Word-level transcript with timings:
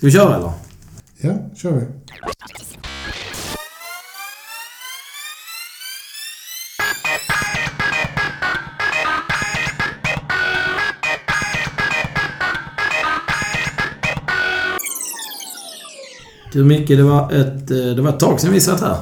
Ska 0.00 0.06
vi 0.06 0.12
köra 0.12 0.36
eller? 0.36 0.52
Ja, 1.20 1.32
kör 1.56 1.72
vi. 1.72 1.86
Du 16.52 16.64
Micke, 16.64 16.88
det 16.88 17.02
var 17.02 17.32
ett, 17.32 17.70
eh, 17.70 17.76
det 17.76 18.02
var 18.02 18.08
ett 18.08 18.20
tag 18.20 18.40
sedan 18.40 18.52
vi 18.52 18.60
satt 18.60 18.80
här. 18.80 18.96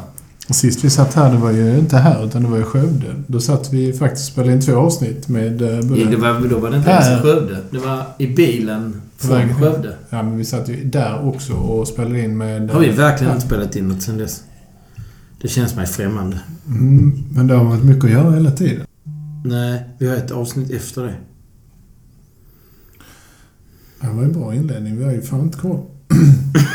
Sist 0.51 0.85
vi 0.85 0.91
satt 0.91 1.15
här, 1.15 1.33
det 1.33 1.39
var 1.39 1.51
ju 1.51 1.79
inte 1.79 1.97
här 1.97 2.27
utan 2.27 2.43
det 2.43 2.49
var 2.49 2.59
i 2.59 2.63
Skövde. 2.63 3.15
Då 3.27 3.41
satt 3.41 3.73
vi 3.73 3.93
faktiskt 3.93 4.29
och 4.29 4.33
spelade 4.33 4.53
in 4.53 4.61
två 4.61 4.77
avsnitt 4.77 5.29
med 5.29 5.63
eh, 5.63 5.89
både... 5.89 6.05
Det 6.05 6.17
var, 6.17 6.49
då 6.49 6.59
var 6.59 6.71
det 6.71 6.77
inte 6.77 6.91
ens 6.91 7.09
i 7.21 7.23
Skövde. 7.23 7.59
Det 7.71 7.79
var 7.79 8.03
i 8.19 8.27
bilen 8.27 9.03
från. 9.17 9.55
Skövde. 9.55 9.97
Ja, 10.11 10.23
men 10.23 10.37
vi 10.39 10.45
satt 10.45 10.69
ju 10.69 10.85
där 10.85 11.29
också 11.29 11.53
och 11.53 11.89
spelade 11.89 12.21
in 12.21 12.37
med... 12.37 12.71
Har 12.71 12.81
vi 12.81 12.91
verkligen 12.91 13.31
Ja. 13.31 13.35
inte 13.35 13.47
spelat 13.47 13.77
in 13.77 13.89
något 13.89 14.03
sen 14.03 14.19
dess? 14.19 14.43
Det 15.41 15.49
känns 15.49 15.77
mig 15.77 15.87
främmande. 15.87 16.41
Mm, 16.67 17.25
men 17.31 17.47
det 17.47 17.55
har 17.55 17.65
varit 17.65 17.85
mycket 17.85 18.05
att 18.05 18.11
göra 18.11 18.31
hela 18.35 18.51
tiden. 18.51 18.87
Nej, 19.45 19.83
vi 19.99 20.09
har 20.09 20.17
ett 20.17 20.31
avsnitt 20.31 20.71
efter 20.71 21.03
det. 21.03 21.15
Det 24.01 24.07
var 24.07 24.23
en 24.23 24.33
bra 24.33 24.55
inledning. 24.55 24.99
Vi 24.99 25.05
har 25.05 25.13
ju 25.13 25.23
fan 25.23 25.41
inte 25.41 25.59
koll. 25.59 25.81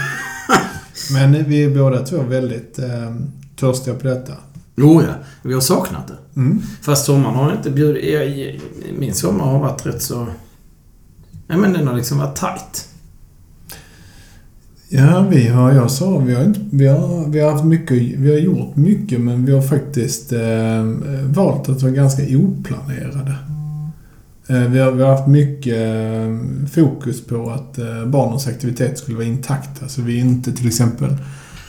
men 1.14 1.44
vi 1.50 1.64
är 1.64 1.76
båda 1.76 2.06
två 2.06 2.22
väldigt 2.24 2.80
eh, 2.80 3.16
törstiga 3.64 3.96
på 3.96 4.08
detta. 4.08 4.34
Jo, 4.76 5.02
ja. 5.02 5.14
Vi 5.42 5.54
har 5.54 5.62
saknat 5.62 6.08
det. 6.08 6.40
Mm. 6.40 6.62
Fast 6.82 7.06
sommaren 7.06 7.36
har 7.36 7.54
inte 7.54 7.70
bjudit... 7.70 8.62
Min 9.00 9.14
sommar 9.14 9.46
har 9.46 9.60
varit 9.60 9.86
rätt 9.86 10.02
så... 10.02 10.28
Nej, 11.48 11.58
men 11.58 11.74
den 11.74 11.88
har 11.88 11.96
liksom 11.96 12.18
varit 12.18 12.36
tight. 12.36 12.88
Ja, 14.90 15.26
vi 15.30 15.48
har, 15.48 15.74
jag 15.74 15.92
sa, 15.92 16.18
vi 16.18 16.36
har, 16.36 16.44
inte, 16.44 16.60
vi, 16.72 16.88
har, 16.88 17.28
vi 17.28 17.40
har 17.40 17.52
haft 17.52 17.66
mycket, 17.66 17.98
vi 17.98 18.32
har 18.32 18.40
gjort 18.40 18.76
mycket 18.76 19.22
men 19.22 19.46
vi 19.46 19.52
har 19.52 19.62
faktiskt 19.62 20.34
eh, 20.34 20.84
valt 21.24 21.70
att 21.70 21.82
vara 21.82 21.92
ganska 21.92 22.24
oplanerade. 22.24 23.36
Eh, 24.48 24.62
vi, 24.62 24.80
har, 24.80 24.92
vi 24.92 25.04
har 25.04 25.10
haft 25.10 25.28
mycket 25.28 25.78
eh, 25.78 26.68
fokus 26.72 27.26
på 27.26 27.50
att 27.52 27.78
eh, 27.78 28.06
barnens 28.06 28.48
aktivitet 28.48 28.98
skulle 28.98 29.18
vara 29.18 29.28
intakta. 29.28 29.88
Så 29.88 30.02
vi 30.02 30.20
inte 30.20 30.52
till 30.52 30.68
exempel 30.68 31.18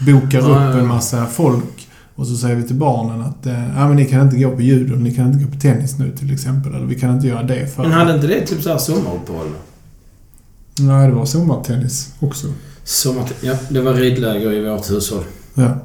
bokar 0.07 0.41
upp 0.41 0.81
en 0.81 0.87
massa 0.87 1.27
folk 1.27 1.74
och 2.17 2.27
så 2.27 2.37
säger 2.37 2.57
vi 2.57 2.63
till 2.63 2.77
barnen 2.77 3.23
att 3.23 3.47
eh, 3.47 3.69
ja, 3.77 3.89
men 3.89 3.97
ni 3.97 4.05
kan 4.05 4.21
inte 4.21 4.37
gå 4.37 4.51
på 4.51 4.63
judo, 4.63 4.97
ni 4.97 5.15
kan 5.15 5.33
inte 5.33 5.45
gå 5.45 5.51
på 5.51 5.61
tennis 5.61 5.99
nu 5.99 6.17
till 6.17 6.33
exempel. 6.33 6.75
Eller 6.75 6.87
vi 6.87 6.95
kan 6.95 7.15
inte 7.15 7.27
göra 7.27 7.43
det 7.43 7.75
för 7.75 7.83
Men 7.83 7.93
hade 7.93 8.15
inte 8.15 8.27
det 8.27 8.47
typ 8.47 8.63
så 8.63 8.69
här 8.69 8.79
sommaruppehåll? 8.79 9.47
Nej, 10.81 11.09
det 11.09 11.15
var 11.15 11.25
sommartennis 11.25 12.15
också. 12.21 12.47
Sommar... 12.85 13.25
Ja, 13.41 13.55
det 13.69 13.81
var 13.81 13.95
ridläger 13.95 14.53
i 14.53 14.71
vårt 14.71 14.91
hushåll. 14.91 15.25
Ja. 15.55 15.77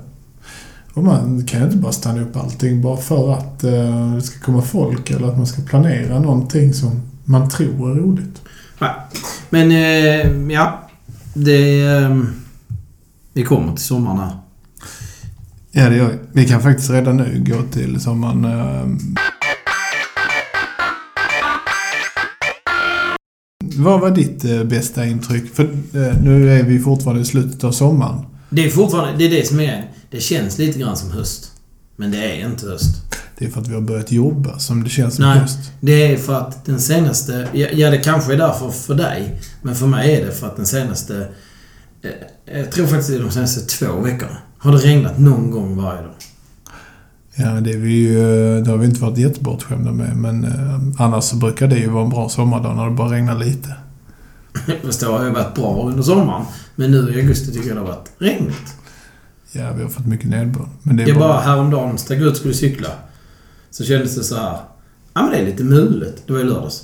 Och 0.93 1.03
man 1.03 1.45
kan 1.45 1.59
ju 1.59 1.65
inte 1.65 1.77
bara 1.77 1.91
stanna 1.91 2.21
upp 2.21 2.35
allting 2.35 2.81
bara 2.81 2.97
för 2.97 3.33
att 3.33 3.63
eh, 3.63 4.15
det 4.15 4.21
ska 4.21 4.39
komma 4.39 4.61
folk 4.61 5.11
eller 5.11 5.27
att 5.27 5.37
man 5.37 5.47
ska 5.47 5.61
planera 5.61 6.19
någonting 6.19 6.73
som 6.73 7.01
man 7.25 7.49
tror 7.49 7.91
är 7.91 7.95
roligt. 7.95 8.41
Nej. 8.79 8.91
Men, 9.49 9.71
eh, 9.71 10.53
ja. 10.53 10.89
Det... 11.33 11.81
Eh, 11.81 12.17
vi 13.33 13.43
kommer 13.43 13.75
till 13.75 13.85
sommaren 13.85 14.17
här. 14.17 14.31
Ja, 15.71 15.89
det 15.89 15.95
gör 15.95 16.07
vi. 16.09 16.17
Vi 16.41 16.47
kan 16.47 16.61
faktiskt 16.61 16.89
redan 16.89 17.17
nu 17.17 17.43
gå 17.47 17.61
till 17.71 18.01
sommaren. 18.01 18.45
Eh, 18.45 18.87
vad 23.75 24.01
var 24.01 24.11
ditt 24.11 24.45
eh, 24.45 24.63
bästa 24.63 25.05
intryck? 25.05 25.55
För 25.55 25.63
eh, 25.63 26.21
nu 26.23 26.59
är 26.59 26.63
vi 26.63 26.79
fortfarande 26.79 27.21
i 27.21 27.25
slutet 27.25 27.63
av 27.63 27.71
sommaren. 27.71 28.25
Det 28.49 28.65
är 28.65 28.69
fortfarande... 28.69 29.17
Det 29.17 29.25
är 29.25 29.29
det 29.41 29.47
som 29.47 29.59
är... 29.59 29.91
Det 30.11 30.19
känns 30.19 30.57
lite 30.57 30.79
grann 30.79 30.97
som 30.97 31.11
höst. 31.11 31.51
Men 31.95 32.11
det 32.11 32.17
är 32.17 32.45
inte 32.49 32.67
höst. 32.67 32.95
Det 33.37 33.45
är 33.45 33.49
för 33.49 33.61
att 33.61 33.67
vi 33.67 33.73
har 33.73 33.81
börjat 33.81 34.11
jobba 34.11 34.59
som 34.59 34.83
det 34.83 34.89
känns 34.89 35.15
som 35.15 35.25
Nej. 35.25 35.39
höst. 35.39 35.57
Det 35.81 36.13
är 36.13 36.17
för 36.17 36.33
att 36.39 36.65
den 36.65 36.79
senaste... 36.79 37.47
Ja, 37.53 37.67
ja, 37.73 37.89
det 37.89 37.97
kanske 37.97 38.33
är 38.33 38.37
därför 38.37 38.69
för 38.69 38.95
dig. 38.95 39.41
Men 39.61 39.75
för 39.75 39.87
mig 39.87 40.15
är 40.15 40.25
det 40.25 40.31
för 40.31 40.47
att 40.47 40.55
den 40.55 40.65
senaste... 40.65 41.27
eh, 42.01 42.57
Jag 42.57 42.71
tror 42.71 42.87
faktiskt 42.87 43.09
det 43.09 43.15
är 43.15 43.19
de 43.21 43.31
senaste 43.31 43.61
två 43.85 43.99
veckorna. 44.01 44.37
Har 44.59 44.71
det 44.71 44.77
regnat 44.77 45.19
någon 45.19 45.51
gång 45.51 45.77
varje 45.83 46.01
dag. 46.01 46.11
Ja, 47.35 47.49
det, 47.49 47.71
är 47.73 47.77
vi 47.77 47.91
ju, 47.91 48.61
det 48.61 48.71
har 48.71 48.77
vi 48.77 48.85
inte 48.85 49.01
varit 49.01 49.17
jättebortskämda 49.17 49.91
med. 49.91 50.17
Men 50.17 50.43
eh, 50.43 51.01
annars 51.05 51.23
så 51.23 51.35
brukar 51.35 51.67
det 51.67 51.77
ju 51.77 51.89
vara 51.89 52.03
en 52.03 52.09
bra 52.09 52.29
sommardag 52.29 52.75
när 52.75 52.85
det 52.85 52.91
bara 52.95 53.11
regnar 53.11 53.39
lite. 53.39 53.75
Fast 54.83 54.99
det 54.99 55.05
har 55.05 55.23
ju 55.25 55.29
varit 55.31 55.55
bra 55.55 55.83
under 55.87 56.03
sommaren. 56.03 56.45
Men 56.75 56.91
nu 56.91 57.13
i 57.13 57.21
augusti 57.21 57.51
tycker 57.53 57.67
jag 57.67 57.77
det 57.77 57.81
har 57.81 57.87
varit 57.87 58.11
regnigt. 58.17 58.75
Ja, 59.51 59.71
vi 59.77 59.83
har 59.83 59.89
fått 59.89 60.05
mycket 60.05 60.29
nederbörd. 60.29 60.67
Men 60.83 60.97
det 60.97 61.03
är 61.03 61.07
Jag 61.07 61.17
bara... 61.17 61.27
bara 61.29 61.39
häromdagen 61.41 61.97
steg 61.97 62.21
ut 62.21 62.37
skulle 62.37 62.53
cykla. 62.53 62.87
Så 63.71 63.83
kändes 63.83 64.15
det 64.15 64.23
så 64.23 64.35
här. 64.35 64.57
Ja 65.13 65.21
men 65.21 65.31
det 65.31 65.37
är 65.37 65.45
lite 65.45 65.63
mulet. 65.63 66.23
Det 66.27 66.33
var 66.33 66.39
i 66.39 66.43
lördags. 66.43 66.83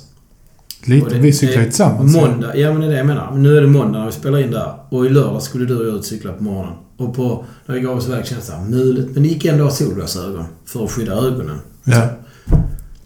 Lite. 0.84 1.08
Det- 1.08 1.18
vi 1.18 1.32
cyklar 1.32 1.62
ju 1.62 1.64
tillsammans. 1.68 2.16
Måndag, 2.16 2.56
ja 2.56 2.72
men 2.72 2.80
det 2.80 2.86
är 2.86 2.90
det 2.90 2.96
jag 2.96 3.06
menar. 3.06 3.30
Men 3.32 3.42
nu 3.42 3.56
är 3.56 3.60
det 3.60 3.66
måndag 3.68 3.98
när 3.98 4.06
vi 4.06 4.12
spelar 4.12 4.38
in 4.38 4.50
där. 4.50 4.72
Och 4.88 5.06
i 5.06 5.08
lördag 5.08 5.42
skulle 5.42 5.64
du 5.64 5.76
och 5.76 5.82
jag 5.86 5.94
ut 5.94 5.98
och 5.98 6.04
cykla 6.04 6.32
på 6.32 6.42
morgonen. 6.44 6.74
Och 6.98 7.14
på, 7.14 7.44
när 7.66 7.74
vi 7.74 7.80
gav 7.80 7.96
oss 7.96 8.06
iväg 8.08 8.26
kändes 8.26 8.46
det 8.46 8.58
mulet. 8.70 9.06
Men 9.14 9.22
det 9.22 9.28
gick 9.28 9.44
ändå 9.44 9.64
att 9.66 9.70
ha 9.70 9.76
solglasögon. 9.86 10.44
För 10.64 10.84
att 10.84 10.90
skydda 10.90 11.12
ögonen. 11.12 11.58
Ja. 11.84 12.08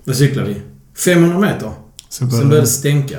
Då 0.04 0.12
cyklade 0.14 0.48
vi. 0.48 0.62
500 1.04 1.38
meter. 1.38 1.70
Så 2.08 2.18
Sen 2.18 2.28
började... 2.28 2.48
började 2.48 2.66
det 2.66 2.70
stänka. 2.70 3.18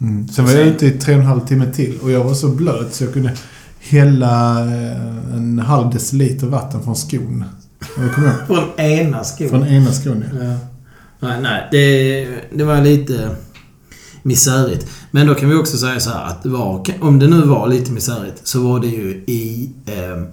mm. 0.00 0.28
Sen 0.28 0.44
var 0.44 0.52
jag 0.52 0.66
ute 0.66 0.86
i 0.86 0.90
tre 0.90 1.14
och 1.14 1.20
en 1.20 1.26
halv 1.26 1.46
timme 1.46 1.72
till. 1.72 1.98
Och 2.02 2.10
jag 2.10 2.24
var 2.24 2.34
så 2.34 2.48
blöt 2.48 2.94
så 2.94 3.04
jag 3.04 3.12
kunde 3.12 3.32
hälla 3.80 4.60
eh, 4.66 5.34
en 5.34 5.58
halv 5.58 5.90
deciliter 5.90 6.46
vatten 6.46 6.82
från 6.82 6.96
skon. 6.96 7.44
Från 8.46 8.80
ena 8.80 9.24
skon. 9.24 9.48
Från 9.48 9.66
ena 9.66 9.92
skon, 9.92 10.24
ja. 10.32 10.44
Ja. 10.44 10.56
Nej, 11.20 11.40
nej. 11.42 11.68
Det, 11.70 12.28
det 12.58 12.64
var 12.64 12.80
lite 12.82 13.30
misärigt. 14.22 14.86
Men 15.10 15.26
då 15.26 15.34
kan 15.34 15.48
vi 15.48 15.54
också 15.54 15.76
säga 15.76 16.00
så 16.00 16.10
här 16.10 16.24
att 16.24 16.42
det 16.42 16.48
var, 16.48 16.84
om 17.00 17.18
det 17.18 17.26
nu 17.26 17.42
var 17.42 17.68
lite 17.68 17.92
misärigt 17.92 18.40
så 18.44 18.60
var 18.60 18.80
det 18.80 18.86
ju 18.86 19.10
i, 19.26 19.70
eh, 19.86 20.24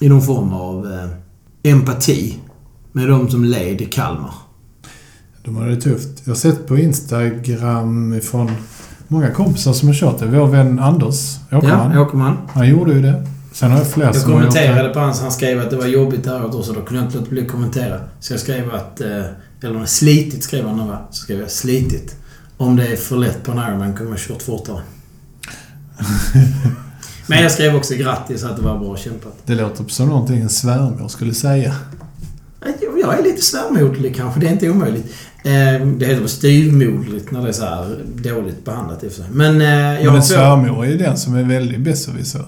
i 0.00 0.08
någon 0.08 0.22
form 0.22 0.52
av 0.52 0.92
eh, 0.92 1.72
empati 1.72 2.38
med 2.92 3.08
de 3.08 3.30
som 3.30 3.44
led 3.44 3.80
i 3.80 3.84
Kalmar. 3.84 4.34
De 5.44 5.56
hade 5.56 5.74
det 5.74 5.80
tufft. 5.80 6.22
Jag 6.24 6.30
har 6.30 6.36
sett 6.36 6.66
på 6.66 6.78
Instagram 6.78 8.20
från 8.22 8.50
många 9.08 9.30
kompisar 9.30 9.72
som 9.72 9.88
har 9.88 9.94
kört 9.94 10.18
det. 10.18 10.26
Vår 10.26 10.46
vän 10.46 10.78
Anders 10.78 11.36
Åkerman. 11.52 11.92
Ja, 11.92 12.00
Åkerman. 12.00 12.36
Han 12.52 12.68
gjorde 12.68 12.92
ju 12.92 13.02
det. 13.02 13.26
Sen 13.52 13.70
har 13.70 13.78
jag 13.78 13.86
flera 13.86 14.08
Jag 14.08 14.16
som 14.16 14.32
kommenterade 14.32 14.88
på 14.88 15.00
hans... 15.00 15.20
Han 15.20 15.32
skrev 15.32 15.60
att 15.60 15.70
det 15.70 15.76
var 15.76 15.86
jobbigt 15.86 16.26
året 16.26 16.54
också. 16.54 16.72
Då 16.72 16.80
kunde 16.80 17.02
jag 17.02 17.08
inte 17.08 17.18
låta 17.18 17.30
bli 17.30 17.42
att 17.42 17.48
kommentera. 17.48 18.00
Så 18.20 18.32
jag 18.32 18.40
skrev 18.40 18.74
att... 18.74 19.00
Eh, 19.00 19.24
eller 19.62 19.84
slitigt 19.84 20.44
skrev 20.44 20.66
han 20.66 20.88
va? 20.88 20.98
Så 21.10 21.22
skrev 21.22 21.40
jag 21.40 21.50
slitigt. 21.50 22.16
Om 22.62 22.76
det 22.76 22.86
är 22.86 22.96
för 22.96 23.16
lätt 23.16 23.42
på 23.42 23.52
en 23.52 23.58
Ironman 23.58 23.94
kunde 23.94 24.10
man 24.10 24.18
kört 24.18 24.42
fortare. 24.42 24.80
Men 27.26 27.42
jag 27.42 27.52
skrev 27.52 27.74
också 27.76 27.94
grattis 27.94 28.44
att 28.44 28.56
det 28.56 28.62
var 28.62 28.78
bra 28.78 28.96
kämpat. 28.96 29.36
Det 29.46 29.54
låter 29.54 29.84
som 29.88 30.08
någonting 30.08 30.40
en 30.40 30.48
svärmor 30.48 31.08
skulle 31.08 31.34
säga. 31.34 31.74
Jag- 32.64 32.74
Jag 33.00 33.18
är 33.18 33.22
lite 33.22 33.42
svärmoderlig 33.42 34.16
kanske. 34.16 34.40
Det 34.40 34.46
är 34.48 34.52
inte 34.52 34.70
omöjligt. 34.70 35.14
Eh, 35.44 35.86
Det 35.86 36.06
heter 36.06 36.18
väl 36.20 36.28
styvmoderligt 36.28 37.30
när 37.30 37.42
det 37.42 37.48
är 37.48 37.52
så 37.52 37.64
här 37.64 37.98
dåligt 38.22 38.64
behandlat 38.64 39.04
i 39.04 39.08
och 39.08 39.12
för 39.12 39.22
sig. 39.22 39.30
Men 39.32 39.60
eh, 39.60 39.68
jag 39.68 40.04
Men 40.06 40.14
en 40.16 40.22
svärmor 40.22 40.84
är 40.84 40.90
ju 40.90 40.98
den 40.98 41.16
som 41.16 41.34
är 41.34 41.42
väldigt 41.42 41.80
besserwisser. 41.80 42.44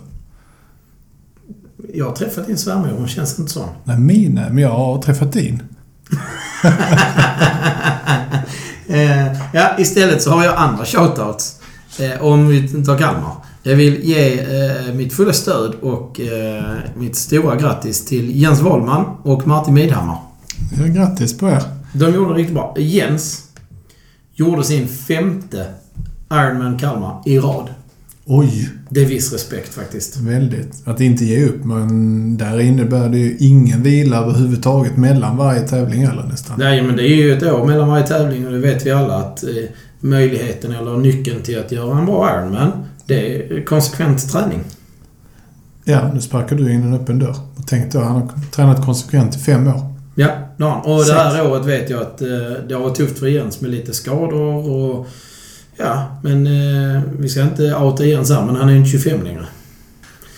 jag 1.95 2.05
har 2.09 2.17
träffat 2.17 2.47
din 2.47 2.59
svärmor. 2.59 2.89
Hon 2.99 3.09
känns 3.09 3.39
inte 3.39 3.53
sån. 3.53 3.69
Nej, 3.85 3.99
mina. 3.99 4.49
Men 4.49 4.59
jag 4.59 4.71
har 4.71 5.03
träffat 5.03 5.33
din. 5.33 5.63
Ja, 9.57 9.71
istället 9.79 10.23
så 10.23 10.31
har 10.31 10.45
jag 10.45 10.55
andra 10.57 10.85
shoutouts. 10.85 11.61
Eh, 11.99 12.25
om 12.25 12.49
vi 12.49 12.85
tar 12.85 12.99
Kalmar. 12.99 13.33
Jag 13.63 13.77
vill 13.77 14.05
ge 14.05 14.41
eh, 14.41 14.95
mitt 14.95 15.13
fulla 15.13 15.33
stöd 15.33 15.75
och 15.75 16.21
eh, 16.21 16.75
mitt 16.97 17.17
stora 17.17 17.57
grattis 17.57 18.05
till 18.05 18.43
Jens 18.43 18.61
Wahlman 18.61 19.05
och 19.23 19.47
Martin 19.47 19.75
Midhammar. 19.75 20.19
Grattis 20.87 21.39
på 21.39 21.49
er. 21.49 21.63
De 21.93 22.15
gjorde 22.15 22.33
det 22.33 22.39
riktigt 22.39 22.55
bra. 22.55 22.75
Jens 22.79 23.43
gjorde 24.35 24.65
sin 24.65 24.89
femte 24.89 25.67
Ironman 26.33 26.79
Kalmar 26.79 27.23
i 27.27 27.39
rad. 27.39 27.69
Oj, 28.27 28.69
Det 28.91 29.03
är 29.03 29.07
viss 29.07 29.33
respekt 29.33 29.75
faktiskt. 29.75 30.17
väldigt. 30.17 30.83
Att 30.85 31.01
inte 31.01 31.25
ge 31.25 31.47
upp, 31.47 31.65
men 31.65 32.37
där 32.37 32.61
innebär 32.61 33.09
det 33.09 33.19
ju 33.19 33.37
ingen 33.41 33.83
vila 33.83 34.17
överhuvudtaget 34.17 34.97
mellan 34.97 35.37
varje 35.37 35.61
tävling 35.61 36.03
eller 36.03 36.23
nästan. 36.23 36.57
Nej, 36.59 36.83
men 36.83 36.97
det 36.97 37.03
är 37.03 37.17
ju 37.17 37.33
ett 37.33 37.43
år 37.43 37.67
mellan 37.67 37.89
varje 37.89 38.07
tävling 38.07 38.47
och 38.47 38.53
det 38.53 38.59
vet 38.59 38.87
vi 38.87 38.91
alla 38.91 39.15
att 39.15 39.45
eh, 39.45 39.51
möjligheten 40.01 40.73
eller 40.73 40.97
nyckeln 40.97 41.43
till 41.43 41.59
att 41.59 41.73
göra 41.73 41.99
en 41.99 42.07
bra 42.07 42.31
Ironman, 42.41 42.73
det 43.07 43.37
är 43.37 43.65
konsekvent 43.65 44.33
träning. 44.33 44.61
Ja, 45.85 46.11
nu 46.15 46.21
sparkar 46.21 46.57
du 46.57 46.73
in 46.73 46.83
en 46.83 46.95
öppen 46.95 47.19
dörr. 47.19 47.37
Och 47.57 47.67
tänk 47.67 47.93
då, 47.93 47.99
han 48.01 48.15
har 48.15 48.29
tränat 48.53 48.85
konsekvent 48.85 49.37
i 49.37 49.39
fem 49.39 49.67
år. 49.67 49.81
Ja, 50.15 50.29
han. 50.59 50.81
Och 50.81 51.05
det 51.05 51.13
här 51.15 51.51
året 51.51 51.67
vet 51.67 51.91
jag 51.91 52.01
att 52.03 52.23
eh, 52.23 52.29
det 52.69 52.75
har 52.75 52.81
varit 52.81 52.95
tufft 52.97 53.19
för 53.19 53.27
Jens 53.27 53.61
med 53.61 53.71
lite 53.71 53.93
skador 53.93 54.71
och 54.71 55.07
Ja, 55.77 56.19
men 56.23 56.47
eh, 56.47 57.03
vi 57.19 57.29
ska 57.29 57.43
inte 57.43 57.75
outa 57.77 58.05
Jens 58.05 58.31
här, 58.31 58.47
men 58.47 58.57
han 58.57 58.69
är 58.69 58.73
ju 58.73 58.79
inte 58.79 58.91
25 58.91 59.23
längre. 59.23 59.47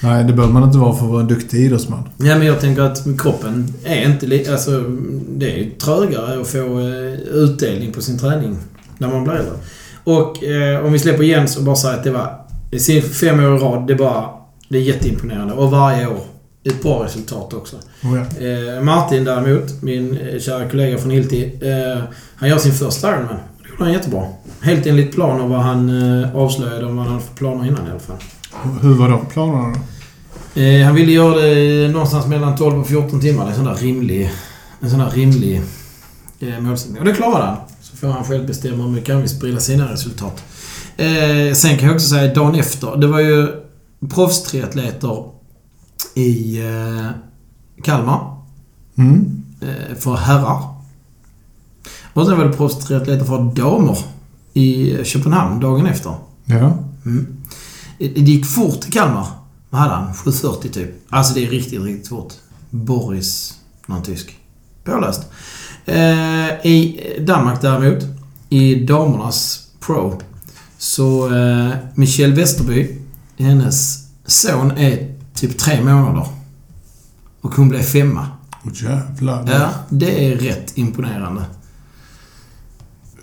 Nej, 0.00 0.24
det 0.24 0.32
behöver 0.32 0.54
man 0.54 0.62
inte 0.62 0.78
vara 0.78 0.96
för 0.96 1.04
att 1.04 1.10
vara 1.10 1.20
en 1.20 1.28
duktig 1.28 1.58
idrottsman. 1.58 2.08
Ja, 2.16 2.38
men 2.38 2.46
jag 2.46 2.60
tänker 2.60 2.82
att 2.82 3.04
kroppen 3.18 3.74
är 3.84 4.10
inte 4.10 4.52
Alltså, 4.52 4.84
det 5.28 5.60
är 5.60 5.70
trögare 5.70 6.40
att 6.40 6.46
få 6.48 6.80
eh, 6.80 7.12
utdelning 7.34 7.92
på 7.92 8.00
sin 8.00 8.18
träning 8.18 8.56
när 8.98 9.08
man 9.08 9.24
blir 9.24 9.34
äldre. 9.34 9.54
Och 10.04 10.44
eh, 10.44 10.86
om 10.86 10.92
vi 10.92 10.98
släpper 10.98 11.24
Jens 11.24 11.56
och 11.56 11.64
bara 11.64 11.76
säger 11.76 11.96
att 11.96 12.04
det 12.04 12.10
var 12.10 12.46
fem 13.00 13.40
år 13.40 13.56
i 13.56 13.58
rad, 13.58 13.86
det 13.86 13.92
är 13.92 13.98
bara... 13.98 14.24
Det 14.68 14.78
är 14.78 14.82
jätteimponerande. 14.82 15.54
Och 15.54 15.70
varje 15.70 16.06
år 16.06 16.20
ett 16.66 16.82
bra 16.82 17.04
resultat 17.04 17.54
också. 17.54 17.76
Oh, 17.76 18.18
ja. 18.40 18.46
Eh, 18.46 18.82
Martin 18.82 19.24
däremot, 19.24 19.82
min 19.82 20.18
eh, 20.18 20.40
kära 20.40 20.68
kollega 20.68 20.98
från 20.98 21.10
Hilti, 21.10 21.52
eh, 21.62 22.02
han 22.36 22.48
gör 22.48 22.58
sin 22.58 22.72
första 22.72 23.10
Ironman. 23.10 23.36
Det 23.62 23.68
gjorde 23.68 23.84
han 23.84 23.92
jättebra. 23.92 24.26
Helt 24.66 24.86
enligt 24.86 25.14
plan 25.14 25.40
och 25.40 25.50
vad 25.50 25.60
han 25.60 25.88
eh, 26.22 26.36
avslöjade 26.36 26.86
om 26.86 26.96
vad 26.96 27.04
han 27.04 27.14
hade 27.14 27.26
för 27.26 27.34
planer 27.34 27.66
innan 27.66 27.86
i 27.86 27.90
alla 27.90 28.00
fall. 28.00 28.16
Hur 28.82 28.94
var 28.94 29.08
de 29.08 29.26
planerna 29.26 29.74
då? 30.54 30.60
Eh, 30.60 30.84
han 30.86 30.94
ville 30.94 31.12
göra 31.12 31.40
det 31.40 31.88
någonstans 31.88 32.26
mellan 32.26 32.56
12 32.56 32.80
och 32.80 32.86
14 32.86 33.20
timmar. 33.20 33.44
Det 33.44 33.48
är 33.48 33.50
en 33.50 33.56
sån 33.56 33.64
där 33.64 33.74
rimlig, 33.74 34.30
en 34.80 34.90
sån 34.90 34.98
där 34.98 35.10
rimlig 35.10 35.62
eh, 36.40 36.60
målsättning. 36.60 36.98
Och 36.98 37.04
det 37.04 37.12
klarade 37.12 37.44
han. 37.44 37.56
Så 37.80 37.96
får 37.96 38.08
han 38.08 38.24
själv 38.24 38.46
bestämma 38.46 38.84
hur 38.84 38.90
mycket 38.90 39.08
han 39.14 39.20
vill 39.20 39.30
sprida 39.30 39.60
sina 39.60 39.92
resultat. 39.92 40.42
Sen 41.54 41.78
kan 41.78 41.86
jag 41.88 41.94
också 41.94 42.08
säga 42.08 42.34
dagen 42.34 42.54
efter. 42.54 42.96
Det 42.96 43.06
var 43.06 43.20
ju 43.20 43.48
proffstriatleter 44.14 45.24
i 46.14 46.60
Kalmar 47.82 48.36
Mm. 48.98 49.42
för 49.98 50.14
herrar. 50.14 50.62
Och 52.12 52.26
sen 52.26 52.36
var 52.38 52.44
det 52.44 52.52
proffstriatleter 52.52 53.24
för 53.24 53.38
damer 53.54 53.98
i 54.56 54.99
Köpenhamn 55.05 55.61
dagen 55.61 55.87
efter. 55.87 56.14
Ja. 56.44 56.79
Mm. 57.06 57.26
Det 57.99 58.20
gick 58.20 58.47
fort 58.47 58.88
i 58.88 58.91
Kalmar. 58.91 59.26
Vad 59.70 59.81
hade 59.81 59.94
han? 59.94 60.12
7.40 60.12 60.69
typ. 60.69 60.91
Alltså 61.08 61.35
det 61.35 61.47
är 61.47 61.50
riktigt, 61.50 61.82
riktigt 61.82 62.08
fort. 62.08 62.32
Boris, 62.70 63.55
någon 63.87 64.03
tysk. 64.03 64.37
Påläst. 64.85 65.23
Eh, 65.85 66.67
I 66.67 67.00
Danmark 67.26 67.61
däremot, 67.62 68.05
i 68.49 68.75
damernas 68.75 69.67
Pro, 69.81 70.20
så 70.79 71.35
eh, 71.35 71.70
Michelle 71.94 72.35
Westerby, 72.35 72.99
hennes 73.37 74.08
son 74.26 74.70
är 74.70 75.14
typ 75.35 75.58
tre 75.58 75.85
månader. 75.85 76.26
Och 77.41 77.55
hon 77.55 77.69
blev 77.69 77.82
femma. 77.82 78.26
Åh 78.64 78.73
jävlar. 78.75 79.44
Ja, 79.53 79.70
det 79.88 80.26
är 80.26 80.37
rätt 80.37 80.79
imponerande. 80.79 81.44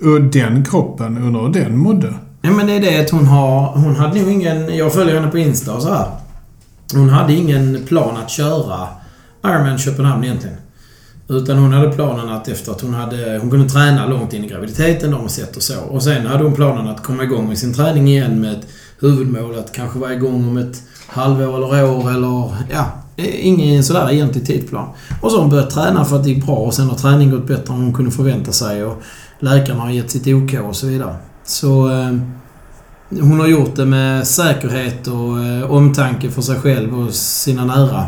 Och 0.02 0.22
den 0.22 0.66
kroppen, 0.66 1.18
undrar 1.18 1.42
hur 1.42 1.50
den 1.50 1.78
mådde? 1.78 2.14
Ja, 2.42 2.52
men 2.52 2.68
det 2.68 2.74
är 2.74 2.82
det 2.82 3.00
att 3.00 3.10
hon 3.10 3.26
har... 3.26 3.68
Hon 3.68 3.96
hade 3.96 4.22
nog 4.22 4.32
ingen... 4.32 4.78
Jag 4.78 4.94
följer 4.94 5.16
henne 5.16 5.32
på 5.32 5.38
Insta 5.38 5.74
och 5.74 5.82
så 5.82 5.94
här. 5.94 6.08
Hon 6.94 7.10
hade 7.10 7.34
ingen 7.34 7.84
plan 7.86 8.18
att 8.18 8.30
köra 8.30 8.88
Ironman 9.46 9.78
Köpenhamn 9.78 10.24
egentligen. 10.24 10.58
Utan 11.28 11.58
hon 11.58 11.74
hade 11.74 11.92
planen 11.92 12.30
att 12.30 12.48
efter 12.48 12.72
att 12.72 12.82
hon 12.82 12.94
hade... 12.94 13.38
Hon 13.42 13.50
kunde 13.50 13.70
träna 13.70 14.08
långt 14.08 14.34
in 14.34 14.44
i 14.44 14.48
graviditeten, 14.48 15.12
de 15.12 15.30
sett 15.30 15.56
och 15.56 15.64
så. 15.64 15.80
Och 15.80 16.04
sen 16.04 16.26
hade 16.26 16.44
hon 16.44 16.54
planen 16.54 16.88
att 16.88 17.04
komma 17.04 17.24
igång 17.24 17.48
med 17.48 17.58
sin 17.58 17.74
träning 17.74 18.08
igen 18.08 18.42
med 18.42 18.52
ett 18.52 18.68
huvudmål 19.00 19.60
att 19.60 19.72
kanske 19.72 20.00
vara 20.00 20.14
igång 20.14 20.48
om 20.48 20.58
ett 20.58 20.82
halvår 21.08 21.56
eller 21.56 21.92
år 21.92 22.10
eller... 22.10 22.52
Ja, 22.72 22.86
ingen 23.16 23.84
sådär 23.84 24.12
egentlig 24.12 24.46
tidsplan. 24.46 24.88
Och 25.22 25.32
så 25.32 25.38
har 25.38 25.42
hon 25.42 25.52
börjat 25.52 25.70
träna 25.70 26.06
för 26.06 26.16
att 26.16 26.24
det 26.24 26.30
gick 26.30 26.46
bra 26.46 26.56
och 26.56 26.74
sen 26.74 26.90
har 26.90 26.98
träningen 26.98 27.36
gått 27.36 27.48
bättre 27.48 27.74
än 27.74 27.82
hon 27.82 27.94
kunde 27.94 28.12
förvänta 28.12 28.52
sig 28.52 28.84
och 28.84 29.02
läkarna 29.44 29.82
har 29.82 29.90
gett 29.90 30.12
sitt 30.12 30.28
OK 30.28 30.54
och 30.54 30.76
så 30.76 30.88
vidare. 30.88 31.16
Så... 31.44 31.92
Eh, 31.92 32.14
hon 33.22 33.40
har 33.40 33.48
gjort 33.48 33.76
det 33.76 33.86
med 33.86 34.28
säkerhet 34.28 35.08
och 35.08 35.40
eh, 35.40 35.72
omtanke 35.72 36.32
för 36.32 36.42
sig 36.42 36.56
själv 36.56 37.00
och 37.00 37.14
sina 37.14 37.66
nära 37.66 38.06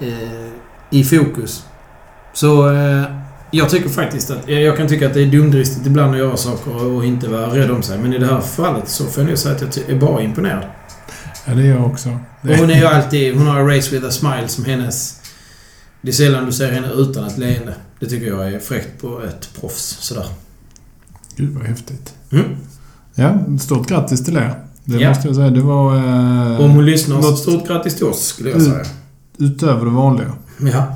eh, 0.00 0.48
i 0.90 1.04
fokus. 1.04 1.64
Så 2.32 2.70
eh, 2.70 3.02
jag 3.50 3.70
tycker 3.70 3.88
faktiskt 3.88 4.30
att... 4.30 4.48
Jag 4.48 4.76
kan 4.76 4.88
tycka 4.88 5.06
att 5.06 5.14
det 5.14 5.22
är 5.22 5.26
dumdristigt 5.26 5.86
ibland 5.86 6.12
att 6.12 6.18
göra 6.18 6.36
saker 6.36 6.86
och 6.86 7.04
inte 7.04 7.28
vara 7.28 7.54
rädd 7.54 7.70
om 7.70 7.82
sig. 7.82 7.98
Men 7.98 8.12
i 8.12 8.18
det 8.18 8.26
här 8.26 8.40
fallet 8.40 8.88
så 8.88 9.04
får 9.04 9.22
jag 9.22 9.28
nog 9.28 9.38
säga 9.38 9.54
att 9.54 9.76
jag 9.76 9.90
är 9.90 9.98
bara 9.98 10.22
imponerad. 10.22 10.64
Ja, 11.46 11.54
det 11.54 11.62
är 11.62 11.66
jag 11.66 11.86
också. 11.86 12.08
Och 12.42 12.56
hon 12.58 12.70
är 12.70 12.80
ju 12.80 12.86
alltid... 12.86 13.36
Hon 13.36 13.46
har 13.46 13.76
Race 13.76 13.90
with 13.94 14.06
a 14.06 14.10
smile 14.10 14.48
som 14.48 14.64
hennes... 14.64 15.20
Det 16.00 16.08
är 16.08 16.12
sällan 16.12 16.46
du 16.46 16.52
ser 16.52 16.72
henne 16.72 16.88
utan 16.96 17.24
ett 17.26 17.38
leende. 17.38 17.74
Det 18.00 18.06
tycker 18.06 18.26
jag 18.26 18.52
är 18.52 18.58
fräckt 18.58 19.00
på 19.02 19.22
ett 19.22 19.48
proffs. 19.60 19.96
Sådär. 20.00 20.26
Gud 21.36 21.54
vad 21.54 21.64
häftigt. 21.66 22.14
Mm. 22.32 22.44
Ja, 23.14 23.38
stort 23.60 23.88
grattis 23.88 24.24
till 24.24 24.36
er. 24.36 24.54
Det 24.84 24.96
Ja. 24.96 25.08
måste 25.08 25.28
jag 25.28 25.36
säga. 25.36 25.50
Det 25.50 25.60
var 25.60 25.96
eh, 25.96 26.60
Om 26.60 26.70
hon 26.70 26.84
lyssnar, 26.86 27.16
något- 27.16 27.38
stort 27.38 27.66
grattis 27.68 27.94
till 27.96 28.04
oss 28.06 28.26
skulle 28.26 28.50
jag 28.50 28.62
säga. 28.62 28.84
utöver 29.38 29.84
det 29.84 29.90
vanliga. 29.90 30.32
Ja. 30.60 30.94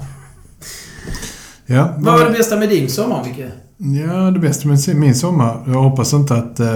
Ja, 1.66 1.94
Vad 1.98 2.18
var 2.20 2.26
det 2.26 2.32
bästa 2.38 2.56
med 2.56 2.68
din 2.68 2.88
sommar, 2.88 3.24
Micke? 3.24 3.44
Ja, 4.06 4.30
det 4.30 4.38
bästa 4.38 4.68
med 4.68 4.78
min 4.96 5.14
sommar. 5.14 5.62
Jag 5.66 5.82
hoppas 5.82 6.12
inte 6.12 6.34
att... 6.34 6.60
Eh, 6.60 6.68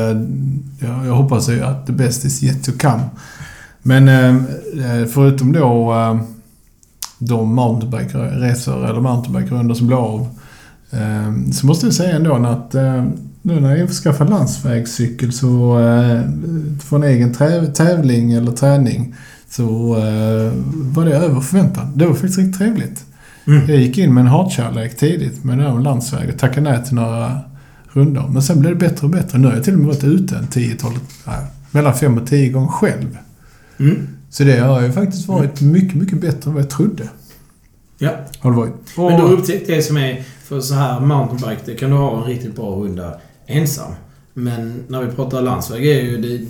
ja, 0.81 1.07
jag 1.07 1.15
hoppas 1.15 1.49
ju 1.49 1.63
att 1.63 1.87
the 1.87 1.93
best 1.93 2.25
is 2.25 2.43
yet 2.43 2.65
to 2.65 2.73
come. 2.81 3.03
Men 3.83 4.09
eh, 4.09 4.29
eh, 5.01 5.07
förutom 5.07 5.53
då 5.53 5.93
eh, 5.95 6.21
de 7.27 7.55
mountainbike-resor 7.55 8.87
eller 8.87 9.01
mountainbike-rundor 9.01 9.75
som 9.75 9.87
blev 9.87 9.99
av. 9.99 10.29
Eh, 10.91 11.51
så 11.53 11.67
måste 11.67 11.87
jag 11.87 11.95
säga 11.95 12.17
ändå 12.17 12.35
att 12.35 12.75
eh, 12.75 13.05
nu 13.43 13.61
när 13.61 13.77
jag 13.77 13.91
skaffade 13.91 14.31
landsvägscykel 14.31 15.33
så 15.33 15.79
eh, 15.79 16.21
för 16.85 16.97
en 16.97 17.03
egen 17.03 17.33
tävling 17.75 18.33
eller 18.33 18.53
träning 18.53 19.15
så 19.51 19.95
var 20.75 21.05
det 21.05 21.17
över 21.17 21.41
förväntan. 21.41 21.93
Det 21.99 22.07
var 22.07 22.15
faktiskt 22.15 22.39
riktigt 22.39 22.59
trevligt. 22.59 23.05
Mm. 23.47 23.71
Jag 23.71 23.79
gick 23.79 23.99
in 23.99 24.15
med 24.15 24.21
en 24.21 24.27
hatkärlek 24.27 24.97
tidigt 24.97 25.45
med 25.45 25.59
den 25.59 25.83
landsväg 25.83 26.29
och 26.29 26.39
tackade 26.39 26.71
nej 26.71 26.85
till 26.85 26.95
några 26.95 27.41
rundor. 27.93 28.29
Men 28.29 28.43
sen 28.43 28.61
blev 28.61 28.73
det 28.73 28.89
bättre 28.89 29.07
och 29.07 29.11
bättre. 29.11 29.39
Nu 29.39 29.49
har 29.49 29.55
jag 29.55 29.65
till 29.65 29.73
och 29.73 29.79
med 29.79 29.89
varit 29.89 30.05
ute 30.05 30.37
en 30.37 30.45
10-12, 30.45 30.91
nej, 31.27 31.37
mellan 31.71 31.95
5 31.95 32.19
och 32.19 32.27
10 32.27 32.49
gånger 32.49 32.69
själv. 32.69 33.19
Mm. 33.79 34.09
Så 34.35 34.45
det 34.45 34.61
har 34.61 34.83
ju 34.83 34.93
faktiskt 34.93 35.29
varit 35.29 35.61
mycket, 35.61 35.95
mycket 35.95 36.21
bättre 36.21 36.51
än 36.51 36.55
vad 36.55 36.63
jag 36.63 36.71
trodde. 36.71 37.09
Ja. 37.99 38.11
Har 38.39 38.51
det 38.51 38.57
varit. 38.57 38.75
Och, 38.97 39.11
Men 39.11 39.21
då 39.21 39.27
upptäckte 39.27 39.73
jag 39.73 39.85
som 39.85 39.97
är, 39.97 40.25
för 40.45 40.61
så 40.61 40.75
här 40.75 41.01
mountainbike, 41.01 41.63
det 41.65 41.75
kan 41.75 41.91
du 41.91 41.97
ha 41.97 42.19
en 42.19 42.25
riktigt 42.25 42.57
bra 42.57 42.71
runda 42.71 43.21
ensam. 43.47 43.93
Men 44.35 44.85
när 44.89 45.03
vi 45.03 45.13
pratar 45.13 45.43
landsväg 45.43 45.87
är 45.87 46.01
ju 46.03 46.17
det, 46.17 46.45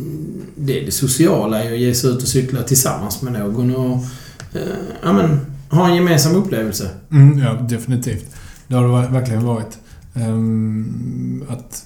det, 0.56 0.80
det 0.80 0.90
sociala 0.90 1.62
är 1.62 1.68
ju 1.68 1.74
att 1.74 1.80
ge 1.80 1.94
sig 1.94 2.10
ut 2.10 2.22
och 2.22 2.28
cykla 2.28 2.62
tillsammans 2.62 3.22
med 3.22 3.32
någon 3.32 3.76
och 3.76 3.94
eh, 4.52 4.60
ja, 5.02 5.12
men, 5.12 5.40
ha 5.70 5.88
en 5.88 5.94
gemensam 5.94 6.36
upplevelse. 6.36 6.90
mm, 7.10 7.38
ja, 7.38 7.52
definitivt. 7.52 8.26
Det 8.68 8.74
har 8.74 8.82
det 8.82 8.88
ver- 8.88 9.12
verkligen 9.12 9.44
varit. 9.44 9.78
Ehm, 10.14 11.44
att 11.48 11.84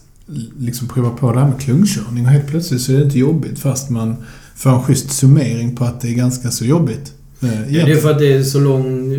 liksom 0.59 0.89
prova 0.89 1.11
på 1.11 1.33
det 1.33 1.41
här 1.41 1.49
med 1.49 1.61
klungkörning 1.61 2.25
och 2.25 2.31
helt 2.31 2.47
plötsligt 2.47 2.81
så 2.81 2.93
är 2.93 2.97
det 2.97 3.05
inte 3.05 3.19
jobbigt 3.19 3.59
fast 3.59 3.91
man 3.91 4.17
får 4.59 4.71
en 4.71 4.83
schysst 4.83 5.11
summering 5.11 5.77
på 5.77 5.85
att 5.85 6.01
det 6.01 6.09
är 6.09 6.15
ganska 6.15 6.51
så 6.51 6.65
jobbigt. 6.65 7.13
Eh, 7.41 7.75
Ja, 7.75 7.87
det 7.87 7.93
är 7.93 7.97
för 7.97 8.11
att 8.11 8.19
det 8.19 8.33
är 8.33 8.43
så 8.43 8.61
lång... 8.61 9.13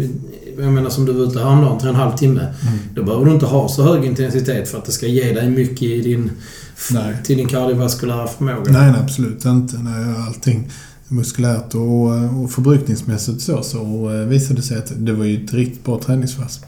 Jag 0.58 0.74
menar 0.74 0.90
som 0.90 1.06
du 1.06 1.14
var 1.14 1.26
ute 1.26 1.40
häromdagen, 1.40 1.80
tre 1.80 1.90
och 1.90 1.96
en 1.96 2.02
halv 2.02 2.18
timme. 2.18 2.42
Mm. 2.42 2.80
Då 2.96 3.04
behöver 3.04 3.26
du 3.26 3.32
inte 3.32 3.46
ha 3.46 3.70
så 3.70 3.84
hög 3.84 4.06
intensitet 4.06 4.70
för 4.70 4.78
att 4.78 4.86
det 4.86 4.92
ska 4.92 5.08
ge 5.08 5.34
dig 5.34 5.50
mycket 5.50 5.82
i 5.82 6.02
din, 6.02 6.32
Nej. 6.92 7.16
till 7.24 7.38
din 7.38 7.48
kardiovaskulära 7.48 8.28
förmåga. 8.28 8.72
Nej, 8.72 8.92
nej, 8.92 9.02
absolut 9.04 9.46
inte. 9.46 9.78
Nej, 9.78 10.16
allting 10.28 10.72
muskulärt 11.08 11.76
och, 11.76 12.42
och 12.44 12.52
förbrukningsmässigt 12.52 13.42
så, 13.42 13.64
så 13.64 14.10
eh, 14.10 14.28
visade 14.28 14.56
det 14.56 14.62
sig 14.62 14.78
att 14.78 14.92
det 14.96 15.14
var 15.14 15.26
ju 15.26 15.46
ett 15.46 15.54
riktigt 15.54 15.86
bra 15.86 16.00
träningspass. 16.06 16.60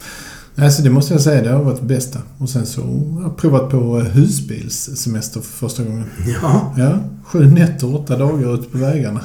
Alltså 0.56 0.82
det 0.82 0.90
måste 0.90 1.14
jag 1.14 1.20
säga, 1.22 1.42
det 1.42 1.50
har 1.50 1.62
varit 1.64 1.80
det 1.80 1.86
bästa. 1.86 2.18
Och 2.38 2.48
sen 2.48 2.66
så 2.66 2.80
har 2.82 3.22
jag 3.22 3.36
provat 3.36 3.70
på 3.70 3.98
eh, 3.98 4.04
husbilssemester 4.04 5.40
för 5.40 5.52
första 5.52 5.82
gången. 5.84 6.04
Ja. 6.42 6.74
Ja, 6.78 6.98
sju 7.24 7.50
nätter, 7.50 7.94
åtta 7.94 8.18
dagar 8.18 8.54
ute 8.54 8.68
på 8.68 8.78
vägarna. 8.78 9.20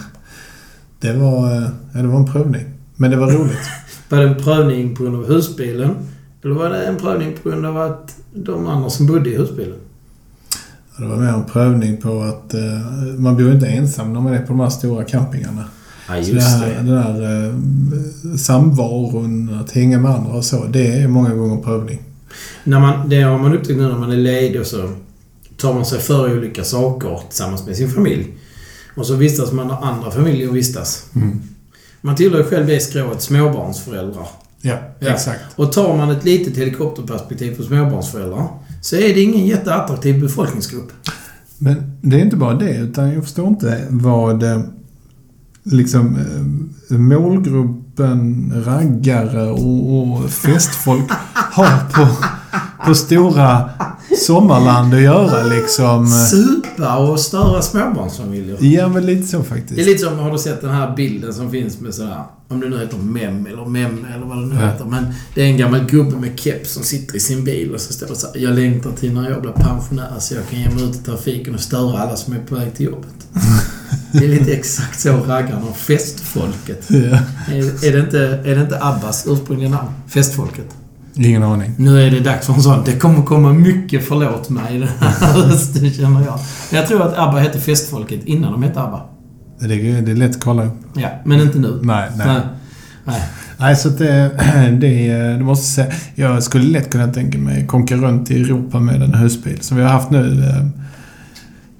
Det 0.99 1.13
var, 1.13 1.55
eh, 1.55 1.67
ja, 1.93 2.01
det 2.01 2.07
var 2.07 2.19
en 2.19 2.31
prövning. 2.31 2.63
Men 2.95 3.11
det 3.11 3.17
var 3.17 3.31
roligt. 3.31 3.57
Var 4.09 4.17
det 4.17 4.27
en 4.27 4.35
prövning 4.43 4.95
på 4.95 5.03
grund 5.03 5.15
av 5.15 5.27
husbilen? 5.27 5.95
Eller 6.43 6.55
var 6.55 6.69
det 6.69 6.85
en 6.85 6.97
prövning 6.97 7.35
på 7.43 7.49
grund 7.49 7.65
av 7.65 7.77
att 7.77 8.15
de 8.33 8.67
andra 8.67 8.89
som 8.89 9.07
bodde 9.07 9.29
i 9.29 9.37
husbilen? 9.37 9.75
Ja, 10.97 11.03
Det 11.03 11.09
var 11.09 11.17
mer 11.17 11.27
en 11.27 11.43
prövning 11.45 11.97
på 11.97 12.21
att 12.21 12.53
eh, 12.53 12.61
man 13.17 13.37
bor 13.37 13.51
inte 13.51 13.67
ensam 13.67 14.13
när 14.13 14.21
man 14.21 14.33
är 14.33 14.39
på 14.39 14.47
de 14.47 14.59
här 14.59 14.69
stora 14.69 15.03
campingarna. 15.03 15.63
Ja, 16.07 16.23
Så 16.23 16.31
det 16.31 16.41
här, 16.41 16.75
den 16.75 16.85
där 16.87 17.47
eh, 17.47 18.35
samvaron, 18.37 19.59
att 19.61 19.71
hänga 19.71 19.99
med 19.99 20.11
andra 20.11 20.31
och 20.33 20.45
så, 20.45 20.63
det 20.65 20.87
är 20.87 21.07
många 21.07 21.33
gånger 21.35 21.61
prövning. 21.63 22.01
När 22.63 22.79
man, 22.79 23.09
det 23.09 23.21
har 23.21 23.37
man 23.37 23.53
upptäckt 23.53 23.79
nu 23.79 23.87
när 23.87 23.97
man 23.97 24.11
är 24.11 24.17
ledig 24.17 24.61
och 24.61 24.67
så 24.67 24.89
tar 25.57 25.73
man 25.73 25.85
sig 25.85 25.99
för 25.99 26.37
olika 26.37 26.63
saker 26.63 27.19
tillsammans 27.29 27.65
med 27.67 27.75
sin 27.75 27.89
familj. 27.89 28.27
Och 28.95 29.05
så 29.05 29.15
vistas 29.15 29.51
man 29.51 29.67
när 29.67 29.83
andra 29.85 30.11
familjer 30.11 30.51
vistas. 30.51 31.05
Man 32.01 32.15
tillhör 32.15 32.37
ju 32.39 32.43
själv 32.45 32.67
det 32.67 32.79
skrået 32.79 33.21
småbarnsföräldrar. 33.21 34.27
Ja, 34.61 34.77
Ja. 34.99 35.09
exakt. 35.13 35.39
Och 35.55 35.71
tar 35.71 35.97
man 35.97 36.09
ett 36.09 36.25
litet 36.25 36.57
helikopterperspektiv 36.57 37.57
på 37.57 37.63
småbarnsföräldrar 37.63 38.47
så 38.81 38.95
är 38.95 39.13
det 39.13 39.21
ingen 39.21 39.45
jätteattraktiv 39.47 40.21
befolkningsgrupp. 40.21 40.91
Men 41.57 41.97
det 42.01 42.15
är 42.15 42.19
inte 42.21 42.35
bara 42.35 42.53
det, 42.53 42.77
utan 42.77 43.13
jag 43.13 43.23
förstår 43.23 43.47
inte 43.47 43.83
vad 43.89 44.43
eh, 44.43 44.61
liksom 45.71 46.15
eh, 46.89 46.97
målgruppen 46.97 48.51
raggare 48.65 49.49
och, 49.51 50.01
och 50.23 50.29
festfolk 50.29 51.11
har 51.33 51.89
på, 51.93 52.07
på 52.85 52.95
stora 52.95 53.69
sommarland 54.27 54.93
att 54.93 55.01
göra 55.01 55.43
liksom. 55.43 56.07
Supa 56.07 56.97
och 56.97 57.19
störa 57.19 57.61
småbarnsfamiljer. 57.61 58.57
Ja, 58.63 58.87
men 58.87 59.05
lite 59.05 59.27
så 59.27 59.37
Det 59.37 59.43
är 59.43 59.47
faktiskt. 59.55 59.87
lite 59.87 60.03
som, 60.03 60.19
har 60.19 60.31
du 60.31 60.37
sett 60.37 60.61
den 60.61 60.69
här 60.69 60.95
bilden 60.95 61.33
som 61.33 61.51
finns 61.51 61.79
med 61.79 61.93
sådär, 61.93 62.23
om 62.47 62.59
det 62.59 62.69
nu 62.69 62.79
heter 62.79 62.97
mem 62.97 63.45
eller 63.45 63.65
mem 63.65 64.05
eller 64.15 64.25
vad 64.25 64.37
det 64.37 64.45
nu 64.45 64.55
Ja. 64.61 64.67
heter. 64.67 64.85
Men 64.85 65.05
det 65.35 65.41
är 65.41 65.45
en 65.45 65.57
gammal 65.57 65.85
gubbe 65.89 66.15
med 66.17 66.39
keps 66.39 66.71
som 66.73 66.83
sitter 66.83 67.15
i 67.15 67.19
sin 67.19 67.43
bil 67.43 67.73
och 67.73 67.81
så 67.81 67.93
står 67.93 68.07
det 68.07 68.15
så 68.15 68.27
här, 68.27 68.37
Jag 68.37 68.55
längtar 68.55 68.91
till 68.91 69.13
när 69.13 69.29
jag 69.29 69.41
blir 69.41 69.51
pensionär 69.51 70.13
så 70.19 70.33
jag 70.33 70.49
kan 70.49 70.59
ge 70.59 70.69
mig 70.69 70.83
ut 70.83 70.95
i 70.95 70.99
trafiken 71.03 71.53
och 71.53 71.59
störa 71.61 71.99
alla 71.99 72.15
som 72.15 72.33
är 72.33 72.39
på 72.39 72.55
väg 72.55 72.75
till 72.75 72.85
jobbet. 72.85 73.27
Det 74.11 74.25
är 74.25 74.27
lite 74.27 74.53
exakt 74.53 74.99
så 74.99 75.09
raggarna 75.09 75.65
och 75.69 75.77
festfolket. 75.77 76.85
Ja. 76.87 76.97
Är, 76.97 77.85
är, 77.85 77.91
det 77.91 77.99
inte, 77.99 78.19
är 78.45 78.55
det 78.55 78.61
inte 78.61 78.83
Abbas 78.83 79.25
ursprungliga 79.27 79.69
namn? 79.69 79.89
Festfolket. 80.07 80.75
Ingen 81.15 81.43
aning. 81.43 81.73
Nu 81.77 82.01
är 82.01 82.11
det 82.11 82.19
dags 82.19 82.45
för 82.45 82.53
en 82.53 82.61
sån. 82.61 82.83
Det 82.85 82.91
kommer 82.91 83.23
komma 83.23 83.53
mycket 83.53 84.07
förlåt 84.07 84.49
mig 84.49 84.75
i 84.75 84.79
den 84.79 84.89
här 84.99 85.37
rösten, 85.37 85.91
känner 85.91 86.25
jag. 86.25 86.39
Jag 86.71 86.87
tror 86.87 87.01
att 87.01 87.17
ABBA 87.17 87.39
hette 87.39 87.59
Festfolket 87.59 88.25
innan 88.25 88.51
de 88.51 88.63
hette 88.63 88.81
ABBA. 88.81 89.01
Det 89.59 89.65
är, 89.65 90.01
det 90.01 90.11
är 90.11 90.15
lätt 90.15 90.35
att 90.35 90.43
kolla 90.43 90.65
upp. 90.65 90.73
Ja, 90.95 91.09
men 91.25 91.41
inte 91.41 91.59
nu. 91.59 91.79
Nej, 91.81 92.09
nej. 92.17 92.27
Nej. 92.27 92.41
Nej. 93.05 93.21
Nej, 93.59 93.75
så 93.75 93.87
att 93.87 93.97
det, 93.97 94.31
det, 94.81 95.13
det 95.37 95.43
måste 95.43 95.81
jag 95.81 95.91
säga. 95.91 95.99
Jag 96.15 96.43
skulle 96.43 96.63
lätt 96.63 96.91
kunna 96.91 97.07
tänka 97.07 97.37
mig 97.37 97.67
konkurrera 97.67 98.07
runt 98.07 98.31
i 98.31 98.41
Europa 98.41 98.79
med 98.79 99.01
en 99.01 99.13
husbil 99.13 99.61
som 99.61 99.77
vi 99.77 99.83
har 99.83 99.89
haft 99.89 100.09
nu. 100.09 100.43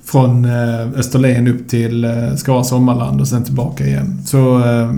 Från 0.08 0.46
eh, 0.46 0.90
Österlen 0.96 1.48
upp 1.48 1.70
till 1.70 2.04
eh, 2.06 2.36
Skara 2.36 2.64
Sommarland 2.64 3.22
och 3.22 3.28
sen 3.28 3.44
tillbaka 3.44 3.86
igen. 3.86 4.22
Så 4.26 4.60
eh, 4.66 4.90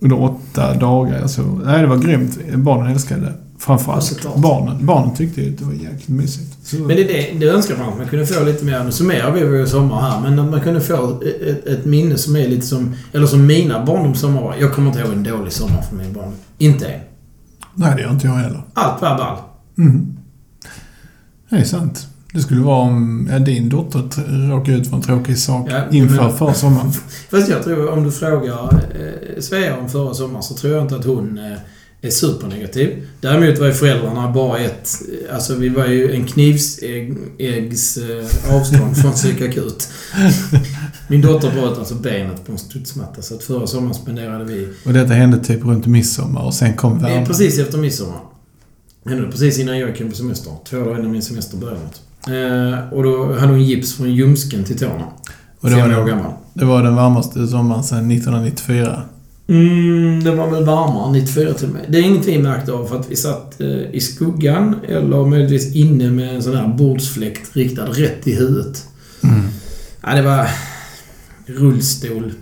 under 0.00 0.22
åtta 0.22 0.74
dagar. 0.74 1.26
Så, 1.26 1.42
nej, 1.42 1.80
det 1.82 1.86
var 1.88 1.96
grymt. 1.98 2.38
Barnen 2.56 2.92
älskade 2.92 3.20
det. 3.20 3.26
Ja, 3.26 3.64
Framförallt 3.66 4.04
såklart. 4.04 4.36
barnen. 4.36 4.86
Barnen 4.86 5.14
tyckte 5.14 5.40
ju 5.42 5.52
att 5.52 5.58
det 5.58 5.64
var 5.64 5.72
jäkligt 5.72 6.08
mysigt. 6.08 6.56
Så, 6.66 6.76
Men 6.76 6.88
det 6.88 7.04
det, 7.04 7.38
det 7.40 7.46
önskar 7.48 7.76
man. 7.78 7.88
att 7.88 7.98
Man 7.98 8.06
kunde 8.06 8.26
få 8.26 8.44
lite 8.44 8.64
mer, 8.64 8.84
nu 8.84 8.92
summerar 8.92 9.32
vi 9.32 9.44
vår 9.58 9.66
sommar 9.66 10.00
här, 10.00 10.20
men 10.20 10.38
att 10.38 10.50
man 10.50 10.60
kunde 10.60 10.80
få 10.80 11.20
ett, 11.46 11.66
ett 11.66 11.84
minne 11.84 12.18
som 12.18 12.36
är 12.36 12.48
lite 12.48 12.66
som, 12.66 12.94
eller 13.12 13.26
som 13.26 13.46
mina 13.46 13.84
barndomssommar 13.84 14.42
var. 14.42 14.54
Jag 14.60 14.72
kommer 14.72 14.88
inte 14.88 15.00
ihåg 15.00 15.12
en 15.12 15.22
dålig 15.22 15.52
sommar 15.52 15.82
för 15.82 15.96
min 15.96 16.12
barn. 16.12 16.32
Inte 16.58 16.86
en. 16.86 17.00
nej, 17.74 17.92
det 17.96 18.02
gör 18.02 18.10
inte 18.10 18.26
jag 18.26 18.34
heller. 18.34 18.62
Allt 18.74 19.02
var 19.02 19.18
ball. 19.18 19.36
Mm. 19.78 20.16
Det 21.50 21.56
är 21.56 21.64
sant. 21.64 22.06
Det 22.32 22.40
skulle 22.40 22.60
vara 22.60 22.78
om 22.78 23.28
ja, 23.32 23.38
din 23.38 23.68
dotter 23.68 24.48
råkar 24.50 24.72
ut 24.72 24.86
för 24.88 24.96
en 24.96 25.02
tråkig 25.02 25.38
sak 25.38 25.68
Ja, 25.70 25.84
inför 25.90 26.22
men- 26.22 26.36
förra 26.38 26.54
sommaren. 26.54 26.92
Fast 27.30 27.48
jag 27.48 27.62
tror, 27.64 27.88
om 27.90 28.04
du 28.04 28.10
frågar 28.12 28.64
eh, 28.74 29.40
Svea 29.40 29.76
om 29.76 29.88
förra 29.88 30.14
sommaren 30.14 30.42
så 30.42 30.54
tror 30.54 30.72
jag 30.72 30.82
inte 30.82 30.96
att 30.96 31.04
hon 31.04 31.38
eh, 31.38 31.58
är 32.02 32.10
supernegativ. 32.10 33.08
Däremot 33.20 33.58
var 33.58 33.66
ju 33.66 33.72
föräldrarna 33.72 34.32
bara 34.32 34.58
ett... 34.58 34.88
eh, 35.28 35.34
Alltså 35.34 35.54
vi 35.54 35.68
var 35.68 35.86
ju 35.86 36.12
en 36.14 36.24
knivsäggs 36.26 37.96
eh, 37.96 38.54
avstånd 38.56 38.96
från 38.96 39.12
psykakut. 39.12 39.88
Min 41.08 41.20
dotter 41.20 41.50
bröt 41.50 41.78
alltså 41.78 41.94
benet 41.94 42.46
på 42.46 42.52
en 42.52 42.58
studsmatta 42.58 43.22
så 43.22 43.34
att 43.34 43.42
förra 43.42 43.66
sommaren 43.66 43.94
spenderade 43.94 44.44
vi... 44.44 44.68
Och 44.86 44.92
detta 44.92 45.12
hände 45.14 45.38
typ 45.44 45.64
runt 45.64 45.86
midsommar 45.86 46.42
och 46.44 46.54
sen 46.54 46.76
kom 46.76 46.98
värmen. 47.02 47.26
precis 47.26 47.58
efter 47.58 47.78
midsommar. 47.78 48.20
Hände 49.06 49.30
precis 49.30 49.58
innan 49.58 49.78
jag 49.78 49.88
hem 49.98 50.10
på 50.10 50.16
semester. 50.16 50.52
Två 50.70 50.76
dagar 50.78 50.98
innan 50.98 51.12
min 51.12 51.22
semester 51.22 51.56
började. 51.56 51.80
Eh, 52.26 52.92
och 52.92 53.02
då 53.02 53.34
hade 53.34 53.52
hon 53.52 53.62
gips 53.62 53.94
från 53.96 54.14
ljumsken 54.14 54.64
till 54.64 54.78
tårna. 54.78 55.04
Och 55.60 55.70
det 55.70 55.76
var, 55.76 55.82
år 55.82 55.88
den, 55.88 56.06
gammal. 56.06 56.32
det 56.54 56.64
var 56.64 56.82
den 56.82 56.96
varmaste 56.96 57.46
sommaren 57.46 57.84
sedan 57.84 58.10
1994. 58.10 59.02
Mm, 59.46 60.24
det 60.24 60.34
var 60.34 60.50
väl 60.50 60.64
varmare, 60.64 61.12
94 61.12 61.54
till 61.54 61.68
och 61.68 61.74
med. 61.74 61.84
Det 61.88 61.98
är 61.98 62.02
inget 62.02 62.26
vi 62.26 62.38
märkte 62.38 62.72
av 62.72 62.86
för 62.86 63.00
att 63.00 63.10
vi 63.10 63.16
satt 63.16 63.60
eh, 63.60 63.94
i 63.94 64.00
skuggan 64.00 64.76
eller 64.88 65.24
möjligtvis 65.26 65.74
inne 65.74 66.10
med 66.10 66.34
en 66.34 66.42
sån 66.42 66.56
här 66.56 66.68
bordsfläkt 66.68 67.56
riktad 67.56 67.84
rätt 67.84 68.26
i 68.26 68.34
huvudet. 68.34 68.86
Mm. 69.22 69.40
Ja, 70.02 70.14
det 70.14 70.22
var 70.22 70.48
rullstol. 71.46 72.32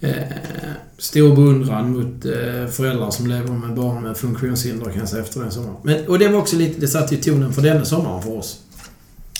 Eh, 0.00 0.12
stor 0.98 1.36
beundran 1.36 1.92
mot 1.92 2.24
eh, 2.24 2.70
föräldrar 2.70 3.10
som 3.10 3.26
lever 3.26 3.52
med 3.52 3.74
barn 3.74 4.02
med 4.02 4.16
funktionshinder 4.16 4.84
kan 4.84 4.98
jag 4.98 5.08
säga 5.08 5.22
efter 5.22 5.40
den 5.40 5.50
sommaren. 5.50 5.76
Men, 5.82 6.06
och 6.06 6.18
det 6.18 6.28
var 6.28 6.38
också 6.38 6.56
lite, 6.56 6.80
det 6.80 6.88
satte 6.88 7.14
ju 7.14 7.20
tonen 7.20 7.52
för 7.52 7.62
denna 7.62 7.84
sommaren 7.84 8.22
för 8.22 8.38
oss. 8.38 8.60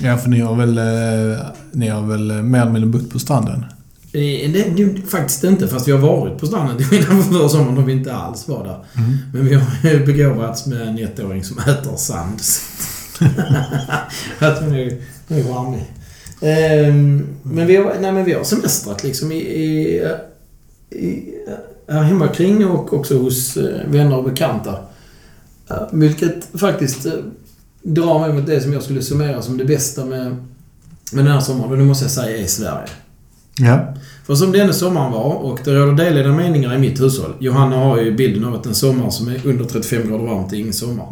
Ja, 0.01 0.17
för 0.17 0.29
ni 0.29 0.41
har 0.41 0.55
väl, 0.55 0.79
eh, 0.79 1.47
ni 1.73 1.89
har 1.89 2.03
väl 2.03 2.31
eh, 2.31 2.37
mer 2.37 2.61
eller 2.61 2.73
mindre 2.73 2.91
bott 2.91 3.11
på 3.11 3.19
stranden? 3.19 3.65
Eh, 4.13 4.51
Det, 4.51 4.73
det, 4.77 5.01
faktiskt 5.09 5.45
inte, 5.45 5.69
fast 5.69 5.89
vi 5.89 5.93
har 5.93 5.99
varit 5.99 6.39
på 6.39 6.47
stranden 6.47 6.77
till 6.77 6.87
skillnad 6.87 7.09
från 7.09 7.23
förra 7.23 7.49
sommaren 7.49 7.75
då 7.75 7.83
vi 7.83 7.93
inte 7.93 8.15
alls 8.15 8.49
var 8.49 8.65
där. 8.65 8.85
Men 9.33 9.47
vi 9.47 9.55
har 9.55 9.91
ju 9.91 10.07
begåvats 10.07 10.67
med 10.67 10.89
en 10.89 10.99
ettåring 10.99 11.45
som 11.45 11.59
äter 11.59 11.97
sand. 11.97 12.41
att 14.39 14.61
hon 14.61 14.75
är, 14.75 14.99
hon 15.29 15.39
är 15.39 15.43
charmig. 15.43 15.93
Ehm, 16.41 17.27
men, 17.43 17.67
vi 17.67 17.77
har, 17.77 17.95
nej, 18.01 18.13
men 18.13 18.25
vi 18.25 18.33
har 18.33 18.45
semestrat 18.45 19.05
liksom 19.05 19.33
i, 19.33 19.37
i, 19.37 20.03
i, 20.91 21.33
här 21.89 22.03
hemma 22.03 22.29
kring 22.29 22.67
och 22.67 22.93
också 22.93 23.19
hos 23.19 23.57
vänner 23.87 24.17
och 24.17 24.25
bekanta. 24.25 24.79
Vilket 25.93 26.61
faktiskt 26.61 27.07
drar 27.87 28.19
mig 28.19 28.33
mot 28.33 28.47
det 28.47 28.61
som 28.61 28.73
jag 28.73 28.83
skulle 28.83 29.03
summera 29.03 29.43
som 29.43 29.59
det 29.59 29.65
bästa 29.65 30.05
med, 30.05 30.37
med 31.13 31.25
den 31.25 31.33
här 31.33 31.41
sommaren. 31.41 31.71
Och 31.71 31.79
det 31.79 31.85
måste 31.85 32.05
jag 32.05 32.13
säga 32.13 32.39
är 32.39 32.47
Sverige. 32.47 32.89
Ja. 33.59 33.95
För 34.27 34.35
som 34.35 34.53
denna 34.53 34.73
sommaren 34.73 35.13
var, 35.13 35.35
och 35.35 35.61
det 35.65 35.75
råder 35.75 36.05
delade 36.05 36.33
meningar 36.33 36.75
i 36.75 36.79
mitt 36.79 37.01
hushåll. 37.01 37.33
Johanna 37.39 37.77
har 37.77 38.01
ju 38.01 38.17
bilden 38.17 38.45
av 38.45 38.55
att 38.55 38.67
en 38.67 38.75
sommar 38.75 39.11
som 39.11 39.29
är 39.29 39.47
under 39.47 39.65
35 39.65 40.09
grader 40.09 40.25
varmt 40.25 40.53
är 40.53 40.57
ingen 40.57 40.73
sommar. 40.73 41.07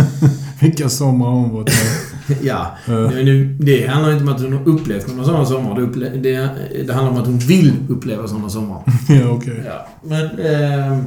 Vilka 0.60 0.88
somrar 0.88 1.26
har 1.26 1.36
hon 1.36 1.54
varit 1.54 1.68
med? 1.68 2.36
ja, 2.42 2.76
nu, 2.86 3.56
det 3.60 3.86
handlar 3.86 4.12
inte 4.12 4.22
om 4.22 4.28
att 4.28 4.40
hon 4.40 4.52
har 4.52 4.68
upplevt 4.68 5.08
några 5.08 5.24
sådana 5.24 5.46
sommar. 5.46 5.80
Det, 5.80 6.08
det, 6.08 6.50
det 6.86 6.92
handlar 6.92 7.12
om 7.12 7.18
att 7.18 7.26
hon 7.26 7.38
vill 7.38 7.72
uppleva 7.88 8.28
sådana 8.28 8.48
sommar. 8.48 8.82
ja, 9.08 9.28
okej. 9.30 9.62
Ja, 9.66 9.88
men 10.02 10.24
eh, 10.24 10.98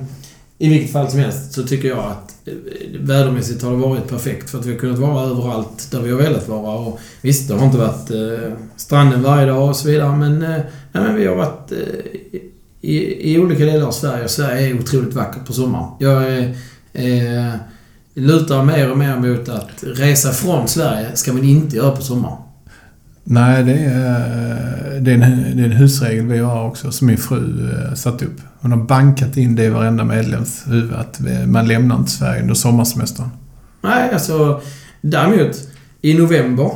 i 0.61 0.69
vilket 0.69 0.91
fall 0.91 1.11
som 1.11 1.19
helst 1.19 1.53
så 1.53 1.63
tycker 1.63 1.87
jag 1.87 1.99
att 1.99 2.35
eh, 2.45 2.53
vädermässigt 2.99 3.63
har 3.63 3.71
det 3.71 3.77
varit 3.77 4.07
perfekt 4.07 4.49
för 4.49 4.59
att 4.59 4.65
vi 4.65 4.71
har 4.71 4.79
kunnat 4.79 4.99
vara 4.99 5.25
överallt 5.25 5.87
där 5.91 6.01
vi 6.01 6.11
har 6.11 6.17
velat 6.17 6.47
vara. 6.47 6.77
Och 6.77 6.99
visst, 7.21 7.47
det 7.47 7.55
har 7.55 7.65
inte 7.65 7.77
varit 7.77 8.11
eh, 8.11 8.53
stranden 8.75 9.23
varje 9.23 9.45
dag 9.45 9.69
och 9.69 9.75
så 9.75 9.87
vidare 9.87 10.15
men, 10.15 10.41
eh, 10.41 10.49
nej, 10.91 11.03
men 11.03 11.15
vi 11.15 11.27
har 11.27 11.35
varit 11.35 11.71
eh, 11.71 11.77
i, 12.81 13.33
i 13.33 13.39
olika 13.39 13.65
delar 13.65 13.87
av 13.87 13.91
Sverige 13.91 14.23
och 14.23 14.29
Sverige 14.29 14.69
är 14.69 14.79
otroligt 14.79 15.13
vackert 15.13 15.45
på 15.45 15.53
sommaren. 15.53 15.89
Jag 15.99 16.23
är, 16.23 16.55
eh, 16.93 17.53
lutar 18.13 18.63
mer 18.63 18.91
och 18.91 18.97
mer 18.97 19.15
mot 19.15 19.49
att 19.49 19.83
resa 19.83 20.31
från 20.31 20.67
Sverige 20.67 21.15
ska 21.15 21.33
man 21.33 21.43
inte 21.43 21.75
göra 21.75 21.95
på 21.95 22.01
sommaren. 22.01 22.37
Nej, 23.31 23.63
det 23.63 23.73
är, 23.73 24.99
det, 24.99 25.11
är 25.11 25.15
en, 25.15 25.57
det 25.57 25.61
är 25.61 25.65
en 25.65 25.71
husregel 25.71 26.25
vi 26.25 26.37
har 26.37 26.67
också, 26.67 26.91
som 26.91 27.07
min 27.07 27.17
fru 27.17 27.71
eh, 27.71 27.93
satt 27.93 28.21
upp. 28.21 28.41
Hon 28.59 28.71
har 28.71 28.79
bankat 28.79 29.37
in 29.37 29.55
det 29.55 29.63
i 29.63 29.69
varenda 29.69 30.03
medlems 30.03 30.63
huvud, 30.67 30.93
att 30.93 31.19
man 31.47 31.67
lämnar 31.67 31.95
inte 31.95 32.11
Sverige 32.11 32.41
under 32.41 32.53
sommarsemestern. 32.53 33.29
Nej, 33.81 34.13
alltså 34.13 34.61
däremot 35.01 35.67
i 36.01 36.17
november 36.17 36.71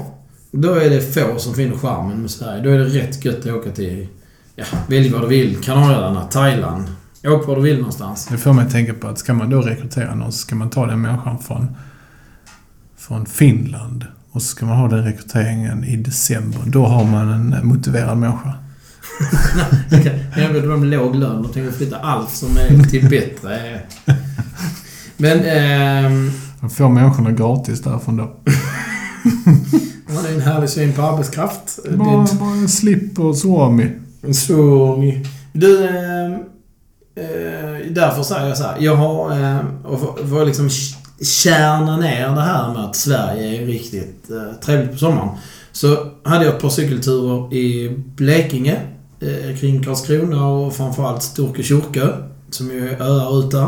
då 0.51 0.73
är 0.73 0.89
det 0.89 1.01
få 1.01 1.39
som 1.39 1.53
finner 1.53 1.77
charmen 1.77 2.21
med 2.21 2.31
Sverige. 2.31 2.63
Då 2.63 2.69
är 2.69 2.77
det 2.77 2.85
rätt 2.85 3.25
gött 3.25 3.39
att 3.39 3.47
åka 3.47 3.71
till, 3.71 4.07
ja, 4.55 4.65
välj 4.87 5.09
vad 5.09 5.21
du 5.21 5.27
vill. 5.27 5.57
Kanarieöarna, 5.57 6.21
Thailand. 6.21 6.85
Åk 7.23 7.47
var 7.47 7.55
du 7.55 7.61
vill 7.61 7.77
någonstans. 7.77 8.27
Det 8.31 8.37
får 8.37 8.53
mig 8.53 8.65
att 8.65 8.71
tänka 8.71 8.93
på 8.93 9.07
att 9.07 9.19
ska 9.19 9.33
man 9.33 9.49
då 9.49 9.61
rekrytera 9.61 10.15
någon 10.15 10.31
så 10.31 10.37
ska 10.37 10.55
man 10.55 10.69
ta 10.69 10.85
den 10.85 11.01
människan 11.01 11.39
från, 11.39 11.67
från 12.97 13.25
Finland. 13.25 14.05
Och 14.33 14.41
så 14.41 14.47
ska 14.47 14.65
man 14.65 14.77
ha 14.77 14.87
den 14.87 15.03
rekryteringen 15.03 15.83
i 15.83 15.95
december. 15.95 16.59
Då 16.65 16.85
har 16.85 17.05
man 17.05 17.53
en 17.53 17.67
motiverad 17.67 18.17
människa. 18.17 18.53
Jag 20.37 20.49
vet 20.49 20.63
de 20.63 20.83
låg 20.83 21.15
lön 21.15 21.45
och 21.45 21.53
tänker 21.53 21.71
flytta 21.71 21.97
allt 21.97 22.29
som 22.29 22.57
är 22.57 22.83
till 22.83 23.09
bättre. 23.09 23.81
Men, 25.17 25.39
ehm, 25.45 26.31
Man 26.59 26.69
får 26.69 26.89
människorna 26.89 27.31
gratis 27.31 27.81
därifrån 27.81 28.17
då. 28.17 28.35
ja, 30.07 30.21
det 30.23 30.29
är 30.29 30.33
en 30.35 30.41
härlig 30.41 30.69
syn 30.69 30.93
på 30.93 31.01
arbetskraft. 31.01 31.79
Bara, 31.97 32.25
Det 32.25 32.35
bara 32.39 32.51
en 32.51 32.69
slip 32.69 33.19
och 33.19 33.37
är 33.79 33.99
en 34.21 34.33
svung. 34.33 35.25
Du, 35.53 35.87
ehm, 35.87 36.33
eh, 37.15 37.91
därför 37.91 38.23
säger 38.23 38.47
jag 38.47 38.57
så 38.57 38.63
här. 38.63 38.75
Jag 38.79 38.95
har, 38.95 39.31
eh, 39.31 39.59
och 39.83 39.99
för, 39.99 40.27
för 40.27 40.45
liksom 40.45 40.69
kärna 41.23 41.97
ner 41.97 42.29
det 42.35 42.41
här 42.41 42.73
med 42.73 42.85
att 42.85 42.95
Sverige 42.95 43.61
är 43.61 43.65
riktigt 43.65 44.29
eh, 44.29 44.59
trevligt 44.65 44.91
på 44.91 44.97
sommaren. 44.97 45.29
Så 45.71 46.07
hade 46.23 46.45
jag 46.45 46.55
ett 46.55 46.61
par 46.61 46.69
cykelturer 46.69 47.53
i 47.53 47.89
Blekinge, 48.15 48.81
eh, 49.19 49.57
kring 49.59 49.83
Karlskrona 49.83 50.47
och 50.47 50.75
framförallt 50.75 51.23
Storke 51.23 51.63
Kyrkö, 51.63 52.07
som 52.49 52.71
ju 52.71 52.89
är 52.89 53.01
öar 53.01 53.39
ut 53.39 53.51
där. 53.51 53.67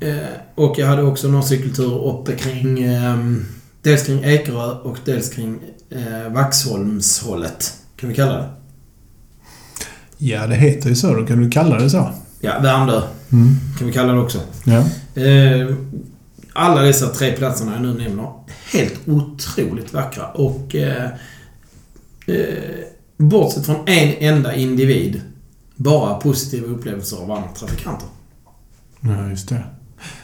Eh, 0.00 0.16
och 0.54 0.74
jag 0.78 0.86
hade 0.86 1.02
också 1.02 1.28
några 1.28 1.42
cykelturer 1.42 2.04
uppe 2.08 2.32
kring... 2.36 2.82
Eh, 2.84 3.16
dels 3.82 4.06
kring 4.06 4.24
Ekerö 4.24 4.70
och 4.72 4.96
dels 5.04 5.28
kring 5.34 5.58
eh, 5.90 6.32
Vaxholmshållet. 6.32 7.72
Kan 8.00 8.08
vi 8.08 8.14
kalla 8.14 8.32
det? 8.32 8.48
Ja, 10.18 10.46
det 10.46 10.54
heter 10.54 10.88
ju 10.88 10.94
så. 10.96 11.14
Då 11.14 11.26
kan 11.26 11.42
du 11.42 11.50
kalla 11.50 11.78
det 11.78 11.90
så. 11.90 12.10
Ja, 12.40 12.52
Värmdö 12.62 13.02
Mm. 13.32 13.54
kan 13.78 13.86
vi 13.86 13.92
kalla 13.92 14.12
det 14.12 14.20
också. 14.20 14.38
Ja. 14.64 14.78
Eh, 15.22 15.74
alla 16.58 16.82
dessa 16.82 17.06
tre 17.06 17.32
platserna 17.32 17.72
jag 17.72 17.82
nu 17.82 17.94
nämner, 17.94 18.32
helt 18.72 19.08
otroligt 19.08 19.92
vackra 19.92 20.26
och 20.26 20.74
eh, 20.74 21.10
eh, 22.26 22.84
bortsett 23.16 23.66
från 23.66 23.88
en 23.88 24.14
enda 24.18 24.54
individ, 24.54 25.22
bara 25.76 26.14
positiva 26.14 26.66
upplevelser 26.66 27.16
av 27.16 27.30
andra 27.30 27.48
trafikanter. 27.48 28.08
Ja, 29.00 29.30
just 29.30 29.48
det. 29.48 29.64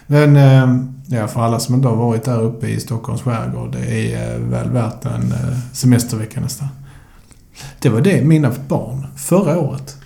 Men 0.06 0.36
eh, 0.36 0.84
ja, 1.18 1.28
för 1.28 1.40
alla 1.40 1.60
som 1.60 1.74
inte 1.74 1.88
har 1.88 1.96
varit 1.96 2.24
där 2.24 2.40
uppe 2.40 2.68
i 2.68 2.80
Stockholms 2.80 3.22
skärgård, 3.22 3.72
det 3.72 4.14
är 4.14 4.34
eh, 4.34 4.40
väl 4.40 4.70
värt 4.70 5.04
en 5.04 5.32
eh, 5.32 5.58
semestervecka 5.72 6.40
nästan. 6.40 6.68
Det 7.78 7.88
var 7.88 8.00
det 8.00 8.24
mina 8.24 8.52
barn, 8.68 9.06
förra 9.16 9.58
året, 9.58 9.96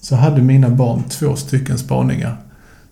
så 0.00 0.16
hade 0.16 0.42
mina 0.42 0.70
barn 0.70 1.02
två 1.08 1.36
stycken 1.36 1.78
spaningar 1.78 2.45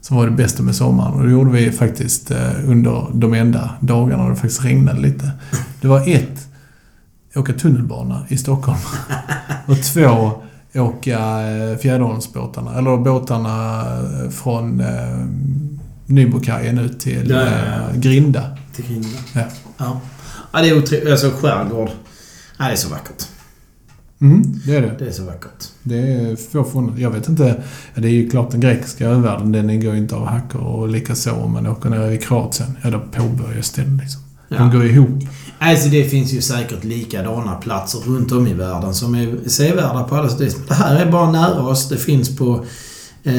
som 0.05 0.17
var 0.17 0.27
det 0.27 0.33
bästa 0.33 0.63
med 0.63 0.77
sommaren. 0.77 1.15
Och 1.15 1.25
det 1.25 1.31
gjorde 1.31 1.51
vi 1.51 1.73
faktiskt 1.73 2.31
eh, 2.31 2.71
under 2.71 3.07
de 3.13 3.35
enda 3.35 3.71
dagarna 3.81 4.29
det 4.29 4.35
faktiskt 4.37 4.65
regnade 4.65 5.01
lite. 5.01 5.31
Det 5.81 5.89
var 5.89 6.09
ett, 6.09 6.49
åka 7.35 7.53
tunnelbana 7.53 8.27
i 8.29 8.37
Stockholm. 8.37 8.79
Och 9.67 9.83
två, 9.83 10.33
åka 10.75 11.19
eh, 11.43 11.77
Fjäderholmsbåtarna. 11.79 12.79
Eller 12.79 12.97
båtarna 12.97 13.81
eh, 13.81 14.31
från 14.31 14.81
eh, 14.81 15.27
Nybrokajen 16.07 16.79
ut 16.79 17.01
till 17.01 17.31
Ja, 17.31 17.41
ja, 17.41 17.51
ja. 17.67 18.01
Grinda. 18.01 18.57
Till 18.75 18.85
Grinda. 18.85 19.09
Ja. 19.35 19.45
Ja. 19.77 20.01
ja, 20.53 20.61
det 20.61 20.69
är 20.69 20.79
otroligt. 20.79 21.11
Alltså 21.11 21.31
skärgård. 21.31 21.91
Ja, 22.59 22.65
det 22.65 22.73
är 22.73 22.77
så 22.77 22.89
vackert. 22.89 23.29
Mm, 24.21 24.61
det 24.67 24.77
är 24.77 24.81
det. 24.83 24.95
Det 24.99 25.07
är 25.07 25.13
så 25.13 25.25
vackert. 25.25 25.69
Det 25.83 25.99
är 25.99 26.37
få 26.37 26.65
från, 26.65 26.95
Jag 26.99 27.11
vet 27.11 27.29
inte. 27.29 27.63
Det 27.95 28.09
är 28.09 28.13
ju 28.13 28.31
klart 28.31 28.51
den 28.51 28.61
grekiska 28.61 29.07
övärlden, 29.09 29.53
den 29.53 29.81
går 29.81 29.93
ju 29.93 29.99
inte 29.99 30.15
av 30.15 30.27
hackor. 30.27 30.61
Och 30.61 30.89
likaså 30.89 31.33
om 31.33 31.53
man 31.53 31.67
åker 31.67 31.91
ner 31.91 32.11
i 32.11 32.19
Kroatien. 32.19 32.77
Ja, 32.83 32.91
då 32.91 33.01
påbörjas 33.13 33.71
den 33.71 33.97
liksom. 33.97 34.21
De 34.49 34.55
Ja. 34.57 34.67
går 34.73 34.85
ihop. 34.87 35.23
Alltså 35.59 35.89
det 35.89 36.05
finns 36.05 36.33
ju 36.33 36.43
säkert 36.43 36.85
likadana 36.85 37.55
platser 37.55 37.99
runt 37.99 38.33
om 38.33 38.47
i 38.47 38.53
världen 38.55 38.95
som 38.95 39.15
är 39.15 39.49
sevärda 39.49 40.03
på 40.05 40.17
alla 40.17 40.29
sätt 40.29 40.57
Det 40.69 40.75
här 40.75 40.97
är 40.97 41.13
bara 41.13 41.31
nära 41.31 41.63
oss. 41.63 41.89
Det 41.89 41.97
finns 41.97 42.37
på 42.37 42.65
eh, 43.25 43.33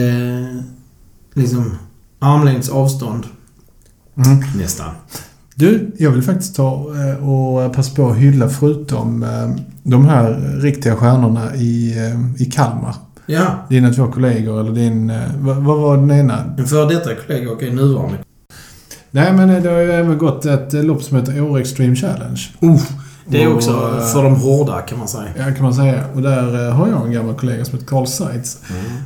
liksom 1.34 1.78
armlängds 2.20 2.70
avstånd 2.70 3.24
Mm. 4.26 4.44
nästan. 4.58 4.92
Du, 5.58 5.92
jag 5.98 6.12
vill 6.12 6.24
faktiskt 6.24 6.56
ta 6.56 6.86
eh, 6.96 7.30
och 7.30 7.74
passa 7.74 7.96
på 7.96 8.10
att 8.10 8.18
hylla 8.18 8.50
förutom 8.50 9.24
eh, 9.24 9.64
de 9.84 10.06
här 10.06 10.34
riktiga 10.62 10.96
stjärnorna 10.96 11.56
i, 11.56 11.98
eh, 11.98 12.42
i 12.42 12.46
Kalmar. 12.46 12.96
Ja, 13.26 13.46
Dina 13.70 13.94
två 13.94 14.08
kollegor 14.08 14.60
eller 14.60 14.72
din... 14.72 15.14
Vad, 15.40 15.56
vad 15.56 15.78
var 15.78 15.98
den 15.98 16.12
ena? 16.12 16.56
en 16.58 16.66
före 16.66 16.94
detta 16.94 17.16
kollega 17.16 17.52
och 17.52 17.64
en 17.64 17.76
nuvarande. 17.76 18.18
Nej, 19.12 19.34
men 19.34 19.64
det 19.64 19.70
har 19.70 19.80
ju 19.80 19.92
även 19.92 20.18
gått 20.18 20.46
ett 20.46 20.74
lopp 20.74 21.04
som 21.04 21.18
heter 21.18 21.42
Åre 21.42 21.62
Extreme 21.62 21.96
Challenge. 21.96 22.42
Uh, 22.64 22.82
det 23.26 23.44
är 23.44 23.48
Och, 23.48 23.56
också 23.56 23.72
eh, 23.72 24.06
för 24.06 24.24
de 24.24 24.36
hårda 24.36 24.82
kan 24.82 25.00
man 25.00 25.08
säga. 25.08 25.30
Ja, 25.38 25.44
kan 25.56 25.64
man 25.64 25.74
säga. 25.74 26.04
Och 26.16 26.22
där 26.22 26.72
har 26.72 26.88
jag 26.88 27.06
en 27.06 27.12
gammal 27.12 27.36
kollega 27.36 27.66
som 27.66 27.74
heter 27.74 27.88
Carl 27.88 28.08
Seitz. 28.08 28.58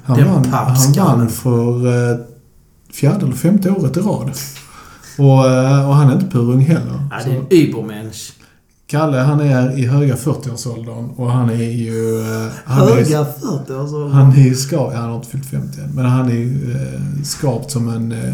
Han 0.05 0.17
Den 0.17 0.27
vann, 0.27 0.45
han 0.45 0.93
vann 0.97 1.29
för 1.29 1.79
fjärde 2.93 3.25
eller 3.25 3.35
femte 3.35 3.71
året 3.71 3.97
i 3.97 3.99
rad. 3.99 4.31
Och, 5.19 5.49
eh, 5.49 5.89
och 5.89 5.95
han 5.95 6.09
är 6.09 6.13
inte 6.13 6.25
purung 6.27 6.59
heller. 6.61 7.07
Ja, 7.11 7.17
det 7.25 7.31
är 7.31 7.35
en 7.39 7.45
übermensch. 7.49 8.33
Kalle, 8.87 9.17
han 9.17 9.39
är 9.39 9.79
i 9.79 9.85
höga 9.85 10.15
40-årsåldern 10.15 11.09
och 11.15 11.31
han 11.31 11.49
är 11.49 11.55
ju... 11.71 12.19
eh, 12.21 12.51
Han 12.65 12.87
är, 12.87 12.91
Höga 12.95 13.25
40 13.25 13.73
år 13.73 13.87
så. 13.87 14.07
han 14.07 14.31
är 14.31 14.43
ju 14.43 14.55
skarpt... 14.55 14.95
Han 14.95 15.09
har 15.09 15.15
inte 15.15 15.27
fyllt 15.29 15.45
50 15.45 15.81
än. 15.81 15.89
Men 15.95 16.05
han 16.05 16.27
är 16.29 16.33
ju 16.33 16.71
eh, 16.71 17.21
skarpt 17.23 17.71
som 17.71 17.89
en... 17.89 18.11
Eh, 18.11 18.33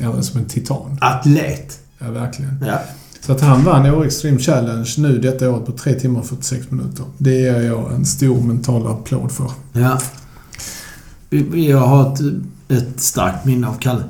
ja, 0.00 0.22
som 0.22 0.40
en 0.40 0.46
titan. 0.46 0.98
Atlet. 1.00 1.80
Ja, 1.98 2.10
verkligen. 2.10 2.64
Ja. 2.66 2.78
Så 3.20 3.32
att 3.32 3.40
han 3.40 3.64
vann 3.64 3.86
Åre 3.86 4.06
Extreme 4.06 4.38
Challenge 4.38 4.94
nu 4.98 5.18
detta 5.18 5.50
året 5.50 5.66
på 5.66 5.72
3 5.72 5.94
timmar 5.94 6.20
och 6.20 6.26
46 6.26 6.70
minuter. 6.70 7.04
Det 7.18 7.30
ger 7.34 7.60
jag 7.60 7.92
en 7.92 8.04
stor 8.06 8.40
mental 8.42 8.86
applåd 8.86 9.32
för. 9.32 9.50
ja. 9.72 9.98
Vi- 11.30 11.70
Jag 11.70 11.78
har 11.78 12.12
ett, 12.14 12.20
ett 12.68 13.00
starkt 13.00 13.44
minne 13.44 13.68
av 13.68 13.74
Kalle. 13.78 14.02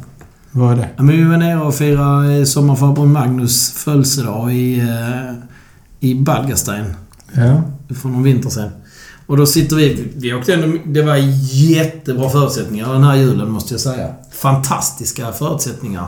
Vad 0.56 0.72
är 0.72 0.76
det? 0.76 0.88
Ja, 0.96 1.02
men 1.02 1.16
vi 1.16 1.24
var 1.24 1.36
nere 1.36 1.60
och 1.60 1.74
firade 1.74 2.34
eh, 2.38 2.44
sommarfarbror 2.44 3.06
Magnus 3.06 3.72
födelsedag 3.72 4.54
i, 4.54 4.78
eh, 4.80 5.32
i 6.00 6.14
Balgastein 6.14 6.84
Ja. 7.32 7.62
för 7.94 8.08
någon 8.08 8.22
vinter 8.22 8.50
sedan. 8.50 8.70
Och 9.26 9.36
då 9.36 9.46
sitter 9.46 9.76
vi... 9.76 10.08
Vi 10.16 10.34
åkte 10.34 10.54
ändå... 10.54 10.78
Det 10.84 11.02
var 11.02 11.16
jättebra 11.52 12.30
förutsättningar 12.30 12.92
den 12.92 13.04
här 13.04 13.16
julen, 13.16 13.50
måste 13.50 13.74
jag 13.74 13.80
säga. 13.80 14.08
Fantastiska 14.32 15.32
förutsättningar 15.32 16.06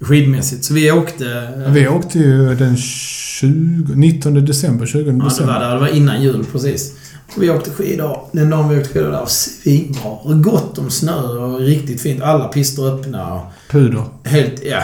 skidmässigt. 0.00 0.64
Så 0.64 0.74
vi 0.74 0.92
åkte... 0.92 1.48
Vi 1.68 1.88
åkte 1.88 2.18
ju 2.18 2.54
den 2.54 2.76
20, 2.76 3.94
19 3.94 4.34
december, 4.46 4.86
20 4.86 4.98
Ja, 5.06 5.12
det 5.12 5.24
december. 5.24 5.60
var, 5.60 5.74
det 5.74 5.80
var 5.80 5.88
innan 5.88 6.22
jul 6.22 6.44
precis. 6.52 6.92
Vi 7.36 7.50
åkte 7.50 7.70
skidor. 7.70 8.28
Den 8.32 8.50
dagen 8.50 8.68
vi 8.68 8.80
åkte 8.80 8.92
skidor 8.92 9.10
där 9.10 9.20
var 9.20 9.26
svinbra. 9.26 10.18
Gott 10.24 10.78
om 10.78 10.90
snö 10.90 11.22
och 11.22 11.60
riktigt 11.60 12.00
fint. 12.00 12.22
Alla 12.22 12.48
pister 12.48 12.94
öppna. 12.94 13.40
Puder. 13.70 14.04
helt, 14.24 14.64
ja, 14.64 14.82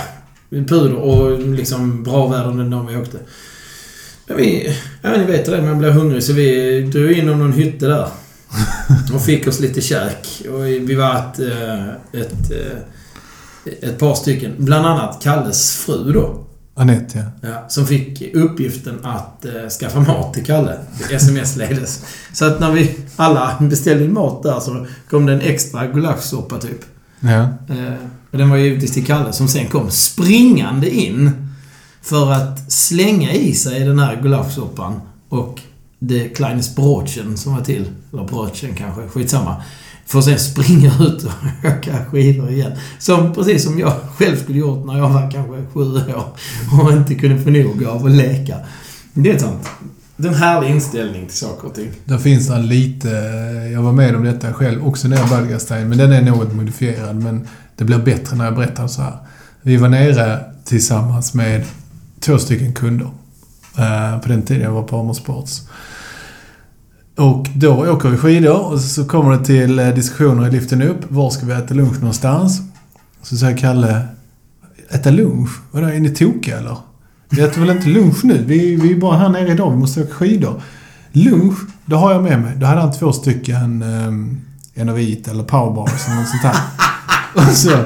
puder 0.51 0.95
och 0.95 1.41
liksom 1.41 2.03
bra 2.03 2.27
väder 2.29 2.45
den 2.45 2.71
dagen 2.71 2.87
vi 2.87 2.97
åkte. 2.97 3.19
Men 4.27 4.37
vi, 4.37 4.77
ja 5.03 5.11
ni 5.11 5.25
vet 5.25 5.47
det, 5.47 5.63
man 5.63 5.79
blev 5.79 5.93
hungrig 5.93 6.23
så 6.23 6.33
vi 6.33 6.81
drog 6.83 7.13
in 7.13 7.29
om 7.29 7.39
någon 7.39 7.53
hytte 7.53 7.87
där. 7.87 8.09
Och 9.15 9.23
fick 9.23 9.47
oss 9.47 9.61
lite 9.61 9.81
käk. 9.81 10.43
Och 10.53 10.65
vi 10.65 10.95
var 10.95 11.17
ett, 11.17 11.39
eh, 11.39 11.89
ett, 12.21 12.51
eh, 12.51 13.89
ett 13.89 13.99
par 13.99 14.15
stycken. 14.15 14.55
Bland 14.59 14.87
annat 14.87 15.23
Kalles 15.23 15.77
fru 15.77 16.13
då. 16.13 16.47
Anette, 16.77 17.19
ja. 17.41 17.49
Ja, 17.49 17.65
som 17.69 17.87
fick 17.87 18.35
uppgiften 18.35 18.99
att 19.03 19.45
eh, 19.45 19.69
skaffa 19.81 20.01
mat 20.01 20.35
till 20.35 20.45
Kalle. 20.45 20.79
SMS-ledes. 21.11 22.05
Så 22.33 22.45
att 22.45 22.61
när 22.61 22.73
vi 22.73 22.97
alla 23.17 23.57
beställde 23.61 24.09
mat 24.09 24.43
där 24.43 24.61
så 24.61 24.87
kom 25.11 25.27
det 25.27 25.33
en 25.33 25.41
extra 25.41 25.87
gulaschsoppa 25.87 26.59
typ. 26.59 26.81
Ja. 27.21 27.43
Eh, 27.75 27.95
och 28.31 28.39
den 28.39 28.51
var 28.51 28.57
givetvis 28.57 28.93
till 28.93 29.07
Kalle 29.07 29.33
som 29.33 29.49
sen 29.49 29.67
kom 29.67 29.91
springande 29.91 30.91
in 30.91 31.31
för 32.03 32.33
att 32.33 32.73
slänga 32.73 33.33
i 33.33 33.55
sig 33.55 33.81
den 33.81 33.99
här 33.99 34.23
gulaschsoppan 34.23 35.01
och 35.29 35.61
det 35.99 36.29
kleines 36.29 36.77
Brotchen 36.77 37.37
som 37.37 37.55
var 37.55 37.61
till. 37.61 37.87
Eller 38.13 38.25
Brotchen 38.25 38.75
kanske, 38.75 39.09
skitsamma. 39.09 39.63
För 40.07 40.19
att 40.19 40.25
sen 40.25 40.39
springa 40.39 40.93
ut 41.01 41.25
och 41.25 41.33
åka 41.71 42.05
skidor 42.11 42.51
igen. 42.51 42.73
Som, 42.99 43.35
precis 43.35 43.65
som 43.65 43.79
jag 43.79 43.93
själv 44.17 44.37
skulle 44.37 44.59
gjort 44.59 44.87
när 44.87 44.99
jag 44.99 45.09
var 45.09 45.31
kanske 45.31 45.65
sju 45.73 45.81
år 45.81 46.25
och 46.83 46.93
inte 46.93 47.15
kunde 47.15 47.43
få 47.43 47.51
nog 47.51 47.85
av 47.85 48.07
att 48.07 48.13
leka. 48.13 48.57
Det 49.13 49.31
är 49.31 49.39
sånt. 49.39 49.69
Det 50.17 50.29
är 50.29 50.33
en 50.33 50.39
härlig 50.39 50.71
inställning 50.71 51.27
till 51.27 51.37
saker 51.37 51.69
och 51.69 51.75
ting. 51.75 51.91
Där 52.05 52.19
finns 52.19 52.49
det 52.49 52.59
lite... 52.59 53.09
Jag 53.73 53.83
var 53.83 53.93
med 53.93 54.17
om 54.17 54.25
detta 54.25 54.53
själv, 54.53 54.87
också 54.87 55.09
nere 55.09 55.27
i 55.27 55.31
Balgastein, 55.31 55.89
men 55.89 55.99
den 55.99 56.13
är 56.13 56.23
något 56.23 56.55
modifierad. 56.55 57.17
Men 57.17 57.49
det 57.77 57.85
blir 57.85 57.99
bättre 57.99 58.37
när 58.37 58.45
jag 58.45 58.55
berättar 58.55 58.87
så 58.87 59.03
här. 59.03 59.17
Vi 59.63 59.77
var 59.77 59.89
nere 59.89 60.41
tillsammans 60.65 61.35
med 61.35 61.65
två 62.21 62.39
stycken 62.39 62.73
kunder. 62.73 63.11
Eh, 63.79 64.21
på 64.21 64.29
den 64.29 64.43
tiden 64.43 64.63
jag 64.63 64.71
var 64.71 64.83
på 64.83 64.99
Armor 64.99 65.15
Sports. 65.15 65.63
Och 67.17 67.49
då 67.55 67.91
åker 67.91 68.09
vi 68.09 68.17
skidor 68.17 68.73
och 68.73 68.81
så 68.81 69.05
kommer 69.05 69.31
det 69.39 69.45
till 69.45 69.79
eh, 69.79 69.89
diskussioner 69.89 70.49
i 70.49 70.51
liften 70.51 70.83
upp. 70.83 70.99
Var 71.09 71.31
ska 71.31 71.47
vi 71.47 71.53
äta 71.53 71.75
lunch 71.75 71.99
någonstans? 71.99 72.61
Så 73.23 73.37
säger 73.37 73.57
Kalle, 73.57 74.03
äta 74.91 75.11
lunch? 75.11 75.51
Vadå, 75.71 75.87
är 75.87 76.01
ni 76.01 76.11
tokiga 76.11 76.59
eller? 76.59 76.77
Vi 77.31 77.43
äter 77.43 77.61
väl 77.61 77.71
inte 77.71 77.89
lunch 77.89 78.25
nu? 78.25 78.45
Vi, 78.47 78.77
vi 78.77 78.93
är 78.93 78.97
bara 78.97 79.17
här 79.17 79.29
nere 79.29 79.53
idag. 79.53 79.71
Vi 79.71 79.77
måste 79.77 80.03
åka 80.03 80.15
skidor. 80.15 80.63
Lunch, 81.13 81.59
det 81.87 81.95
har 81.95 82.13
jag 82.13 82.23
med 82.23 82.41
mig. 82.41 82.53
Då 82.57 82.67
hade 82.67 82.81
han 82.81 82.93
två 82.93 83.13
stycken 83.13 83.83
eh, 83.83 84.09
um, 84.09 84.41
Enovit 84.75 85.29
eller 85.29 85.43
Powerbars 85.43 86.07
eller 86.07 86.17
något 86.17 86.29
sånt 86.29 86.43
här. 86.43 86.61
och, 87.35 87.57
så, 87.57 87.79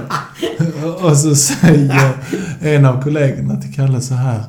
och 1.06 1.16
så 1.16 1.34
säger 1.34 2.12
en 2.60 2.84
av 2.84 3.02
kollegorna 3.02 3.56
till 3.56 3.74
Kalle 3.74 4.00
så 4.00 4.14
här. 4.14 4.44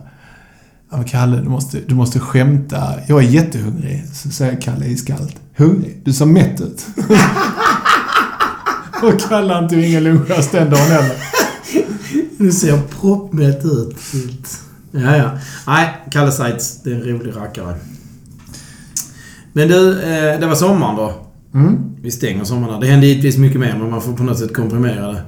Ja, 0.91 0.97
men 0.97 1.05
Kalle, 1.05 1.37
du 1.37 1.49
måste, 1.49 1.79
du 1.87 1.95
måste 1.95 2.19
skämta. 2.19 2.93
Jag 3.07 3.23
är 3.23 3.27
jättehungrig. 3.27 4.03
Så 4.13 4.29
säger 4.29 4.61
Kalle 4.61 4.85
iskallt. 4.85 5.35
Hungrig? 5.57 6.01
Du 6.05 6.13
ser 6.13 6.25
mätt 6.25 6.61
ut. 6.61 6.85
och 9.03 9.19
Kalle 9.29 9.53
han 9.53 9.69
tog 9.69 9.79
ingen 9.79 10.03
lunchrast 10.03 10.51
den 10.51 10.69
dagen 10.69 10.87
heller. 10.91 11.15
Du 12.37 12.51
ser 12.51 12.81
proppmätt 12.81 13.65
ut. 13.65 13.97
Ja, 14.91 15.17
ja. 15.17 15.31
Nej, 15.67 15.97
Kalle 16.11 16.31
Seitz, 16.31 16.83
det 16.83 16.91
är 16.91 16.95
en 16.95 17.03
rolig 17.03 17.35
rackare. 17.35 17.75
Men 19.53 19.67
du, 19.67 20.01
eh, 20.01 20.39
det 20.39 20.47
var 20.47 20.55
sommaren 20.55 20.95
då. 20.95 21.13
Mm. 21.53 21.77
Vi 22.01 22.11
stänger 22.11 22.43
sommaren. 22.43 22.81
Det 22.81 22.87
hände 22.87 23.07
givetvis 23.07 23.37
mycket 23.37 23.59
mer, 23.59 23.75
men 23.79 23.89
man 23.89 24.01
får 24.01 24.13
på 24.13 24.23
något 24.23 24.39
sätt 24.39 24.55
komprimera 24.55 25.11
det. 25.11 25.23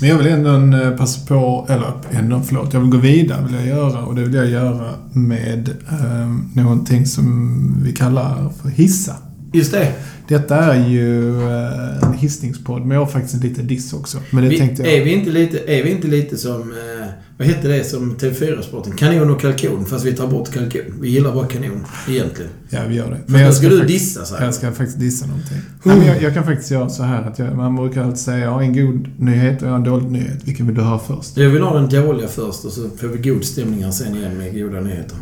Men 0.00 0.08
jag 0.08 0.18
vill 0.18 0.26
ändå 0.26 0.78
eh, 0.78 0.96
passa 0.96 1.26
på, 1.26 1.66
eller 1.68 1.92
ändå, 2.10 2.40
förlåt, 2.46 2.72
jag 2.72 2.80
vill 2.80 2.90
gå 2.90 2.98
vidare 2.98 3.44
vill 3.44 3.54
jag 3.54 3.66
göra 3.66 4.04
och 4.04 4.14
det 4.14 4.22
vill 4.22 4.34
jag 4.34 4.50
göra 4.50 4.90
med 5.12 5.68
eh, 5.68 6.28
någonting 6.54 7.06
som 7.06 7.74
vi 7.82 7.92
kallar 7.92 8.52
för 8.62 8.68
hissa. 8.68 9.16
Just 9.52 9.72
det. 9.72 9.92
Detta 10.28 10.56
är 10.56 10.88
ju 10.88 11.40
eh, 11.42 12.02
en 12.02 12.12
hissningspodd, 12.12 12.80
men 12.80 12.90
jag 12.90 13.00
har 13.04 13.10
faktiskt 13.10 13.34
en 13.34 13.40
liten 13.40 13.66
diss 13.66 13.92
också. 13.92 14.18
Men 14.30 14.44
det 14.44 14.50
Vi, 14.50 14.58
tänkte 14.58 14.82
jag... 14.82 14.92
är, 14.92 15.04
vi 15.04 15.12
inte 15.12 15.30
lite, 15.30 15.58
är 15.58 15.84
vi 15.84 15.90
inte 15.90 16.08
lite 16.08 16.36
som... 16.36 16.60
Eh, 16.60 17.06
vad 17.38 17.48
hette 17.48 17.68
det 17.68 17.84
som 17.84 18.16
TV4-sporten? 18.16 18.92
Kanon 18.96 19.30
och 19.30 19.40
kalkon, 19.40 19.86
fast 19.86 20.04
vi 20.04 20.12
tar 20.12 20.26
bort 20.26 20.50
kalkon. 20.52 20.80
Vi 21.00 21.08
gillar 21.10 21.34
bara 21.34 21.46
kanon, 21.46 21.84
egentligen. 22.08 22.50
Ja, 22.68 22.78
vi 22.88 22.94
gör 22.94 23.10
det. 23.10 23.20
Men 23.26 23.40
jag 23.40 23.54
ska 23.54 23.68
du 23.68 23.78
faktiskt- 23.78 24.04
dissa 24.14 24.24
så 24.24 24.36
här. 24.36 24.44
Jag 24.44 24.54
ska 24.54 24.72
faktiskt 24.72 24.98
dissa 25.00 25.26
någonting. 25.26 25.56
Nej, 25.82 25.96
men 25.98 26.06
jag, 26.06 26.22
jag 26.22 26.34
kan 26.34 26.44
faktiskt 26.44 26.70
göra 26.70 26.88
så 26.88 27.02
här 27.02 27.22
att 27.22 27.38
jag, 27.38 27.56
man 27.56 27.76
brukar 27.76 28.02
alltid 28.04 28.18
säga 28.18 28.38
jag 28.38 28.50
har 28.50 28.62
en 28.62 28.72
god 28.86 29.08
nyhet 29.20 29.62
och 29.62 29.68
jag 29.68 29.72
har 29.72 29.78
en 29.78 29.84
dålig 29.84 30.10
nyhet. 30.10 30.40
Vilken 30.44 30.66
vill 30.66 30.76
du 30.76 30.82
ha 30.82 30.98
först? 30.98 31.36
Jag 31.36 31.50
vill 31.50 31.62
ha 31.62 31.80
den 31.80 31.88
dåliga 31.88 32.28
först 32.28 32.64
och 32.64 32.72
så 32.72 32.88
får 32.96 33.08
vi 33.08 33.30
god 33.30 33.44
stämning 33.44 33.92
sen 33.92 34.16
igen 34.16 34.38
med 34.38 34.54
goda 34.54 34.80
nyheter. 34.80 35.16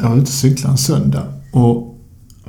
Jag 0.00 0.08
var 0.08 0.14
ute 0.16 0.22
och 0.22 0.28
cyklade 0.28 0.72
en 0.72 0.78
söndag 0.78 1.24
och 1.52 1.89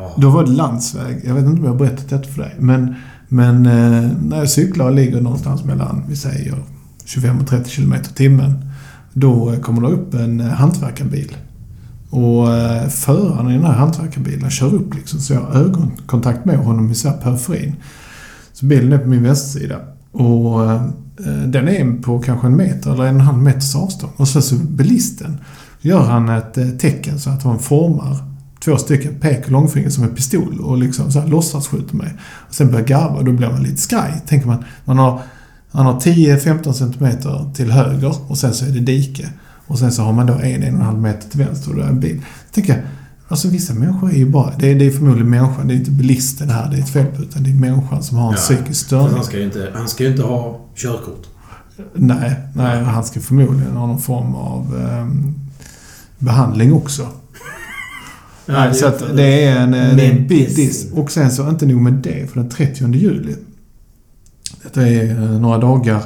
Ja. 0.02 0.14
Då 0.18 0.30
var 0.30 0.44
det 0.44 0.52
landsväg. 0.52 1.22
Jag 1.26 1.34
vet 1.34 1.46
inte 1.46 1.60
om 1.60 1.66
jag 1.66 1.72
har 1.72 1.80
berättat 1.80 2.10
detta 2.10 2.30
för 2.30 2.42
dig. 2.42 2.56
Men, 2.60 2.96
men 3.28 3.66
eh, 3.66 4.12
när 4.22 4.38
jag 4.38 4.50
cyklar 4.50 4.86
och 4.86 4.96
ligger 4.96 5.22
någonstans 5.22 5.64
mellan, 5.64 6.04
vi 6.08 6.16
säger 6.16 6.56
25 7.06 7.40
och 7.40 7.48
30 7.48 7.70
km 7.70 7.94
i 7.94 8.16
timmen. 8.16 8.66
Då 9.14 9.52
eh, 9.52 9.60
kommer 9.60 9.82
det 9.82 9.88
upp 9.88 10.14
en 10.14 10.40
eh, 10.40 10.48
hantverkarbil. 10.48 11.38
Och 12.10 12.54
eh, 12.56 12.88
föraren 12.88 13.50
i 13.50 13.54
den 13.54 13.66
här 13.66 13.74
hantverkarbilen 13.74 14.50
kör 14.50 14.76
upp 14.76 14.96
liksom. 14.96 15.20
Så 15.20 15.34
jag 15.34 15.42
har 15.42 15.54
ögonkontakt 15.54 16.46
med 16.46 16.58
honom 16.58 16.92
i 16.92 16.96
så 16.96 17.10
här 17.10 17.18
periferin. 17.18 17.76
Så 18.54 18.66
bilen 18.66 18.94
är 18.94 18.98
på 18.98 19.10
min 19.10 19.24
vänstersida. 19.24 19.80
Och 20.12 20.72
eh, 20.72 20.82
den 21.46 21.68
är 21.68 22.02
på 22.02 22.20
kanske 22.20 22.48
en 22.48 22.58
meter 22.58 22.94
eller 22.94 23.04
en 23.04 23.16
och 23.16 23.22
en 23.22 23.28
halv 23.28 23.38
meters 23.38 23.76
avstånd. 23.76 24.14
Och 24.16 24.28
så, 24.28 24.42
så 24.42 24.56
bilisten 24.56 25.38
gör 25.82 26.04
han 26.04 26.30
ett 26.30 26.58
eh, 26.58 26.70
tecken 26.70 27.20
så 27.20 27.30
att 27.30 27.44
han 27.44 27.60
formar 27.60 28.31
två 28.66 28.78
stycken 28.78 29.16
pek 29.20 29.46
och 29.46 29.52
långfinger 29.52 29.90
som 29.90 30.04
en 30.04 30.16
pistol 30.16 30.60
och 30.62 30.78
liksom 30.78 31.12
så 31.12 31.20
här 31.20 31.28
låtsas 31.28 31.68
skjuter 31.68 31.96
mig. 31.96 32.14
Och 32.22 32.54
sen 32.56 32.72
börjar 32.72 32.86
garva 32.86 33.16
och 33.16 33.26
då 33.26 33.32
blir 33.32 33.50
man 33.50 33.64
lite 33.64 33.78
skraj. 33.82 34.22
Tänker 34.28 34.48
man, 34.48 34.64
man 34.86 34.98
har, 34.98 35.22
man 35.72 35.86
har 35.86 36.00
10-15 36.00 36.72
centimeter 36.74 37.52
till 37.56 37.72
höger 37.72 38.16
och 38.32 38.38
sen 38.38 38.54
så 38.54 38.66
är 38.66 38.70
det 38.70 38.80
dike. 38.80 39.30
Och 39.68 39.80
sen 39.80 39.92
så 39.92 40.02
har 40.04 40.14
man 40.14 40.26
då 40.26 40.34
en, 40.34 40.64
en 40.64 40.74
och 40.74 40.80
en 40.80 40.86
halv 40.86 41.00
meter 41.00 41.30
till 41.30 41.40
vänster 41.40 41.70
och 41.70 41.76
då 41.78 41.82
är 41.84 41.88
en 41.88 42.00
bil. 42.00 42.22
Tänker 42.52 42.74
jag, 42.74 42.82
alltså 43.28 43.48
vissa 43.48 43.74
människor 43.74 44.10
är 44.12 44.18
ju 44.18 44.30
bara, 44.30 44.54
det 44.60 44.72
är, 44.72 44.76
det 44.80 44.86
är 44.86 44.92
förmodligen 44.92 45.30
människan, 45.30 45.68
det 45.68 45.74
är 45.74 45.76
inte 45.76 45.92
bilisten 45.92 46.50
här 46.50 46.70
det 46.72 46.78
är 46.78 46.82
ett 46.82 46.90
fel 46.90 47.06
på, 47.06 47.22
utan 47.22 47.44
det 47.44 47.50
är 47.50 47.54
människan 47.54 48.04
som 48.04 48.18
har 48.18 48.28
en 48.28 48.34
Ja. 48.34 48.38
psykisk 48.38 48.86
störning. 48.86 49.16
han 49.16 49.24
ska 49.24 49.38
ju 49.38 49.44
inte, 49.44 49.72
han 49.76 49.88
ska 49.88 50.04
ju 50.04 50.10
inte 50.12 50.24
ha 50.24 50.60
körkort. 50.76 51.28
Nej, 51.96 52.36
nej, 52.56 52.84
han 52.84 53.04
ska 53.04 53.20
förmodligen 53.20 53.78
ha 53.78 53.88
någon 53.88 54.02
form 54.02 54.36
av 54.36 54.88
ehm, 54.90 55.36
behandling 56.20 56.74
också. 56.74 57.08
Nej, 58.46 58.74
så 58.74 58.88
att 58.88 59.16
det 59.16 59.44
är 59.46 59.58
en, 59.60 59.74
är 59.74 60.00
en 60.12 60.28
big 60.28 60.56
diss. 60.56 60.92
Och 60.94 61.12
sen 61.12 61.32
så, 61.32 61.50
inte 61.50 61.66
nog 61.66 61.82
med 61.82 61.94
det, 61.94 62.32
för 62.32 62.40
den 62.40 62.50
30 62.50 62.94
juli. 62.94 63.36
Detta 64.64 64.88
är 64.88 65.10
eh, 65.12 65.40
några 65.40 65.58
dagar 65.58 66.02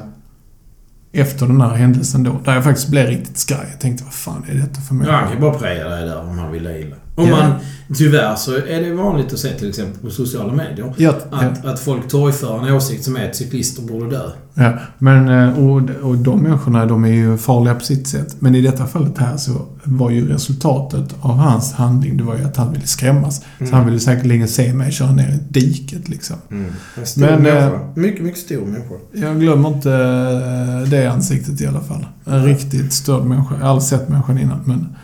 efter 1.12 1.48
den 1.48 1.62
här 1.62 1.70
händelsen 1.76 2.24
då. 2.24 2.40
Där 2.46 2.54
jag 2.54 2.64
faktiskt 2.64 2.88
blev 2.90 3.08
riktigt 3.08 3.38
skraj. 3.38 3.68
Jag 3.72 3.80
tänkte, 3.80 4.04
vad 4.04 4.14
fan 4.14 4.44
är 4.50 4.56
detta 4.56 4.82
för 4.82 4.96
Ja, 4.96 4.98
han 4.98 4.98
människa? 4.98 5.22
kan 5.24 5.34
ju 5.34 5.40
bara 5.42 5.54
preja 5.60 5.90
dig 5.90 6.06
där 6.06 6.20
om 6.22 6.40
han 6.40 6.52
vill 6.52 6.68
illa. 6.68 6.96
Om 7.16 7.30
man, 7.30 7.52
tyvärr 7.98 8.36
så 8.36 8.56
är 8.56 8.82
det 8.82 8.94
vanligt 8.94 9.34
att 9.34 9.40
se 9.40 9.50
till 9.50 9.70
exempel 9.70 10.02
på 10.02 10.10
sociala 10.10 10.54
medier 10.54 10.94
Ja, 10.98 11.14
ja, 11.32 11.38
att, 11.38 11.66
att 11.66 11.80
folk 11.80 12.08
torgför 12.08 12.68
en 12.68 12.74
åsikt 12.74 13.04
som 13.04 13.16
är 13.16 13.30
att 13.30 13.36
cyklister 13.36 13.82
borde 13.84 14.10
dö. 14.10 14.30
ja. 14.54 14.74
Men, 14.98 15.30
eh, 15.30 15.60
och, 15.60 15.82
och 16.10 16.18
de 16.18 16.40
människorna, 16.40 16.86
de 16.86 17.04
är 17.06 17.10
ju 17.10 17.38
farliga 17.38 17.76
på 17.76 17.86
sitt 17.86 18.08
sätt. 18.08 18.36
Men 18.40 18.56
i 18.56 18.62
detta 18.62 18.86
fallet 18.86 19.18
här 19.18 19.38
så 19.38 19.52
var 19.84 20.10
ju 20.12 20.28
resultatet 20.28 21.16
av 21.22 21.36
hans 21.38 21.74
handling, 21.74 22.18
det 22.18 22.24
var 22.24 22.36
ju 22.38 22.44
att 22.44 22.58
han 22.58 22.72
ville 22.74 22.88
skrämmas. 22.88 23.42
Mm. 23.60 23.70
Så 23.70 23.76
han 23.78 23.86
ville 23.86 24.00
säkerligen 24.00 24.48
se 24.48 24.74
mig 24.74 24.92
köra 24.92 25.12
ner 25.12 25.30
i 25.30 25.40
diket 25.54 26.10
liksom. 26.10 26.36
En 26.50 27.06
stor 27.06 27.22
Men, 27.22 27.44
människa. 27.44 27.66
eh, 27.74 27.80
mycket, 27.96 28.24
mycket 28.24 28.40
stor 28.40 28.66
människa. 28.66 28.96
Jag 29.14 29.40
glömmer 29.40 29.70
inte 29.70 29.92
eh, 29.92 30.90
det 30.90 31.08
ansiktet 31.12 31.62
i 31.62 31.68
alla 31.68 31.82
fall. 31.82 32.06
En 32.26 32.44
riktigt 32.46 32.94
störd 32.94 33.24
människa. 33.26 33.56
Jag 33.56 33.62
har 33.64 33.70
aldrig 33.70 33.84
sett 33.88 34.10
människan 34.10 34.38
innan. 34.38 34.60
Men, 34.66 34.96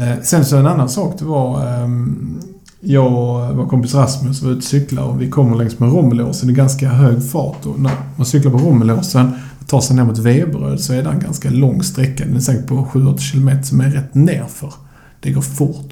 Eh, 0.00 0.22
sen 0.22 0.44
så 0.44 0.56
en 0.56 0.66
annan 0.66 0.88
sak 0.88 1.18
det 1.18 1.24
var... 1.24 1.66
Ehm, 1.66 2.40
jag 2.82 3.06
och 3.06 3.56
vår 3.56 3.66
kompis 3.66 3.94
Rasmus 3.94 4.42
var 4.42 4.50
ute 4.50 4.58
och 4.58 4.64
cyklade 4.64 5.08
och 5.08 5.22
vi 5.22 5.30
kommer 5.30 5.56
längs 5.56 5.78
med 5.78 5.92
Rommelåsen 5.92 6.50
i 6.50 6.52
ganska 6.52 6.88
hög 6.88 7.30
fart. 7.30 7.66
Och 7.66 7.80
när 7.80 7.92
man 8.16 8.26
cyklar 8.26 8.52
på 8.52 8.58
Rommelåsen 8.58 9.32
och 9.60 9.66
tar 9.68 9.80
sig 9.80 9.96
ner 9.96 10.04
mot 10.04 10.18
Veberöd 10.18 10.80
så 10.80 10.92
är 10.92 11.02
det 11.02 11.10
en 11.10 11.20
ganska 11.20 11.50
lång 11.50 11.82
sträcka. 11.82 12.24
Den 12.24 12.36
är 12.36 12.40
säkert 12.40 12.66
på 12.66 12.74
7-8 12.74 13.32
km 13.32 13.62
som 13.62 13.80
är 13.80 13.90
rätt 13.90 14.14
nerför. 14.14 14.72
Det 15.20 15.30
går 15.30 15.42
fort. 15.42 15.89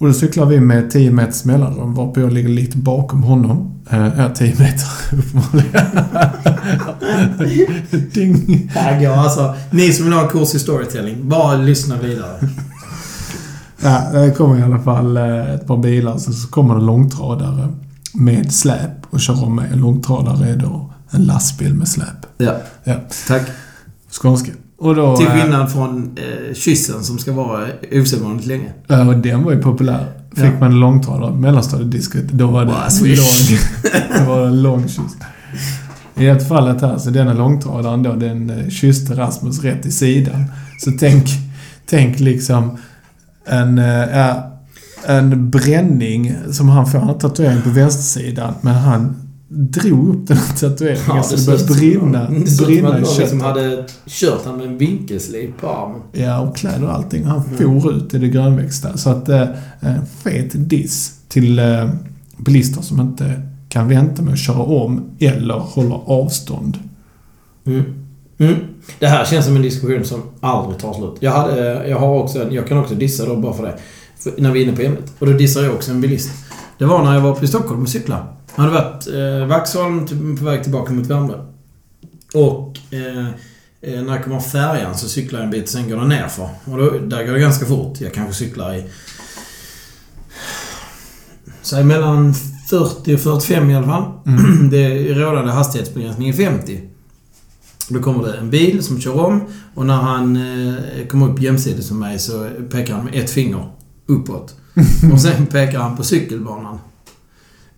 Och 0.00 0.06
då 0.06 0.12
cyklar 0.12 0.46
vi 0.46 0.60
med 0.60 0.90
10 0.90 1.10
meters 1.10 1.44
mellanrum 1.44 1.94
varpå 1.94 2.20
jag 2.20 2.32
ligger 2.32 2.48
lite 2.48 2.78
bakom 2.78 3.22
honom. 3.22 3.80
Eh, 3.90 4.08
ja, 4.18 4.28
10 4.34 4.48
meter 4.58 4.88
uppenbarligen. 5.18 5.86
Ding! 8.14 8.70
Här 8.74 9.00
går 9.00 9.12
alltså... 9.12 9.54
Ni 9.70 9.92
som 9.92 10.04
vill 10.04 10.14
ha 10.14 10.22
en 10.22 10.28
kurs 10.28 10.54
i 10.54 10.58
storytelling, 10.58 11.28
bara 11.28 11.56
lyssna 11.56 11.96
vidare. 11.96 12.48
Ja, 13.82 14.10
det 14.12 14.30
kommer 14.30 14.58
i 14.58 14.62
alla 14.62 14.78
fall 14.78 15.16
eh, 15.16 15.54
ett 15.54 15.66
par 15.66 15.76
bilar. 15.76 16.18
Så, 16.18 16.32
så 16.32 16.48
kommer 16.48 16.74
det 16.74 16.80
långtradare 16.80 17.68
med 18.14 18.52
släp 18.52 18.90
och 19.10 19.20
kör 19.20 19.44
om 19.44 19.56
mig. 19.56 19.68
En 19.72 19.80
långtradare 19.80 20.48
är 20.48 20.56
då 20.56 20.92
en 21.10 21.24
lastbil 21.24 21.74
med 21.74 21.88
släp. 21.88 22.26
Ja. 22.38 22.54
Ja, 22.84 22.94
Tack. 23.28 23.42
skånska. 24.10 24.52
Och 24.80 24.94
då... 24.94 25.16
Till 25.16 25.26
eh, 25.26 25.32
skillnad 25.32 25.72
från 25.72 26.10
eh, 26.16 26.54
kyssen 26.54 27.04
som 27.04 27.18
ska 27.18 27.32
vara 27.32 27.66
osedvanligt 27.92 28.46
länge. 28.46 28.72
Ja, 28.86 29.04
och 29.08 29.16
den 29.16 29.42
var 29.44 29.52
ju 29.52 29.62
populär. 29.62 30.06
Fick 30.34 30.44
Ja. 30.44 30.60
man 30.60 30.80
långtradare, 30.80 31.34
mellanstadiedisket, 31.34 32.28
då 32.28 32.46
var 32.46 32.64
det 32.64 32.72
Wow, 32.72 33.06
lång, 33.06 33.58
det 34.18 34.24
var 34.28 34.46
en 34.46 34.62
lång 34.62 34.88
kyss. 34.88 35.16
I 36.16 36.26
ett 36.26 36.48
fallet 36.48 36.82
här, 36.82 36.98
så 36.98 37.10
denna 37.10 37.32
långtradaren 37.32 38.02
då, 38.02 38.12
den 38.12 38.50
eh, 38.50 38.68
kysste 38.68 39.14
Rasmus 39.14 39.62
rätt 39.62 39.86
i 39.86 39.90
sidan. 39.92 40.44
Så 40.84 40.90
tänk, 41.00 41.26
tänk 41.86 42.20
liksom 42.20 42.78
en, 43.46 43.78
ja, 44.14 44.52
en 45.06 45.50
bränning 45.50 46.34
som 46.50 46.68
han 46.68 46.86
får. 46.86 46.98
Han 46.98 47.08
har 47.08 47.18
tatuering 47.18 47.62
på 47.62 47.70
vänstersidan, 47.70 48.54
men 48.60 48.74
han 48.74 49.16
drog 49.52 50.08
upp 50.14 50.26
den 50.28 50.36
här 50.36 50.56
tatueringen 50.56 51.24
så 51.24 51.36
det 51.36 51.46
började 51.46 51.74
brinna, 51.74 52.30
Det 52.30 52.66
brinna 52.66 52.88
i 52.88 53.00
någon 53.00 53.04
köttet. 53.04 53.18
liksom 53.18 53.40
hade 53.40 53.84
kört 54.06 54.44
han 54.44 54.56
med 54.56 54.66
en 54.66 54.78
vinkelsliv 54.78 55.52
på 55.60 55.68
armen. 55.68 56.00
Ja, 56.12 56.40
och 56.40 56.56
kläder 56.56 56.84
och 56.84 56.94
allting. 56.94 57.24
Han 57.24 57.42
Mm. 57.58 57.80
for 57.80 57.92
ut 57.92 58.14
i 58.14 58.18
det 58.18 58.28
grönväxta. 58.28 58.96
Så 58.96 59.10
att, 59.10 59.28
eh, 59.28 59.46
fet 60.22 60.50
diss 60.70 61.12
till 61.28 61.58
eh, 61.58 61.90
bilister 62.36 62.82
som 62.82 63.00
inte 63.00 63.42
kan 63.68 63.88
vänta 63.88 64.22
med 64.22 64.32
att 64.32 64.38
köra 64.38 64.62
om 64.62 65.02
eller 65.18 65.54
hålla 65.54 65.94
avstånd. 65.94 66.78
Mm. 67.66 67.82
Mm. 68.38 68.54
Det 68.98 69.06
här 69.06 69.24
känns 69.24 69.46
som 69.46 69.56
en 69.56 69.62
diskussion 69.62 70.04
som 70.04 70.22
aldrig 70.40 70.78
tar 70.78 70.92
slut. 70.92 71.14
Jag, 71.20 71.32
hade, 71.32 71.88
jag, 71.88 71.98
har 71.98 72.18
också 72.18 72.42
en, 72.42 72.52
jag 72.52 72.66
kan 72.68 72.78
också 72.78 72.94
dissa 72.94 73.26
då 73.26 73.36
bara 73.36 73.52
för 73.52 73.62
det. 73.62 73.76
För, 74.18 74.32
när 74.38 74.52
vi 74.52 74.60
är 74.60 74.64
inne 74.68 74.76
på 74.76 74.82
ämnet. 74.82 75.12
Och 75.18 75.26
då 75.26 75.32
dissar 75.32 75.62
jag 75.62 75.74
också 75.74 75.90
en 75.90 76.00
bilist. 76.00 76.30
Det 76.78 76.84
var 76.84 77.04
när 77.04 77.14
jag 77.14 77.20
var 77.20 77.30
uppe 77.30 77.44
i 77.44 77.48
Stockholm 77.48 77.82
och 77.82 77.88
cyklade. 77.88 78.22
Jag 78.56 78.62
hade 78.62 78.74
varit 78.74 79.06
eh, 79.06 79.46
Vaxholm 79.46 80.06
typ 80.06 80.38
på 80.38 80.44
väg 80.44 80.62
tillbaka 80.62 80.92
mot 80.92 81.06
Värmdö. 81.06 81.34
Och 82.34 82.78
eh, 82.90 83.26
eh, 83.80 84.02
när 84.02 84.12
jag 84.12 84.24
kommer 84.24 84.36
av 84.36 84.40
färjan 84.40 84.94
så 84.94 85.08
cyklar 85.08 85.38
jag 85.38 85.44
en 85.44 85.50
bit, 85.50 85.68
sen 85.68 85.90
går 85.90 85.96
det 85.96 86.06
nerför. 86.06 86.48
Och 86.64 86.78
då, 86.78 86.90
där 86.90 87.26
går 87.26 87.32
det 87.32 87.40
ganska 87.40 87.66
fort. 87.66 88.00
Jag 88.00 88.14
kanske 88.14 88.34
cyklar 88.34 88.74
i... 88.74 88.84
Säg 91.62 91.84
mellan 91.84 92.34
40 92.70 93.14
och 93.14 93.20
45 93.20 93.70
i 93.70 93.76
alla 93.76 93.86
fall. 93.86 94.12
Mm. 94.26 94.70
Det 94.70 94.78
är 94.78 95.14
rådande 95.14 95.52
hastighetsbegränsning 95.52 96.28
är 96.28 96.32
50. 96.32 96.80
Då 97.88 98.02
kommer 98.02 98.26
det 98.26 98.34
en 98.34 98.50
bil 98.50 98.82
som 98.82 99.00
kör 99.00 99.20
om 99.20 99.40
och 99.74 99.86
när 99.86 99.96
han 99.96 100.36
eh, 100.36 101.06
kommer 101.06 101.30
upp 101.30 101.40
jämsides 101.40 101.90
med 101.90 102.00
mig 102.00 102.18
så 102.18 102.48
pekar 102.70 102.94
han 102.94 103.04
med 103.04 103.14
ett 103.14 103.30
finger 103.30 103.70
uppåt. 104.06 104.54
Och 105.12 105.20
sen 105.20 105.46
pekar 105.46 105.78
han 105.78 105.96
på 105.96 106.04
cykelbanan. 106.04 106.78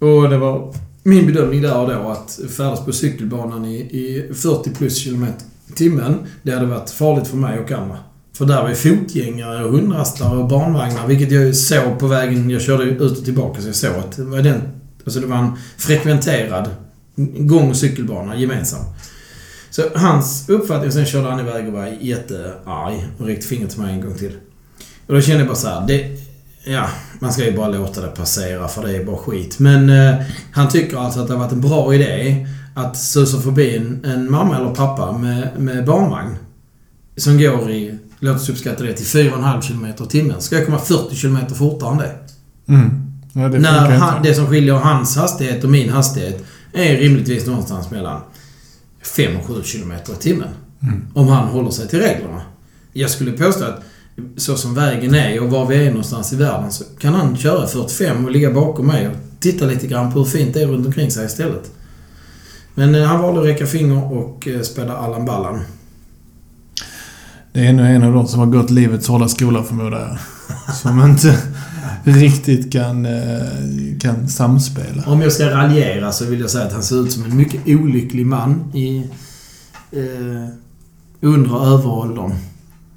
Och 0.02 0.30
det 0.30 0.38
var 0.38 0.74
min 1.02 1.26
bedömning 1.26 1.62
där 1.62 1.78
och 1.78 1.88
då 1.88 2.08
att 2.08 2.40
färdas 2.56 2.84
på 2.84 2.92
cykelbanan 2.92 3.64
i, 3.64 3.76
i 3.76 4.30
40 4.34 4.70
plus 4.70 4.96
kilometer 4.96 5.44
i 5.66 5.72
timmen, 5.72 6.18
det 6.42 6.52
hade 6.52 6.66
varit 6.66 6.90
farligt 6.90 7.28
för 7.28 7.36
mig 7.36 7.58
och 7.58 7.72
andra. 7.72 7.98
För 8.36 8.44
där 8.44 8.62
var 8.62 8.68
ju 8.68 8.74
fotgängare 8.74 9.64
och 9.64 9.72
hundrastare 9.72 10.38
och 10.38 10.48
barnvagnar, 10.48 11.06
vilket 11.06 11.30
jag 11.30 11.56
såg 11.56 11.98
på 11.98 12.06
vägen. 12.06 12.50
Jag 12.50 12.62
körde 12.62 12.84
ut 12.84 13.00
och 13.00 13.24
tillbaka 13.24 13.60
så 13.60 13.68
jag 13.68 13.74
såg 13.74 13.94
att 13.94 14.16
det 14.16 14.24
var 14.24 14.42
den... 14.42 14.60
Alltså 15.04 15.20
det 15.20 15.26
var 15.26 15.36
en 15.36 15.52
frekventerad 15.76 16.70
gång 17.38 17.70
och 17.70 17.76
cykelbana 17.76 18.36
gemensam. 18.36 18.84
Så 19.70 19.82
hans 19.94 20.48
uppfattning, 20.48 20.92
sen 20.92 21.06
körde 21.06 21.30
han 21.30 21.40
iväg 21.40 21.66
och 21.66 21.72
var 21.72 21.86
jättearg 22.00 23.06
och 23.18 23.26
räckte 23.26 23.46
fingret 23.46 23.70
till 23.70 23.80
mig 23.80 23.94
en 23.94 24.00
gång 24.00 24.14
till. 24.14 24.36
Och 25.06 25.14
då 25.14 25.20
kände 25.20 25.40
jag 25.40 25.48
bara 25.48 25.56
så 25.56 25.68
här, 25.68 25.86
det... 25.86 26.31
Ja, 26.64 26.88
man 27.18 27.32
ska 27.32 27.44
ju 27.44 27.56
bara 27.56 27.68
låta 27.68 28.00
det 28.00 28.08
passera 28.08 28.68
för 28.68 28.86
det 28.86 28.96
är 28.96 29.04
bara 29.04 29.16
skit. 29.16 29.58
Men 29.58 29.90
eh, 29.90 30.14
han 30.52 30.68
tycker 30.68 30.96
alltså 30.96 31.20
att 31.20 31.26
det 31.26 31.34
har 31.34 31.40
varit 31.40 31.52
en 31.52 31.60
bra 31.60 31.94
idé 31.94 32.46
att 32.74 32.96
susa 32.96 33.40
förbi 33.40 33.76
en, 33.76 34.04
en 34.04 34.30
mamma 34.30 34.56
eller 34.56 34.74
pappa 34.74 35.18
med, 35.18 35.48
med 35.58 35.84
barnvagn 35.84 36.36
som 37.16 37.38
går 37.38 37.70
i, 37.70 37.98
låt 38.18 38.36
oss 38.36 38.48
uppskatta 38.48 38.84
det, 38.84 38.92
till 38.92 39.06
4,5 39.06 39.60
km 39.60 39.86
i 39.86 40.10
timmen. 40.10 40.40
Ska 40.40 40.56
jag 40.56 40.66
komma 40.66 40.78
40 40.78 41.16
km 41.16 41.38
fortare 41.54 41.92
än 41.92 41.98
det? 41.98 42.14
Mm. 42.68 43.12
Ja, 43.32 43.48
det 43.48 43.58
När 43.58 43.90
han, 43.90 44.22
det 44.22 44.34
som 44.34 44.46
skiljer 44.46 44.74
hans 44.74 45.16
hastighet 45.16 45.64
och 45.64 45.70
min 45.70 45.90
hastighet 45.90 46.44
är 46.72 46.96
rimligtvis 46.96 47.46
någonstans 47.46 47.90
mellan 47.90 48.20
5 49.02 49.36
och 49.36 49.46
7 49.46 49.62
km 49.62 49.92
i 49.92 50.22
timmen. 50.22 50.48
Mm. 50.82 51.06
Om 51.14 51.28
han 51.28 51.48
håller 51.48 51.70
sig 51.70 51.88
till 51.88 51.98
reglerna. 51.98 52.42
Jag 52.92 53.10
skulle 53.10 53.32
påstå 53.32 53.64
att 53.64 53.82
så 54.36 54.56
som 54.56 54.74
vägen 54.74 55.14
är 55.14 55.42
och 55.42 55.50
var 55.50 55.66
vi 55.66 55.86
är 55.86 55.90
någonstans 55.90 56.32
i 56.32 56.36
världen 56.36 56.72
så 56.72 56.84
kan 56.98 57.14
han 57.14 57.36
köra 57.36 57.66
45 57.66 58.24
och 58.24 58.30
ligga 58.30 58.52
bakom 58.52 58.86
mig 58.86 59.08
och 59.08 59.14
titta 59.40 59.66
lite 59.66 59.86
grann 59.86 60.12
på 60.12 60.18
hur 60.18 60.26
fint 60.26 60.54
det 60.54 60.62
är 60.62 60.66
runt 60.66 60.86
omkring 60.86 61.10
sig 61.10 61.26
istället. 61.26 61.70
Men 62.74 62.94
eh, 62.94 63.04
han 63.04 63.22
valde 63.22 63.40
att 63.40 63.46
räcka 63.46 63.66
finger 63.66 64.12
och 64.12 64.48
eh, 64.48 64.60
spela 64.60 64.96
Allan 64.96 65.24
Ballan. 65.24 65.60
Det 67.52 67.60
är 67.60 67.64
ännu 67.64 67.86
en 67.86 68.02
av 68.02 68.12
de 68.12 68.26
som 68.26 68.40
har 68.40 68.46
gått 68.46 68.70
livets 68.70 69.08
hårda 69.08 69.28
skola 69.28 69.62
förmodar 69.62 70.00
jag. 70.00 70.18
Som 70.74 71.02
inte 71.02 71.38
riktigt 72.04 72.72
kan, 72.72 73.06
eh, 73.06 73.98
kan 74.00 74.28
samspela. 74.28 75.02
Om 75.06 75.20
jag 75.22 75.32
ska 75.32 75.50
raljera 75.50 76.12
så 76.12 76.24
vill 76.24 76.40
jag 76.40 76.50
säga 76.50 76.66
att 76.66 76.72
han 76.72 76.82
ser 76.82 77.04
ut 77.04 77.12
som 77.12 77.24
en 77.24 77.36
mycket 77.36 77.60
olycklig 77.66 78.26
man 78.26 78.72
i 78.74 78.98
eh, 79.92 80.48
undre 81.20 81.52
och 81.52 81.66
överåldern. 81.66 82.32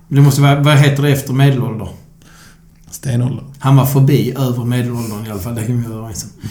Det 0.07 0.21
måste 0.21 0.41
vara, 0.41 0.59
vad 0.59 0.77
heter 0.77 1.03
det 1.03 1.09
efter 1.09 1.33
medelålder? 1.33 1.87
Stenålder. 2.91 3.43
Han 3.59 3.75
var 3.75 3.85
förbi 3.85 4.33
över 4.37 4.65
medelåldern 4.65 5.25
i 5.27 5.31
alla 5.31 5.39
fall, 5.39 5.55
det 5.55 5.65
kan 5.65 5.81
vi 5.81 5.87
vara 5.87 5.97
överens 5.97 6.23
om. 6.23 6.49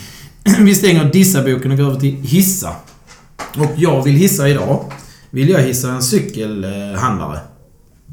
Vi 0.64 0.74
stänger 0.74 1.12
Dissa-boken 1.12 1.70
och 1.70 1.76
går 1.76 1.84
över 1.84 2.00
till 2.00 2.22
Hissa. 2.22 2.76
Och 3.56 3.70
jag 3.76 4.02
vill 4.02 4.14
hissa 4.14 4.48
idag. 4.48 4.92
Vill 5.30 5.48
jag 5.48 5.58
hissa 5.58 5.92
en 5.92 6.02
cykelhandlare. 6.02 7.38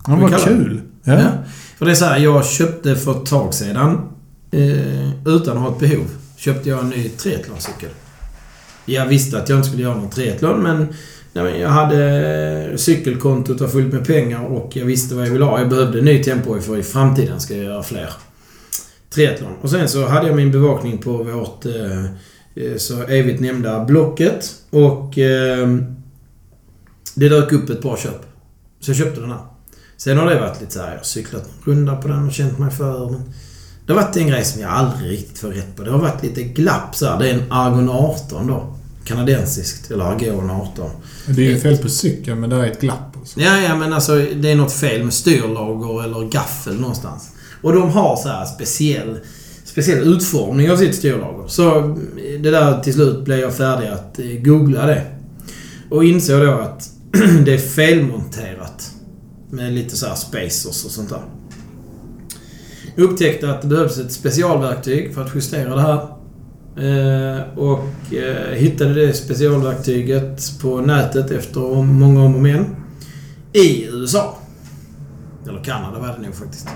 Ja, 0.08 0.16
vad 0.16 0.44
kul. 0.44 0.82
Ja. 1.04 1.14
Ja. 1.14 1.32
För 1.78 1.86
det 1.86 1.92
är 1.92 1.96
så 1.96 2.06
här, 2.06 2.18
jag 2.18 2.46
köpte 2.46 2.96
för 2.96 3.12
ett 3.12 3.26
tag 3.26 3.54
sedan, 3.54 4.10
eh, 4.52 5.28
utan 5.28 5.58
att 5.58 5.64
ha 5.64 5.72
ett 5.72 5.80
behov, 5.80 6.08
köpte 6.38 6.70
jag 6.70 6.80
en 6.80 6.90
ny 6.90 7.10
triathloncykel. 7.10 7.90
Jag 8.86 9.06
visste 9.06 9.38
att 9.38 9.50
jag 9.50 9.58
inte 9.58 9.68
skulle 9.68 9.84
göra 9.84 9.96
någon 9.96 10.10
triathlon, 10.10 10.64
men, 10.64 10.88
nej, 11.34 11.44
men 11.44 11.60
jag 11.60 11.70
hade 11.70 12.74
cykelkontot 12.78 13.62
var 13.62 13.67
fullt 13.67 13.94
med 13.94 14.08
pengar 14.08 14.46
och 14.46 14.76
jag 14.76 14.86
visste 14.86 15.15
vad 15.15 15.26
jag 15.26 15.32
ville 15.32 15.46
ha. 15.46 15.60
Jag 15.60 15.70
behövde 15.70 16.00
en 16.00 16.06
ny 16.06 16.24
tempo 16.24 16.60
för 16.60 16.78
i 16.78 16.84
framtiden 16.84 17.39
ska 17.39 17.56
jag 17.56 17.63
göra 17.63 17.84
fler 17.84 18.10
triathlon. 19.10 19.54
Och 19.62 19.70
sen 19.70 19.89
så 19.89 20.08
hade 20.08 20.28
jag 20.28 20.36
min 20.36 20.52
bevakning 20.52 20.98
på 20.98 21.12
vårt 21.12 21.65
eh, 21.65 22.06
eh 22.56 22.78
så 22.78 23.04
evigt 23.04 23.41
nämnda 23.41 23.86
Blocket 23.86 24.56
och 24.70 25.17
eh, 25.17 25.67
det 27.15 27.30
dök 27.30 27.52
upp 27.52 27.70
ett 27.70 27.82
bra 27.82 27.98
köp. 27.98 28.26
Så 28.80 28.89
jag 28.89 28.98
köpte 28.98 29.22
den 29.22 29.32
här. 29.32 29.39
Sen 29.98 30.17
har 30.17 30.30
det 30.30 30.39
varit 30.39 30.62
lite 30.62 30.74
så 30.74 30.80
här, 30.80 30.91
jag 30.91 30.98
har 30.98 31.04
cyklat 31.04 31.44
en 31.44 31.72
runda 31.72 31.96
på 31.96 32.08
den 32.08 32.28
och 32.28 32.34
känt 32.34 32.60
mig 32.60 32.72
för. 32.72 33.10
Men 33.10 33.34
det 33.86 33.94
har 33.94 34.02
varit 34.02 34.17
en 34.17 34.28
grej 34.28 34.46
som 34.46 34.62
jag 34.62 34.72
aldrig 34.72 35.12
riktigt 35.12 35.39
får 35.39 35.48
rätt 35.48 35.76
på. 35.76 35.84
Det 35.84 35.91
har 35.91 36.00
varit 36.00 36.24
lite 36.24 36.44
glapp 36.44 36.96
så 36.96 37.06
här. 37.06 37.20
Det 37.20 37.30
är 37.30 37.34
en 37.34 37.52
Argon 37.52 37.89
18 37.89 38.48
då. 38.48 38.76
Kanadensiskt. 39.06 39.91
Eller 39.91 40.04
Argon 40.04 40.50
18. 40.50 40.89
Det 41.26 41.42
är 41.48 41.50
ju 41.50 41.60
fel 41.60 41.78
på 41.78 41.90
cykeln, 41.90 42.40
men 42.40 42.50
där 42.50 42.58
är 42.58 42.72
ett 42.72 42.82
glapp. 42.82 43.18
Och 43.22 43.28
så. 43.28 43.40
Ja, 43.40 43.62
ja, 43.62 43.76
men 43.76 43.94
alltså 43.94 44.16
det 44.16 44.52
är 44.52 44.56
något 44.56 44.74
fel 44.74 45.04
med 45.04 45.14
styrlager 45.14 46.04
eller 46.04 46.30
gaffel 46.30 46.80
någonstans. 46.80 47.30
Och 47.62 47.74
de 47.74 47.90
har 47.90 48.16
så 48.16 48.30
här 48.30 48.46
speciell, 48.46 49.20
speciell 49.64 50.14
utformning 50.14 50.72
av 50.72 50.78
sitt 50.78 50.96
styrlager. 50.96 51.48
Så 51.48 51.98
det 52.40 52.52
där 52.52 52.82
till 52.82 52.94
slut 52.94 53.26
blev 53.26 53.40
jag 53.40 53.56
färdig 53.56 53.88
att 53.88 54.20
eh, 54.20 54.26
googla 54.26 54.86
det. 54.86 55.06
Och 55.90 56.06
insåg 56.06 56.42
då 56.42 56.52
att 56.52 56.90
det 57.46 57.54
är 57.54 57.58
felmonterat. 57.58 58.92
Med 59.50 59.74
lite 59.74 59.98
så 59.98 60.08
här 60.08 60.16
spacers 60.16 60.86
och 60.86 60.92
sånt 60.92 61.10
där. 61.10 61.22
Upptäckte 62.96 63.50
att 63.50 63.62
det 63.62 63.68
behövs 63.68 63.98
ett 63.98 64.12
specialverktyg 64.12 65.14
för 65.14 65.22
att 65.22 65.36
justera 65.36 65.76
det 65.76 65.82
här. 65.82 66.21
Eh, 66.76 67.58
och 67.58 68.14
eh, 68.14 68.54
hittade 68.54 68.94
det 68.94 69.14
specialverktyget 69.14 70.60
på 70.62 70.82
nätet 70.82 71.32
efter 71.32 71.84
många 71.84 72.24
om 72.24 72.36
och 72.36 72.42
men. 72.42 72.66
I 73.54 73.86
USA. 73.86 74.38
Eller 75.48 75.64
Kanada 75.64 76.00
var 76.00 76.08
det 76.08 76.26
nog 76.26 76.36
faktiskt. 76.36 76.68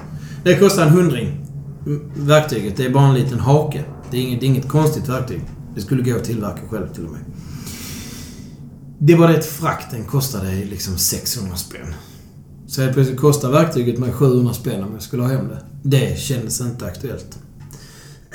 Det 0.43 0.55
kostar 0.55 0.86
en 0.86 0.89
hundring. 0.89 1.45
Mm, 1.86 2.12
verktyget. 2.15 2.77
Det 2.77 2.86
är 2.86 2.89
bara 2.89 3.08
en 3.08 3.13
liten 3.13 3.39
hake. 3.39 3.84
Det 4.12 4.17
är 4.17 4.21
inget, 4.21 4.39
det 4.39 4.45
är 4.45 4.47
inget 4.47 4.69
konstigt 4.69 5.10
verktyg. 5.10 5.41
Det 5.75 5.81
skulle 5.81 6.03
gå 6.03 6.15
att 6.15 6.23
tillverka 6.23 6.62
själv 6.69 6.88
till 6.93 7.05
och 7.05 7.12
med. 7.12 7.21
Det 8.99 9.15
var 9.15 9.27
det 9.27 9.38
att 9.38 9.45
frakten 9.45 10.05
kostade 10.05 10.51
liksom 10.51 10.97
600 10.97 11.55
spänn. 11.55 11.93
Så 12.67 12.81
helt 12.81 12.93
plötsligt 12.93 13.19
kostar 13.19 13.51
verktyget 13.51 13.99
mig 13.99 14.12
700 14.12 14.53
spänn 14.53 14.84
om 14.84 14.93
jag 14.93 15.01
skulle 15.01 15.23
ha 15.23 15.29
hem 15.29 15.47
det. 15.47 15.62
Det 15.84 16.19
kändes 16.19 16.62
inte 16.62 16.86
aktuellt. 16.86 17.39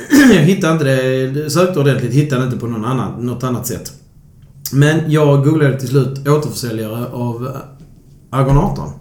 jag 0.35 0.43
hittade 0.43 0.73
inte 0.73 0.85
det, 0.85 1.51
sökte 1.51 1.81
ordentligt, 1.81 2.13
hittade 2.13 2.45
inte 2.45 2.57
på 2.57 2.67
någon 2.67 2.85
annan, 2.85 3.27
något 3.27 3.45
annat 3.45 3.67
sätt. 3.67 3.93
Men 4.73 5.11
jag 5.11 5.45
googlade 5.45 5.81
till 5.81 5.89
slut 5.89 6.29
återförsäljare 6.29 7.07
av 7.07 7.57
Argon 8.31 8.59
18. 8.59 8.93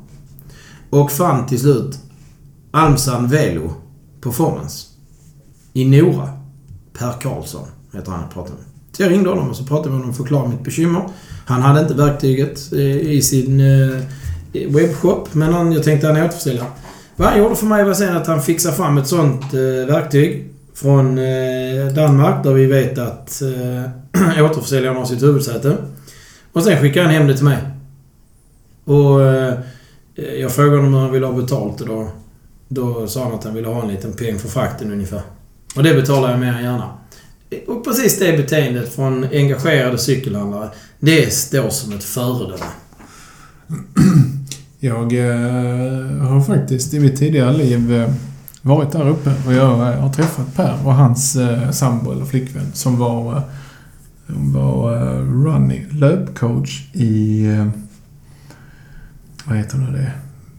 Och 0.89 1.11
fann 1.11 1.47
till 1.47 1.59
slut 1.59 1.99
Almsan 2.71 3.27
Velo 3.27 3.73
Performance. 4.21 4.87
I 5.73 5.85
Nora. 5.85 6.29
Per 6.93 7.11
Karlsson 7.21 7.65
heter 7.93 8.11
han 8.11 8.21
jag 8.21 8.33
pratade 8.33 8.55
med. 8.55 8.65
Så 8.91 9.03
jag 9.03 9.11
ringde 9.11 9.29
honom 9.29 9.49
och 9.49 9.55
så 9.55 9.63
pratade 9.63 9.89
med 9.89 9.97
honom 9.97 10.09
och 10.09 10.17
förklarade 10.17 10.49
mitt 10.49 10.63
bekymmer. 10.63 11.09
Han 11.45 11.61
hade 11.61 11.81
inte 11.81 11.93
verktyget 11.93 12.73
eh, 12.73 12.97
i 12.97 13.21
sin 13.21 13.59
eh, 13.59 14.01
webbshop, 14.69 15.33
men 15.33 15.53
han, 15.53 15.71
jag 15.71 15.83
tänkte 15.83 16.07
han 16.07 16.15
är 16.15 16.25
återförsäljare. 16.25 16.67
Vad 17.15 17.27
han 17.27 17.37
gjorde 17.37 17.55
för 17.55 17.65
mig 17.65 17.83
var 17.83 17.93
sen 17.93 18.17
att 18.17 18.27
han 18.27 18.41
fixade 18.41 18.75
fram 18.75 18.97
ett 18.97 19.07
sånt 19.07 19.53
eh, 19.53 19.87
verktyg 19.93 20.53
från 20.81 21.17
eh, 21.17 21.93
Danmark, 21.95 22.43
där 22.43 22.53
vi 22.53 22.65
vet 22.65 22.97
att 22.97 23.41
eh, 23.41 24.41
återförsäljaren 24.45 24.97
har 24.97 25.05
sitt 25.05 25.23
huvudsäte. 25.23 25.77
Och 26.53 26.63
sen 26.63 26.81
skickade 26.81 27.05
han 27.05 27.15
hem 27.15 27.27
det 27.27 27.35
till 27.35 27.45
mig. 27.45 27.57
Och 28.85 29.23
eh, 29.23 29.53
jag 30.39 30.51
frågade 30.51 30.77
honom 30.77 30.93
hur 30.93 31.01
han 31.01 31.11
ville 31.11 31.25
ha 31.25 31.33
betalt 31.33 31.81
och 31.81 31.87
då, 31.87 32.11
då 32.67 33.07
sa 33.07 33.23
han 33.23 33.33
att 33.33 33.43
han 33.43 33.53
ville 33.53 33.67
ha 33.67 33.81
en 33.81 33.87
liten 33.87 34.13
peng 34.13 34.39
för 34.39 34.49
frakten 34.49 34.91
ungefär. 34.91 35.21
Och 35.75 35.83
det 35.83 35.93
betalar 35.93 36.31
jag 36.31 36.39
mer 36.39 36.53
än 36.53 36.63
gärna. 36.63 36.89
Eh, 37.49 37.59
och 37.67 37.85
precis 37.85 38.19
det 38.19 38.37
beteendet 38.37 38.95
från 38.95 39.23
engagerade 39.23 39.97
cykelhandlare, 39.97 40.69
det 40.99 41.33
står 41.33 41.69
som 41.69 41.93
ett 41.93 42.03
föredöme. 42.03 42.65
Jag 44.81 45.13
eh, 45.13 46.27
har 46.27 46.41
faktiskt 46.41 46.93
i 46.93 46.99
mitt 46.99 47.19
tidigare 47.19 47.57
liv 47.57 47.93
eh, 47.93 48.09
varit 48.61 48.91
där 48.91 49.09
uppe 49.09 49.33
och 49.47 49.53
jag 49.53 49.93
eh, 49.93 49.99
har 50.01 50.09
träffat 50.13 50.55
Per 50.55 50.75
och 50.85 50.93
hans 50.95 51.35
eh, 51.35 51.71
sambo 51.71 52.11
eller 52.11 52.25
flickvän 52.25 52.71
som 52.73 52.97
var, 52.99 53.35
eh, 53.37 53.41
hon 54.27 54.53
var 54.53 54.95
eh, 54.95 55.19
running, 55.45 55.85
löpcoach 55.91 56.87
i... 56.93 57.45
Eh, 57.45 57.67
vad 59.45 59.57
heter 59.57 59.77
nu 59.77 59.97
det? 59.97 60.11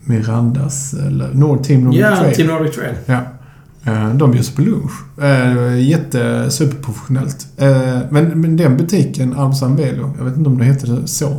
Mirandas 0.04 0.94
eller 0.94 1.34
Nord 1.34 1.62
Team 1.64 1.80
Nordic 1.84 2.00
Ja, 2.00 2.16
Trail. 2.16 2.34
Team 2.36 2.48
Nordic 2.48 2.74
Trail. 2.76 2.94
Ja. 3.06 3.20
Eh, 3.84 4.14
De 4.14 4.30
bjuds 4.30 4.50
på 4.54 4.62
lunch. 4.62 4.90
Eh, 5.22 5.78
Jätte 5.88 6.50
superprofessionellt. 6.50 7.46
Eh, 7.56 7.98
Men, 8.10 8.40
men 8.40 8.56
den 8.56 8.76
butiken, 8.76 9.34
Almsan 9.34 9.76
Velo, 9.76 10.14
jag 10.18 10.24
vet 10.24 10.36
inte 10.36 10.48
om 10.50 10.58
det 10.58 10.64
heter 10.64 11.02
så. 11.06 11.36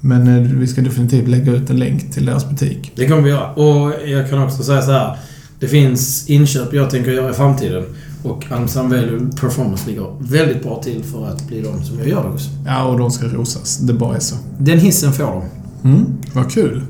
Men 0.00 0.28
eh, 0.28 0.50
vi 0.50 0.66
ska 0.66 0.80
definitivt 0.80 1.28
lägga 1.28 1.52
ut 1.52 1.70
en 1.70 1.76
länk 1.76 2.12
till 2.12 2.26
deras 2.26 2.50
butik. 2.50 2.92
Det 2.96 3.08
kommer 3.08 3.22
vi 3.22 3.30
göra. 3.30 3.50
Och 3.52 3.92
jag 4.06 4.30
kan 4.30 4.42
också 4.42 4.62
säga 4.62 4.82
så 4.82 4.92
här. 4.92 5.16
Det 5.64 5.68
finns 5.68 6.30
inköp 6.30 6.74
jag 6.74 6.90
tänker 6.90 7.10
göra 7.10 7.30
i 7.30 7.34
framtiden. 7.34 7.84
Och 8.22 8.44
Almsan 8.50 8.90
Value 8.90 9.20
Performance 9.40 9.90
ligger 9.90 10.06
väldigt 10.20 10.62
bra 10.62 10.82
till 10.82 11.04
för 11.04 11.26
att 11.28 11.46
bli 11.46 11.60
de 11.60 11.84
som 11.84 11.98
jag 11.98 12.08
gör 12.08 12.22
det 12.22 12.28
hos. 12.28 12.48
Ja, 12.66 12.84
och 12.84 12.98
de 12.98 13.10
ska 13.10 13.26
rosas. 13.26 13.78
Det 13.78 13.92
bara 13.92 14.16
är 14.16 14.20
så. 14.20 14.36
Den 14.58 14.78
hissen 14.78 15.12
får 15.12 15.24
de. 15.24 15.42
Mm, 15.88 16.04
vad 16.32 16.52
kul. 16.52 16.82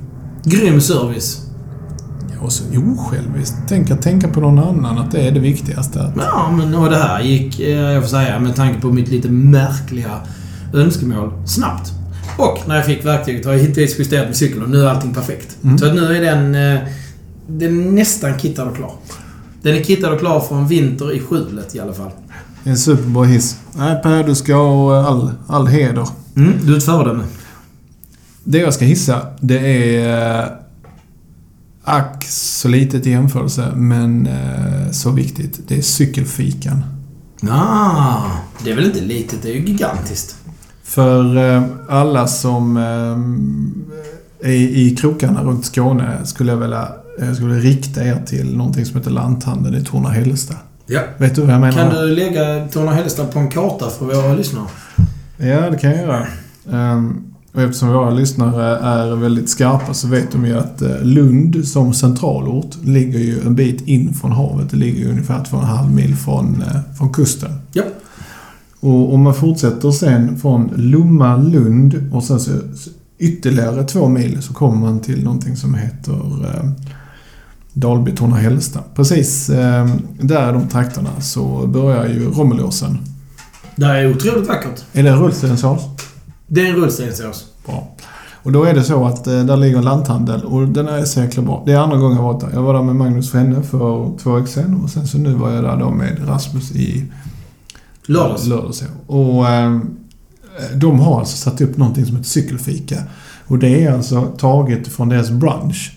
Grym 0.44 0.80
service. 0.80 1.40
Ja, 2.34 2.44
och 2.44 2.52
så 2.52 2.64
osjälviskt. 2.64 3.56
Tänk 3.68 3.90
att 3.90 4.02
tänka 4.02 4.28
på 4.28 4.40
någon 4.40 4.58
annan, 4.58 4.98
att 4.98 5.12
det 5.12 5.20
är 5.20 5.30
det 5.30 5.40
viktigaste. 5.40 6.02
Att, 6.02 6.12
Ja, 6.16 6.54
men 6.56 6.74
och 6.74 6.90
det 6.90 6.96
här 6.96 7.22
gick, 7.22 7.60
eh, 7.60 7.68
jag 7.68 8.02
får 8.02 8.10
säga, 8.10 8.38
med 8.38 8.56
tanke 8.56 8.80
på 8.80 8.92
mitt 8.92 9.08
lite 9.08 9.28
märkliga 9.28 10.10
önskemål, 10.74 11.32
snabbt. 11.46 11.92
Och 12.38 12.68
när 12.68 12.76
jag 12.76 12.86
fick 12.86 13.04
verktyget 13.04 13.46
har 13.46 13.52
jag 13.52 13.60
hittills 13.60 13.98
justerat 13.98 14.26
min 14.26 14.34
cykel 14.34 14.62
och 14.62 14.70
nu 14.70 14.82
är 14.82 14.86
allting 14.86 15.14
perfekt. 15.14 15.56
Mm. 15.64 15.78
Så 15.78 15.86
att 15.86 15.94
nu 15.94 16.16
är 16.16 16.20
den, 16.20 16.54
eh, 16.54 16.80
den 17.46 17.80
är 17.88 17.92
nästan 17.92 18.38
kittad 18.38 18.68
och 18.68 18.76
klar. 18.76 18.92
Den 19.62 19.76
är 19.76 19.82
kittad 19.84 20.12
och 20.12 20.18
klar 20.18 20.40
från 20.40 20.68
vinter 20.68 21.12
i 21.12 21.20
skjulet 21.20 21.74
i 21.74 21.80
alla 21.80 21.92
fall. 21.92 22.10
en 22.64 22.76
superbra 22.78 23.24
hiss. 23.24 23.56
Nej, 23.76 24.02
Per, 24.02 24.24
du 24.24 24.34
ska 24.34 24.54
ha 24.54 25.06
all, 25.06 25.30
all 25.46 25.66
heder. 25.66 26.08
Mm, 26.36 26.52
du 26.66 26.72
är 26.72 26.76
ett 26.78 26.84
föredöme. 26.84 27.24
Det 28.44 28.58
jag 28.58 28.74
ska 28.74 28.84
hissa, 28.84 29.26
det 29.40 29.58
är... 29.58 30.40
eh, 30.42 30.48
Ack 31.86 32.24
så 32.28 32.68
litet 32.68 33.06
i 33.06 33.10
jämförelse, 33.10 33.72
men 33.74 34.26
eh, 34.26 34.90
så 34.90 35.10
viktigt. 35.10 35.60
Det 35.68 35.78
är 35.78 35.82
cykelfikan. 35.82 36.84
Ah, 37.50 38.22
det 38.64 38.70
är 38.70 38.74
väl 38.76 38.84
inte 38.84 39.00
litet, 39.00 39.42
det 39.42 39.48
är 39.50 39.54
ju 39.54 39.60
gigantiskt. 39.64 40.36
För 40.82 41.36
eh, 41.56 41.62
alla 41.88 42.26
som 42.26 42.76
eh, 42.76 44.48
är 44.50 44.54
i 44.54 44.96
krokarna 45.00 45.42
runt 45.42 45.64
Skåne 45.66 46.18
skulle 46.26 46.52
jag 46.52 46.58
vilja 46.58 46.88
skulle 47.34 47.54
rikta 47.54 48.04
er 48.04 48.22
till 48.26 48.56
någonting 48.56 48.84
som 48.84 48.96
heter 48.96 49.10
Lanthandeln 49.10 49.74
i 49.74 49.84
Torna-Hällestad. 49.84 50.56
Ja. 50.86 51.00
Vet 51.18 51.34
du 51.34 51.40
vad 51.40 51.54
jag 51.54 51.60
menar? 51.60 51.90
Kan 51.90 51.94
du 51.94 52.14
lägga 52.14 52.68
Torna-Hällestad 52.68 53.24
på 53.24 53.38
en 53.38 53.50
karta 53.50 53.90
för 53.90 54.04
våra 54.06 54.34
lyssnare? 54.34 54.66
Ja, 55.36 55.70
det 55.70 55.78
kan 55.78 55.90
jag 55.90 56.00
göra. 56.00 56.26
Ehm, 56.72 57.34
och 57.54 57.62
eftersom 57.62 57.88
våra 57.88 58.10
lyssnare 58.10 58.78
är 58.78 59.16
väldigt 59.16 59.48
skarpa 59.48 59.94
så 59.94 60.08
vet 60.08 60.32
de 60.32 60.46
ju 60.46 60.58
att 60.58 60.82
eh, 60.82 61.02
Lund 61.02 61.68
som 61.68 61.94
centralort 61.94 62.76
ligger 62.84 63.18
ju 63.18 63.40
en 63.40 63.54
bit 63.54 63.88
in 63.88 64.14
från 64.14 64.32
havet. 64.32 64.70
Det 64.70 64.76
ligger 64.76 64.98
ju 64.98 65.10
ungefär 65.10 65.44
två 65.44 65.56
och 65.56 65.62
en 65.62 65.68
halv 65.68 65.94
mil 65.94 66.16
från, 66.16 66.62
eh, 66.62 66.80
från 66.98 67.12
kusten. 67.12 67.50
Ja. 67.72 67.82
Och 68.80 69.14
om 69.14 69.22
man 69.22 69.34
fortsätter 69.34 69.90
sen 69.90 70.38
från 70.38 70.72
Lomma, 70.76 71.36
Lund 71.36 72.10
och 72.12 72.24
sen 72.24 72.40
så 72.40 72.50
ytterligare 73.18 73.84
två 73.84 74.08
mil 74.08 74.42
så 74.42 74.52
kommer 74.52 74.76
man 74.76 75.00
till 75.00 75.24
någonting 75.24 75.56
som 75.56 75.74
heter 75.74 76.44
eh, 76.44 76.70
Dalby, 77.74 78.12
Torna, 78.16 78.36
Hällestad. 78.36 78.82
Precis 78.94 79.50
eh, 79.50 79.88
där 80.20 80.52
de 80.52 80.68
trakterna 80.68 81.20
så 81.20 81.66
börjar 81.66 82.06
ju 82.06 82.30
Rommelåsen. 82.30 82.98
Det 83.76 83.86
är 83.86 84.10
otroligt 84.10 84.48
vackert. 84.48 84.84
Är 84.92 85.02
det 85.02 85.12
rullstensås? 85.12 85.80
Det 86.46 86.60
är 86.60 86.70
en 86.70 86.76
rullstensås. 86.76 87.44
Bra. 87.66 87.96
Och 88.42 88.52
då 88.52 88.64
är 88.64 88.74
det 88.74 88.84
så 88.84 89.04
att 89.04 89.26
eh, 89.26 89.44
där 89.44 89.56
ligger 89.56 89.78
en 89.78 89.84
lanthandel 89.84 90.44
och 90.44 90.68
den 90.68 90.88
är 90.88 91.04
så 91.04 91.20
jäkla 91.20 91.42
bra. 91.42 91.62
Det 91.66 91.72
är 91.72 91.78
andra 91.78 91.96
gången 91.96 92.16
jag 92.16 92.24
varit 92.24 92.40
där. 92.40 92.50
Jag 92.52 92.62
var 92.62 92.74
där 92.74 92.82
med 92.82 92.96
Magnus 92.96 93.30
Frenne 93.30 93.62
för 93.62 94.18
två 94.18 94.32
veckor 94.32 94.46
sedan 94.46 94.80
och 94.84 94.90
sen 94.90 95.06
så 95.06 95.18
nu 95.18 95.34
var 95.34 95.50
jag 95.50 95.64
där 95.64 95.76
då 95.76 95.90
med 95.90 96.28
Rasmus 96.28 96.72
i 96.72 97.04
Lördags. 98.06 98.46
lördags 98.46 98.82
ja. 98.82 99.14
Och 99.14 99.48
eh, 99.48 99.78
de 100.74 101.00
har 101.00 101.18
alltså 101.18 101.36
satt 101.36 101.60
upp 101.60 101.76
någonting 101.76 102.06
som 102.06 102.16
heter 102.16 102.28
cykelfika. 102.28 102.96
Och 103.46 103.58
det 103.58 103.84
är 103.84 103.92
alltså 103.92 104.22
taget 104.38 104.88
från 104.88 105.08
deras 105.08 105.30
brunch. 105.30 105.93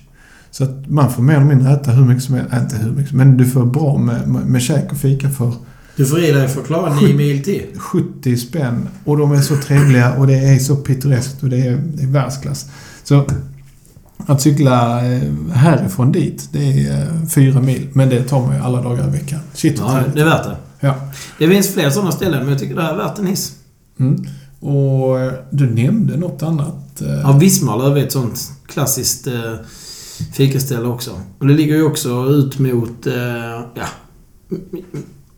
Så 0.58 0.64
att 0.64 0.90
man 0.90 1.12
får 1.14 1.24
mer 1.24 1.36
eller 1.36 1.46
mindre 1.46 1.74
äta 1.74 1.92
hur 1.92 2.06
mycket 2.06 2.24
som 2.24 2.36
helst. 2.36 2.54
Äh, 2.54 2.60
inte 2.62 2.76
hur 2.76 2.92
mycket, 2.92 3.14
men 3.14 3.38
du 3.38 3.46
får 3.46 3.66
bra 3.66 3.98
med, 3.98 4.28
med, 4.28 4.46
med 4.46 4.62
käk 4.62 4.92
och 4.92 4.98
fika 4.98 5.30
för 5.30 5.54
Du 5.96 6.06
får 6.06 6.20
i 6.20 6.32
dig 6.32 6.48
för 6.48 6.62
att 6.62 6.68
klara 6.68 6.94
nio 6.94 7.14
mil 7.14 7.44
till. 7.44 7.66
70 7.78 8.38
spänn. 8.38 8.90
Och 9.06 9.18
de 9.18 9.32
är 9.32 9.42
så 9.42 9.56
trevliga 9.58 10.14
och 10.14 10.28
det 10.28 10.38
är 10.38 10.60
så 10.60 10.76
pittoreskt 10.76 11.44
och 11.44 11.50
det 11.50 11.68
är, 11.68 11.78
det 11.94 12.04
är 12.04 12.08
världsklass. 12.08 12.66
Så 13.04 13.26
att 14.26 14.42
cykla 14.42 15.06
eh, 15.06 15.22
härifrån 15.54 16.12
dit, 16.12 16.50
det 16.52 16.88
är 16.88 17.02
eh, 17.02 17.28
fyra 17.30 17.62
mil. 17.62 17.88
Men 17.94 18.10
det 18.10 18.24
tar 18.24 18.42
man 18.42 18.56
ju 18.56 18.62
alla 18.62 18.82
dagar 18.82 19.08
i 19.08 19.12
veckan. 19.12 19.40
Shit 19.54 19.78
Ja, 19.80 20.04
det 20.14 20.22
är 20.22 20.26
värt 20.26 20.44
det. 20.44 20.58
Ja. 20.80 20.96
Det 21.40 21.48
finns 21.48 21.74
fler 21.74 21.90
sådana 21.90 22.12
ställen, 22.12 22.40
men 22.40 22.50
jag 22.50 22.60
tycker 22.60 22.76
det 22.76 22.82
här 22.82 22.94
är 22.94 22.98
värt 22.98 23.20
en 23.20 23.28
hiss. 23.28 23.56
Mm. 24.00 24.26
Och 24.60 25.20
eh, 25.20 25.34
du 25.50 25.70
nämnde 25.70 26.18
något 26.18 26.44
annat. 26.44 27.02
Ja, 27.24 27.38
Vismarlöv 27.38 27.98
är 27.98 28.04
ett 28.04 28.12
sånt 28.12 28.52
klassiskt 28.68 29.28
fikaställe 30.34 30.88
också. 30.88 31.22
Och 31.40 31.48
det 31.48 31.54
ligger 31.54 31.76
ju 31.76 31.84
också 31.84 32.26
ut 32.26 32.60
mot, 32.60 33.08
eh, 33.08 33.62
ja, 33.74 33.88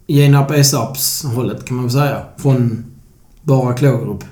Genarp 0.07 0.51
Esarps 0.51 1.23
hållet 1.23 1.65
kan 1.65 1.75
man 1.75 1.85
väl 1.85 1.93
säga. 1.93 2.21
Från 2.37 2.85
bara 3.41 3.73
Klågerup. 3.73 4.23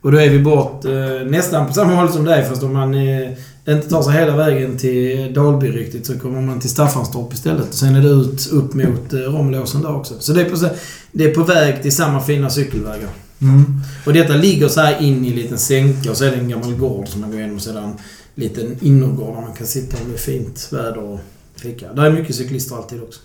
Och 0.00 0.12
då 0.12 0.18
är 0.18 0.30
vi 0.30 0.38
bort 0.38 0.84
eh, 0.84 1.30
nästan 1.30 1.66
på 1.66 1.72
samma 1.72 1.94
håll 1.94 2.12
som 2.12 2.24
dig 2.24 2.44
fast 2.44 2.62
om 2.62 2.72
man 2.72 2.94
eh, 2.94 3.30
inte 3.68 3.88
tar 3.88 4.02
sig 4.02 4.12
hela 4.12 4.36
vägen 4.36 4.78
till 4.78 5.34
Dalby 5.34 5.70
riktigt 5.70 6.06
så 6.06 6.18
kommer 6.18 6.40
man 6.40 6.60
till 6.60 6.70
Staffanstorp 6.70 7.32
istället. 7.32 7.68
Och 7.68 7.74
sen 7.74 7.94
är 7.94 8.02
det 8.02 8.08
ut 8.08 8.48
upp 8.52 8.74
mot 8.74 9.12
eh, 9.12 9.18
Romlåsen 9.18 9.82
där 9.82 9.96
också. 9.96 10.14
Så 10.18 10.32
det 10.32 10.40
är, 10.40 10.50
på, 10.50 10.68
det 11.12 11.24
är 11.24 11.34
på 11.34 11.42
väg 11.42 11.82
till 11.82 11.96
samma 11.96 12.20
fina 12.20 12.50
cykelvägar. 12.50 13.08
Mm. 13.40 13.64
Och 14.06 14.12
detta 14.12 14.32
ligger 14.32 14.68
så 14.68 14.80
här 14.80 15.02
in 15.02 15.24
i 15.24 15.28
en 15.28 15.36
liten 15.36 15.58
sänka 15.58 16.10
och 16.10 16.16
så 16.16 16.24
är 16.24 16.30
det 16.30 16.36
en 16.36 16.48
gammal 16.48 16.74
gård 16.74 17.08
som 17.08 17.20
man 17.20 17.30
går 17.30 17.40
igenom. 17.40 17.60
Sedan 17.60 17.94
liten 18.34 18.76
innergård 18.80 19.34
där 19.34 19.42
man 19.42 19.52
kan 19.52 19.66
sitta 19.66 19.96
med 20.08 20.18
fint 20.18 20.68
väder 20.72 20.98
och 20.98 21.20
fika. 21.56 21.92
Där 21.92 22.04
är 22.04 22.12
mycket 22.12 22.36
cyklister 22.36 22.76
alltid 22.76 23.02
också. 23.02 23.20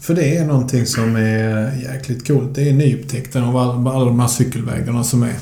För 0.00 0.14
det 0.14 0.36
är 0.36 0.46
någonting 0.46 0.86
som 0.86 1.16
är 1.16 1.82
jäkligt 1.82 2.26
coolt. 2.26 2.54
Det 2.54 2.68
är 2.68 2.72
nyupptäckten 2.72 3.44
av 3.44 3.56
alla, 3.56 3.90
alla 3.90 4.04
de 4.04 4.20
här 4.20 4.28
cykelvägarna 4.28 5.04
som 5.04 5.22
är. 5.22 5.34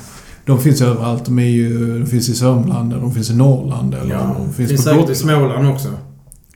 De 0.44 0.60
finns 0.60 0.82
överallt. 0.82 1.24
De, 1.24 1.38
är 1.38 1.44
ju, 1.44 1.98
de 1.98 2.06
finns 2.06 2.28
i 2.28 2.34
Sörmland, 2.34 2.90
de 2.90 3.14
finns 3.14 3.30
i 3.30 3.36
Norrland 3.36 3.94
eller 3.94 4.14
de 4.14 4.52
finns, 4.52 4.68
finns 4.68 4.84
på 4.84 4.90
säkert 4.90 5.10
i 5.10 5.14
Småland 5.14 5.68
också. 5.68 5.88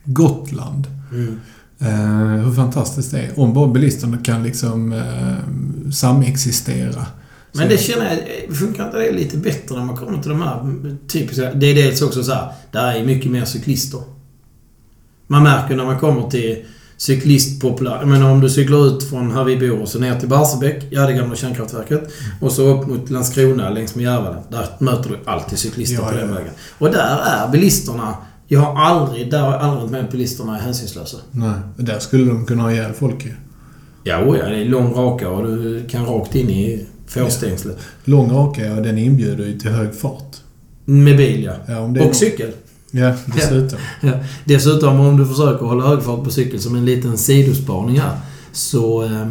Gotland. 0.03 0.87
Mm. 1.11 1.39
Eh, 1.79 2.45
hur 2.45 2.55
fantastiskt 2.55 3.11
det 3.11 3.19
är. 3.19 3.39
Om 3.39 3.53
bara 3.53 3.67
bilisterna 3.67 4.17
kan 4.17 4.43
liksom 4.43 4.93
eh, 4.93 5.91
samexistera. 5.91 7.05
Men 7.51 7.69
det 7.69 7.77
känner 7.77 8.05
jag, 8.05 8.13
eh, 8.13 8.53
funkar 8.53 8.85
inte 8.85 8.97
det 8.97 9.11
lite 9.11 9.37
bättre 9.37 9.75
när 9.75 9.85
man 9.85 9.97
kommer 9.97 10.21
till 10.21 10.29
de 10.29 10.41
här 10.41 10.97
typiska... 11.07 11.53
Det 11.53 11.65
är 11.67 11.75
dels 11.75 12.01
också 12.01 12.23
så 12.23 12.33
här, 12.33 12.51
där 12.71 12.95
är 12.95 13.05
mycket 13.05 13.31
mer 13.31 13.45
cyklister. 13.45 14.01
Man 15.27 15.43
märker 15.43 15.75
när 15.75 15.85
man 15.85 15.99
kommer 15.99 16.29
till 16.29 16.65
cyklistpopulär... 16.97 17.97
Jag 17.99 18.07
menar 18.07 18.31
om 18.31 18.41
du 18.41 18.49
cyklar 18.49 18.87
ut 18.87 19.09
från 19.09 19.31
här 19.31 19.43
vi 19.43 19.57
bor 19.57 19.81
och 19.81 19.87
så 19.87 19.99
ner 19.99 20.19
till 20.19 20.29
Barsebäck, 20.29 20.83
ja 20.89 21.07
det 21.07 21.13
gamla 21.13 21.35
kärnkraftverket. 21.35 22.11
Och 22.41 22.51
så 22.51 22.63
upp 22.63 22.87
mot 22.87 23.09
Landskrona 23.09 23.69
längs 23.69 23.95
med 23.95 24.03
Järvalen. 24.03 24.43
Där 24.49 24.65
möter 24.79 25.09
du 25.09 25.19
alltid 25.25 25.59
cyklister 25.59 26.03
Ja, 26.03 26.09
på 26.09 26.15
den 26.15 26.29
ja. 26.29 26.35
vägen. 26.35 26.53
Och 26.77 26.91
där 26.91 27.19
är 27.25 27.51
bilisterna... 27.51 28.15
Jag 28.47 28.59
har 28.59 28.85
aldrig... 28.85 29.31
Där 29.31 29.41
har 29.41 29.51
jag 29.51 29.61
aldrig 29.61 29.91
med 29.91 30.11
bilisterna 30.11 30.57
är 30.57 30.61
hänsynslösa. 30.61 31.17
Nej, 31.31 31.53
där 31.77 31.99
skulle 31.99 32.25
de 32.25 32.45
kunna 32.45 32.63
ha 32.63 32.71
ihjäl 32.71 32.93
folk 32.93 33.25
ju. 33.25 33.31
Ja, 34.03 34.23
oh 34.23 34.37
ja, 34.37 34.49
det 34.49 34.57
är 34.57 34.65
lång 34.65 34.93
raka 34.93 35.29
och 35.29 35.47
du 35.47 35.83
kan 35.89 36.05
rakt 36.05 36.35
in 36.35 36.49
i 36.49 36.85
fårstängslet. 37.13 37.77
Lång 38.03 38.31
raka, 38.31 38.73
och 38.75 38.81
den 38.83 38.97
inbjuder 38.97 39.45
ju 39.45 39.59
till 39.59 39.71
hög 39.71 39.95
fart. 39.95 40.37
Med 40.85 41.17
bil 41.17 41.43
ja. 41.43 41.53
Ja, 41.67 41.79
om 41.79 41.93
det 41.93 41.99
är 41.99 42.01
Och 42.01 42.07
någon- 42.07 42.15
cykel. 42.15 42.51
Ja, 42.91 43.13
dessutom. 43.35 43.79
Ja. 44.01 44.11
Dessutom 44.45 44.99
om 44.99 45.17
du 45.17 45.25
försöker 45.25 45.65
hålla 45.65 45.87
hög 45.87 46.01
fart 46.03 46.23
på 46.23 46.29
cykel 46.29 46.59
som 46.59 46.75
en 46.75 46.85
liten 46.85 47.17
sidospaning 47.17 47.99
här. 47.99 48.17
Så 48.51 49.03
eh, 49.03 49.27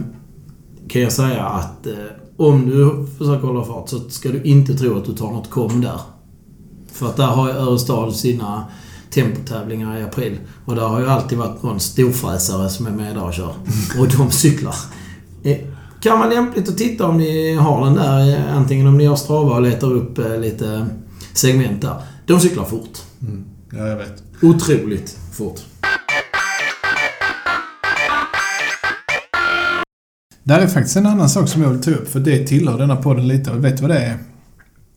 kan 0.89 1.03
jag 1.03 1.13
säga 1.13 1.45
att 1.45 1.87
eh, 1.87 1.93
om 2.37 2.67
du 2.71 3.07
försöker 3.19 3.47
hålla 3.47 3.65
fart 3.65 3.89
så 3.89 4.01
ska 4.09 4.29
du 4.29 4.43
inte 4.43 4.75
tro 4.75 4.99
att 4.99 5.05
du 5.05 5.13
tar 5.15 5.31
något 5.33 5.51
kom 5.51 5.81
där. 5.81 6.01
För 6.93 7.07
att 7.07 7.17
där 7.17 7.27
har 7.27 7.49
ju 7.49 7.55
Örestad 7.55 8.13
sina 8.13 8.65
tempotävlingar 9.11 9.99
i 10.01 10.03
april. 10.03 10.39
Och 10.65 10.75
där 10.75 10.83
har 10.83 11.01
ju 11.01 11.07
alltid 11.07 11.39
varit 11.39 11.63
någon 11.63 11.81
storfräsare 11.81 12.69
som 12.69 12.87
är 12.87 12.91
med 12.91 13.15
där 13.17 13.23
och 13.25 13.35
kör. 13.35 13.55
Och 14.01 14.09
de 14.19 14.31
cyklar. 14.31 14.75
Kan 16.01 16.19
vara 16.19 16.29
lämpligt 16.29 16.69
att 16.69 16.79
titta 16.79 17.07
om 17.07 17.19
ni 17.19 17.55
har 17.55 17.85
den 17.85 17.95
där, 17.95 18.35
eh, 18.35 18.57
antingen 18.57 18.87
om 18.87 18.99
ni 18.99 19.07
har 19.07 19.17
Strava 19.17 19.55
och 19.55 19.63
letar 19.63 19.93
upp 19.93 20.19
eh, 20.19 20.39
lite 20.41 20.87
segment 21.35 21.83
där. 21.83 21.95
De 22.27 22.41
cyklar 22.41 22.65
fort. 22.65 22.99
Mm. 23.23 23.45
Ja, 23.73 23.87
jag 23.89 23.97
vet. 23.97 24.23
Otroligt 24.43 25.19
fort. 25.33 25.61
Där 30.43 30.59
är 30.59 30.67
faktiskt 30.67 30.97
en 30.97 31.07
annan 31.07 31.29
sak 31.31 31.49
som 31.49 31.63
jag 31.63 31.71
vill 31.71 31.83
ta 31.83 31.91
upp, 31.91 32.09
för 32.09 32.21
det 32.21 32.47
tillhör 32.47 32.79
denna 32.79 32.97
podden 32.97 33.29
lite. 33.29 33.53
Vet 33.53 33.77
du 33.77 33.83
vad 33.83 33.91
det 33.91 33.99
är? 33.99 34.19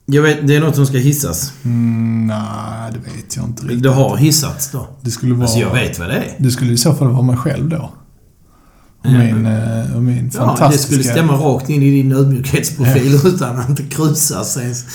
Jag 0.06 0.22
vet, 0.22 0.48
det 0.48 0.56
är 0.56 0.60
något 0.60 0.76
som 0.76 0.86
ska 0.86 0.98
hissas. 0.98 1.54
Mm, 1.66 2.28
nej, 2.28 2.92
det 2.94 3.00
vet 3.00 3.36
jag 3.36 3.46
inte 3.46 3.64
riktigt. 3.64 3.84
Det 3.84 3.90
har 3.90 4.18
hissats 4.18 4.72
då. 4.72 4.88
Det 5.02 5.12
skulle 5.12 5.34
vara... 5.34 5.44
Alltså 5.44 5.60
jag 5.60 5.74
vet 5.74 6.00
vad 6.00 6.10
det 6.10 6.16
är. 6.16 6.36
Det 6.38 6.52
skulle 6.52 6.74
i 6.74 6.78
så 6.78 6.94
fall 6.94 7.08
vara 7.08 7.22
mig 7.22 7.38
själv 7.38 7.70
då. 7.70 7.92
Och 9.04 9.12
min, 9.12 9.46
eh, 9.46 9.96
och 9.96 10.04
min 10.04 10.32
Ja, 10.34 10.40
fantastiska... 10.40 10.68
det 10.68 10.78
skulle 10.78 11.04
stämma 11.04 11.34
rakt 11.34 11.70
in 11.70 11.84
i 11.84 11.92
din 11.92 12.12
ödmjukhetsprofil 12.12 13.20
utan 13.26 13.60
att 13.60 13.78
det 13.78 13.84
krusas 13.84 14.58
ens. 14.58 14.86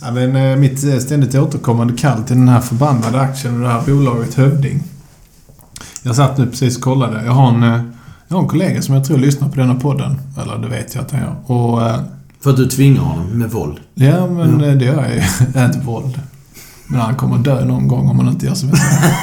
Ja, 0.00 0.10
men, 0.10 0.36
eh, 0.36 0.56
mitt 0.56 0.84
eh, 0.84 0.98
ständigt 0.98 1.34
återkommande 1.34 1.94
kall 1.96 2.22
till 2.22 2.36
den 2.36 2.48
här 2.48 2.60
förbannade 2.60 3.20
aktien 3.20 3.54
och 3.54 3.60
det 3.60 3.68
här 3.68 3.82
bolaget 3.86 4.34
Hövding. 4.34 4.82
Jag 6.02 6.16
satt 6.16 6.38
nu 6.38 6.46
precis 6.46 6.76
och 6.76 6.82
kollade. 6.82 7.24
Jag 7.24 7.32
har 7.32 7.48
en, 7.48 7.62
jag 8.28 8.36
har 8.36 8.42
en 8.42 8.48
kollega 8.48 8.82
som 8.82 8.94
jag 8.94 9.04
tror 9.04 9.18
lyssnar 9.18 9.48
på 9.48 9.56
denna 9.56 9.74
podden. 9.74 10.20
Eller 10.42 10.58
det 10.58 10.68
vet 10.68 10.94
jag 10.94 11.04
att 11.04 11.10
han 11.10 11.20
gör. 11.20 11.36
Och, 11.52 11.80
För 12.40 12.50
att 12.50 12.56
du 12.56 12.66
tvingar 12.68 13.00
honom 13.00 13.26
med 13.38 13.50
våld. 13.50 13.76
ja, 13.94 14.26
men 14.26 14.64
eh, 14.64 14.74
det 14.74 14.84
gör 14.84 15.02
jag 15.02 15.14
ju. 15.14 15.64
inte 15.64 15.78
våld. 15.84 16.20
Men 16.86 17.00
han 17.00 17.14
kommer 17.16 17.38
dö 17.38 17.64
någon 17.64 17.88
gång 17.88 18.08
om 18.08 18.18
han 18.18 18.28
inte 18.28 18.46
gör 18.46 18.54
som 18.54 18.68
jag 18.68 18.78
säger. 18.78 19.14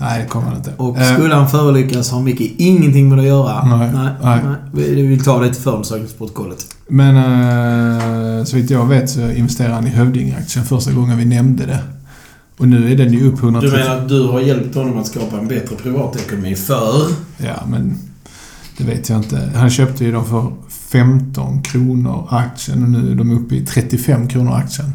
Nej, 0.00 0.22
det 0.22 0.28
kommer 0.28 0.46
han 0.46 0.56
inte. 0.56 0.72
Och 0.76 0.98
Eh, 0.98 1.14
skulle 1.14 1.34
han 1.34 1.48
förolyckas 1.48 2.10
har 2.10 2.20
Micke 2.20 2.54
ingenting 2.56 3.08
med 3.08 3.18
det 3.18 3.22
att 3.22 3.28
göra. 3.28 3.76
Nej, 3.76 3.90
nej. 3.94 4.10
nej. 4.22 4.40
nej. 4.44 4.56
Vi 4.94 5.02
vill 5.02 5.24
ta 5.24 5.40
det 5.40 5.54
till 5.54 5.62
förundersökningsprotokollet. 5.62 6.66
Men 6.88 7.16
eh, 7.16 8.44
så 8.44 8.56
vitt 8.56 8.70
jag 8.70 8.86
vet 8.86 9.10
så 9.10 9.20
investerade 9.20 9.74
han 9.74 9.86
i 9.86 9.90
Hövdingeaktien 9.90 10.64
första 10.64 10.92
gången 10.92 11.18
vi 11.18 11.24
nämnde 11.24 11.66
det. 11.66 11.78
Och 12.58 12.68
nu 12.68 12.92
är 12.92 12.96
den 12.96 13.12
ju 13.12 13.28
upp 13.28 13.42
130... 13.42 13.70
Du 13.70 13.84
menar 13.84 13.96
att 13.96 14.08
du 14.08 14.22
har 14.22 14.40
hjälpt 14.40 14.74
honom 14.74 14.98
att 14.98 15.06
skapa 15.06 15.38
en 15.38 15.48
bättre 15.48 15.76
privatekonomi 15.76 16.54
för... 16.54 17.02
Ja, 17.38 17.66
men 17.66 17.98
det 18.78 18.84
vet 18.84 19.08
jag 19.08 19.18
inte. 19.18 19.50
Han 19.54 19.70
köpte 19.70 20.04
ju 20.04 20.12
dem 20.12 20.24
för 20.24 20.52
15 20.68 21.62
kronor 21.62 22.28
aktien 22.30 22.82
och 22.82 22.88
nu 22.88 23.10
är 23.10 23.14
de 23.14 23.30
uppe 23.30 23.54
i 23.54 23.66
35 23.66 24.28
kronor 24.28 24.54
aktien. 24.54 24.92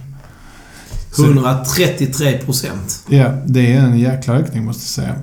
Så, 1.16 1.24
133 1.26 2.38
procent. 2.38 3.04
ja, 3.10 3.28
det 3.46 3.74
är 3.74 3.80
en 3.82 4.00
jäkla 4.00 4.34
ökning 4.34 4.66
måste 4.66 4.82
jag 5.02 5.08
säga. 5.08 5.16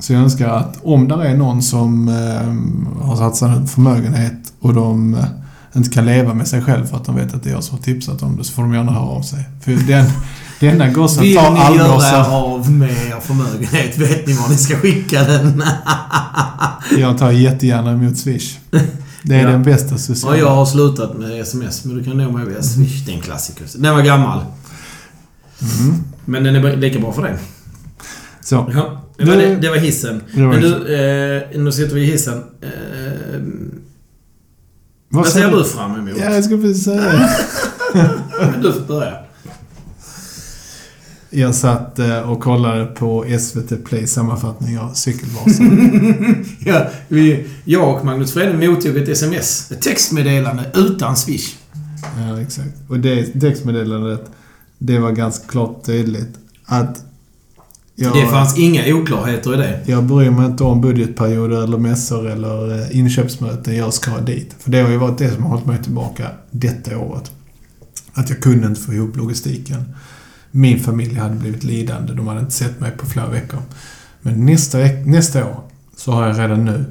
Så 0.00 0.12
jag 0.12 0.22
önskar 0.22 0.48
att 0.48 0.76
om 0.82 1.08
där 1.08 1.18
är 1.24 1.36
någon 1.36 1.62
som 1.62 2.08
eh, 2.08 3.04
har 3.06 3.16
satsat 3.16 3.56
en 3.56 3.66
förmögenhet 3.66 4.52
och 4.60 4.74
de 4.74 5.14
eh, 5.14 5.24
inte 5.76 5.90
kan 5.90 6.06
leva 6.06 6.34
med 6.34 6.48
sig 6.48 6.62
själv 6.62 6.86
för 6.86 6.96
att 6.96 7.04
de 7.04 7.16
vet 7.16 7.34
att 7.34 7.42
det 7.42 7.50
är 7.50 7.54
jag 7.54 7.64
som 7.64 7.76
har 7.78 7.84
tipsat 7.84 8.22
om 8.22 8.36
det 8.36 8.44
så 8.44 8.52
får 8.52 8.62
de 8.62 8.74
gärna 8.74 8.92
höra 8.92 9.02
av 9.08 9.22
sig. 9.22 9.44
För 9.60 9.70
den, 9.72 10.06
den 10.60 10.68
enda 10.70 10.88
gossen 10.88 11.22
Vill 11.22 11.36
tar 11.36 11.50
ni 11.50 11.76
göra 11.76 11.84
allmosor. 11.88 12.34
av 12.34 12.70
med 12.70 12.90
er 12.90 13.20
förmögenhet 13.20 13.98
vet 13.98 14.26
ni 14.26 14.32
var 14.32 14.48
ni 14.48 14.56
ska 14.56 14.76
skicka 14.76 15.22
den. 15.24 15.62
Jag 16.98 17.18
tar 17.18 17.30
jättegärna 17.30 17.90
emot 17.92 18.18
Swish. 18.18 18.56
Det 19.22 19.34
är 19.34 19.40
Ja. 19.42 19.48
den 19.50 19.62
bästa 19.62 19.94
Och 19.94 20.00
sociala. 20.00 20.36
jag 20.38 20.50
har 20.54 20.66
slutat 20.66 21.18
med 21.18 21.40
sms, 21.40 21.84
men 21.84 21.96
du 21.98 22.04
kan 22.04 22.16
nå 22.16 22.30
mig 22.32 22.46
via 22.46 22.62
Swish. 22.62 23.06
Det 23.06 23.12
är 23.12 23.16
en 23.16 23.22
klassiker. 23.22 23.66
Den 23.78 23.94
var 23.94 24.02
gammal. 24.02 24.40
Mm. 25.62 25.96
Men 26.24 26.44
den 26.44 26.56
är 26.56 26.76
lika 26.76 26.98
bra 26.98 27.12
för 27.12 27.22
dig. 27.22 27.36
Så. 28.40 28.70
Ja, 28.74 29.02
det, 29.16 29.24
var, 29.24 29.36
det, 29.36 29.56
det 29.56 29.68
var 29.68 29.76
hissen. 29.76 30.22
Det 30.34 30.42
var 30.42 30.52
Men 30.52 30.60
du, 30.60 30.94
eh, 31.54 31.60
nu 31.60 31.72
sitter 31.72 31.94
vi 31.94 32.02
i 32.02 32.06
hissen. 32.06 32.44
Eh, 32.62 33.40
vad 35.08 35.28
ser 35.28 35.50
du 35.50 35.64
fram 35.64 35.94
emot? 35.94 36.18
Ja, 36.20 36.34
jag 36.34 36.44
skulle 36.44 36.62
precis 36.62 36.84
säga 36.84 37.28
du 38.62 38.72
får 38.72 38.80
börja. 38.80 39.14
Jag 41.30 41.54
satt 41.54 41.98
eh, 41.98 42.30
och 42.30 42.40
kollade 42.40 42.86
på 42.86 43.26
SVT 43.40 43.84
Play 43.84 44.06
sammanfattning 44.06 44.78
av 44.78 44.92
Cykelvasan. 44.92 46.44
Ja, 46.66 46.86
vi, 47.08 47.46
jag 47.64 47.96
och 47.96 48.04
Magnus 48.04 48.32
Fredde 48.32 48.68
mottog 48.68 48.96
ett 48.96 49.08
sms. 49.08 49.70
Ett 49.72 49.82
textmeddelande 49.82 50.62
utan 50.74 51.16
Swish. 51.16 51.56
ja, 52.18 52.40
exakt. 52.40 52.74
Och 52.88 52.98
det 52.98 53.40
textmeddelandet, 53.40 54.30
det 54.86 54.98
var 54.98 55.12
ganska 55.12 55.48
klart 55.48 55.84
tydligt 55.84 56.38
att 56.64 57.04
jag, 57.94 58.14
Det 58.14 58.26
fanns 58.26 58.58
inga 58.58 58.94
oklarheter 58.94 59.54
i 59.54 59.56
det. 59.56 59.80
jag 59.86 60.04
bryr 60.04 60.30
mig 60.30 60.46
inte 60.46 60.64
om 60.64 60.80
budgetperioder 60.80 61.64
eller 61.64 61.78
mässor 61.78 62.30
eller 62.30 62.80
eh, 62.80 62.98
inköpsmöten. 62.98 63.76
Jag 63.76 63.94
ska 63.94 64.18
dit. 64.20 64.54
För 64.58 64.70
det 64.70 64.80
har 64.80 64.90
ju 64.90 64.96
varit 64.96 65.18
det 65.18 65.30
som 65.34 65.42
har 65.42 65.50
hållit 65.50 65.66
mig 65.66 65.82
tillbaka 65.82 66.30
detta 66.50 66.98
året. 66.98 67.32
Att 68.12 68.30
jag 68.30 68.40
kunde 68.40 68.66
inte 68.66 68.80
få 68.80 68.92
ihop 68.92 69.16
logistiken. 69.16 69.94
Min 70.50 70.80
familj 70.80 71.14
hade 71.14 71.34
blivit 71.34 71.64
lidande. 71.64 72.12
De 72.12 72.26
hade 72.26 72.40
inte 72.40 72.52
sett 72.52 72.80
mig 72.80 72.90
på 72.90 73.06
flera 73.06 73.28
veckor. 73.28 73.60
Men 74.20 74.46
nästa, 74.46 74.78
nästa 75.06 75.44
år 75.44 75.60
så 75.96 76.12
har 76.12 76.26
jag 76.26 76.38
redan 76.38 76.64
nu 76.64 76.84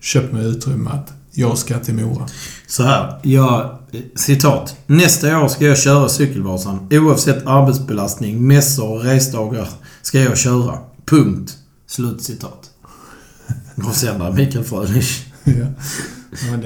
köpt 0.00 0.32
mig 0.32 0.46
utrymme 0.46 0.90
att 0.90 1.12
jag 1.32 1.58
ska 1.58 1.78
till 1.78 1.94
Mora. 1.94 2.26
Så 2.66 2.82
här. 2.82 3.18
Jag, 3.22 3.78
citat. 4.14 4.76
Nästa 4.86 5.38
år 5.44 5.48
ska 5.48 5.64
jag 5.64 5.78
köra 5.78 6.08
Cykelvasan. 6.08 6.88
Oavsett 6.90 7.46
arbetsbelastning, 7.46 8.46
mässor 8.46 8.90
och 8.92 9.04
resdagar 9.04 9.68
ska 10.02 10.20
jag 10.20 10.38
köra. 10.38 10.78
Punkt. 11.06 11.52
Slutcitat. 11.86 12.70
Avsändare 13.86 14.32
Mikael 14.34 14.64
Frölich. 14.64 15.26
ja. 15.44 15.66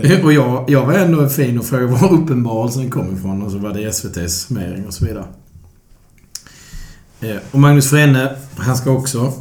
Det, 0.02 0.22
Och 0.22 0.32
jag, 0.32 0.64
jag 0.70 0.86
var 0.86 0.92
ändå 0.94 1.28
fin 1.28 1.58
och 1.58 1.66
frågade 1.66 1.86
var 1.92 2.12
uppenbarelsen 2.12 2.90
kom 2.90 3.16
ifrån 3.16 3.42
och 3.42 3.52
så 3.52 3.58
var 3.58 3.74
det 3.74 3.80
SVT's 3.90 4.28
summering 4.28 4.86
och 4.86 4.94
så 4.94 5.04
vidare. 5.04 5.24
Eh, 7.20 7.36
Och 7.50 7.60
Magnus 7.60 7.90
Frenne, 7.90 8.36
han 8.56 8.76
ska 8.76 8.90
också... 8.90 9.32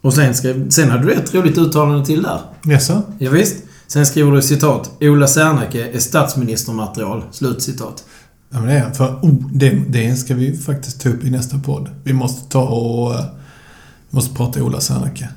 Och 0.00 0.14
sen, 0.14 0.34
ska, 0.34 0.54
sen 0.70 0.90
hade 0.90 1.04
du 1.06 1.12
ett 1.12 1.34
roligt 1.34 1.58
uttalande 1.58 2.06
till 2.06 2.22
där. 2.22 2.40
Jaså? 2.64 3.02
Ja, 3.18 3.30
visst. 3.30 3.56
Sen 3.86 4.06
skriver 4.06 4.32
du 4.32 4.42
citat. 4.42 4.90
Ola 5.00 5.26
Serneke 5.26 5.88
är 5.92 5.98
statsministermaterial. 5.98 7.22
Slutcitat. 7.32 8.04
Ja, 8.50 8.58
men 8.60 8.68
det 8.68 8.74
är 8.74 8.90
För 8.90 9.18
oh, 9.22 9.34
det, 9.52 9.70
det 9.88 10.16
ska 10.16 10.34
vi 10.34 10.56
faktiskt 10.56 11.00
ta 11.00 11.08
upp 11.08 11.24
i 11.24 11.30
nästa 11.30 11.58
podd. 11.58 11.88
Vi 12.04 12.12
måste 12.12 12.50
ta 12.50 12.62
och... 12.62 13.14
eh, 13.14 13.24
Vi 14.10 14.16
måste 14.16 14.34
prata 14.36 14.62
Ola 14.62 14.80
Serneke. 14.80 15.28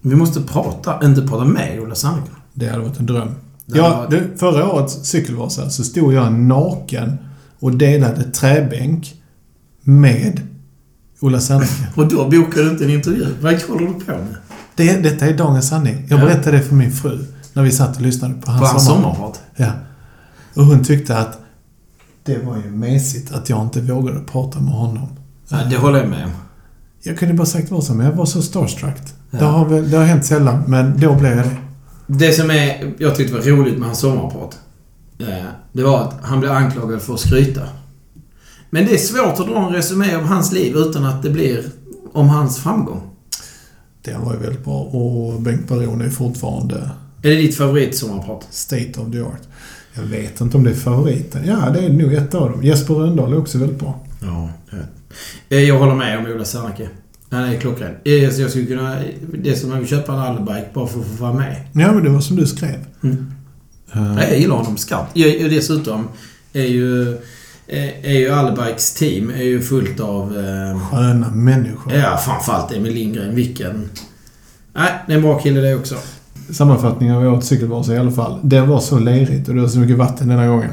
Vi 0.00 0.14
måste 0.16 0.40
prata, 0.40 1.00
inte 1.06 1.22
prata 1.22 1.44
med 1.44 1.80
Ola 1.80 1.94
Serneke. 1.94 2.30
Det 2.54 2.68
hade 2.68 2.82
varit 2.82 2.98
en 3.00 3.06
dröm. 3.06 3.28
Det 3.66 3.78
Ja, 3.78 4.06
du, 4.10 4.30
förra 4.36 4.72
årets 4.72 5.04
cykelvasa 5.04 5.70
så 5.70 5.84
stod 5.84 6.12
jag 6.12 6.32
naken 6.32 7.16
och 7.58 7.76
delade 7.76 8.22
träbänk 8.30 9.14
med 9.82 10.40
Ola 11.20 11.40
Serneke. 11.40 11.72
Och 11.94 12.08
då 12.08 12.24
bokade 12.30 12.64
du 12.64 12.70
inte 12.70 12.84
en 12.84 12.90
intervju. 12.90 13.26
Vad 13.40 13.62
håller 13.62 13.86
du 13.86 13.92
på 13.92 14.12
med? 14.12 14.36
Det, 14.76 14.92
detta 15.02 15.26
är 15.26 15.36
dagens 15.36 15.68
sanning. 15.68 16.06
Jag 16.08 16.20
Ja. 16.20 16.24
berättade 16.24 16.56
det 16.56 16.62
för 16.62 16.74
min 16.74 16.92
fru 16.92 17.24
när 17.52 17.62
vi 17.62 17.72
satt 17.72 17.96
och 17.96 18.02
lyssnade 18.02 18.34
på 18.34 18.50
hans, 18.50 18.60
På 18.60 18.66
hans 18.66 18.86
sommar. 18.86 19.02
sommarprat? 19.14 19.40
Ja. 19.56 19.70
Och 20.56 20.64
hon 20.64 20.84
tyckte 20.84 21.18
att 21.18 21.38
det 22.24 22.38
var 22.38 22.56
ju 22.56 22.70
mesigt 22.70 23.32
att 23.32 23.48
jag 23.48 23.62
inte 23.62 23.80
vågade 23.80 24.20
prata 24.20 24.60
med 24.60 24.74
honom. 24.74 25.08
Ja, 25.48 25.58
det 25.70 25.76
håller 25.76 25.98
jag 26.00 26.08
med 26.08 26.24
om. 26.24 26.30
Jag 27.02 27.18
kunde 27.18 27.34
bara 27.34 27.46
sagt 27.46 27.70
vad 27.70 27.84
som 27.84 27.96
men 27.96 28.06
jag 28.06 28.12
var 28.12 28.24
så 28.26 28.42
starstruck. 28.42 28.96
Ja. 29.30 29.38
Det, 29.38 29.44
har 29.44 29.64
väl, 29.64 29.90
det 29.90 29.96
har 29.96 30.04
hänt 30.04 30.24
sällan, 30.24 30.62
men 30.66 31.00
då 31.00 31.14
blev 31.14 31.36
jag 31.36 31.46
det. 31.46 31.56
Det 32.06 32.32
som 32.32 32.50
är, 32.50 32.94
jag 32.98 33.14
tyckte 33.16 33.34
var 33.34 33.40
roligt 33.40 33.78
med 33.78 33.86
hans 33.88 33.98
sommarprat. 33.98 34.58
eh, 35.18 35.44
Det 35.72 35.82
var 35.82 36.00
att 36.02 36.14
han 36.22 36.40
blev 36.40 36.52
anklagad 36.52 37.02
för 37.02 37.14
att 37.14 37.20
skryta. 37.20 37.60
Men 38.70 38.84
det 38.86 38.94
är 38.94 38.98
svårt 38.98 39.40
att 39.40 39.46
dra 39.46 39.66
en 39.66 39.72
resumé 39.72 40.14
av 40.16 40.22
hans 40.22 40.52
liv 40.52 40.76
utan 40.76 41.04
att 41.04 41.22
det 41.22 41.30
blir 41.30 41.64
om 42.12 42.28
hans 42.28 42.58
framgång. 42.58 43.00
Det 44.02 44.16
var 44.24 44.32
ju 44.32 44.38
väldigt 44.38 44.64
bra. 44.64 44.80
Och 44.80 45.40
Bengt 45.40 45.68
Baron 45.68 46.00
är 46.02 46.10
fortfarande 46.10 46.90
Är 47.22 47.30
det 47.30 47.36
ditt 47.36 47.56
favoritsommarprat? 47.56 48.46
state 48.50 48.92
of 49.00 49.12
the 49.12 49.20
art. 49.20 49.40
Jag 49.94 50.02
vet 50.02 50.40
inte 50.40 50.56
om 50.56 50.64
det 50.64 50.70
är 50.70 50.74
favoriten. 50.74 51.42
Ja, 51.46 51.70
det 51.74 51.80
är 51.80 51.88
nog 51.88 52.12
ett 52.14 52.34
av 52.34 52.50
dem. 52.50 52.62
Jesper 52.64 52.94
Rönndahl 52.94 53.32
är 53.32 53.38
också 53.38 53.58
väldigt 53.58 53.78
bra. 53.78 54.00
Ja, 54.22 54.50
jag 54.70 54.76
vet. 54.78 54.86
Eh, 55.48 55.60
Jag 55.60 55.78
håller 55.78 55.94
med 55.94 56.18
om 56.18 56.26
Ola 56.26 56.44
Serneke. 56.44 56.88
Han 57.30 57.42
är 57.42 57.56
klockren. 57.56 57.94
Eh, 58.04 58.12
Jag 58.14 58.50
skulle 58.50 58.66
kunna... 58.66 58.96
Dessutom 59.34 59.78
vill 59.78 59.88
köpa 59.88 60.12
en 60.12 60.18
Allbike 60.18 60.66
bara 60.74 60.86
för 60.86 61.00
att 61.00 61.06
få 61.06 61.22
vara 61.24 61.32
med. 61.32 61.56
Ja, 61.72 61.92
men 61.92 62.04
det 62.04 62.10
var 62.10 62.20
som 62.20 62.36
du 62.36 62.46
skrev. 62.46 62.84
Mm. 63.02 63.32
Nej, 63.92 64.28
Jag 64.30 64.38
gillar 64.38 64.56
honom 64.56 64.76
skarpt. 64.76 65.10
Jag- 65.16 65.50
Dessutom 65.50 66.08
är 66.52 66.62
ju... 66.66 67.18
Är 68.02 68.18
ju 68.18 68.30
Allbikes 68.30 68.94
team 68.94 69.30
är 69.30 69.42
ju 69.42 69.60
fullt 69.60 70.00
av... 70.00 70.38
Eh, 70.38 70.88
Sköna 70.90 71.30
människor. 71.30 71.92
ja, 71.92 72.16
framförallt 72.24 72.72
Emil 72.72 72.92
Lindgren. 72.94 73.34
Vilken... 73.34 73.90
Nej, 74.74 74.92
det 75.06 75.12
är 75.12 75.16
en 75.16 75.22
bra 75.22 75.38
kille 75.38 75.60
det 75.60 75.74
också. 75.74 75.94
Sammanfattningen 76.52 77.14
av 77.14 77.22
årets 77.22 77.46
cykelvasa 77.46 77.94
i 77.94 77.98
alla 77.98 78.10
fall. 78.10 78.40
Det 78.42 78.60
var 78.60 78.80
så 78.80 78.98
lerigt 78.98 79.48
och 79.48 79.54
det 79.54 79.60
var 79.60 79.68
så 79.68 79.78
mycket 79.78 79.96
vatten 79.96 80.28
denna 80.28 80.46
gången. 80.46 80.70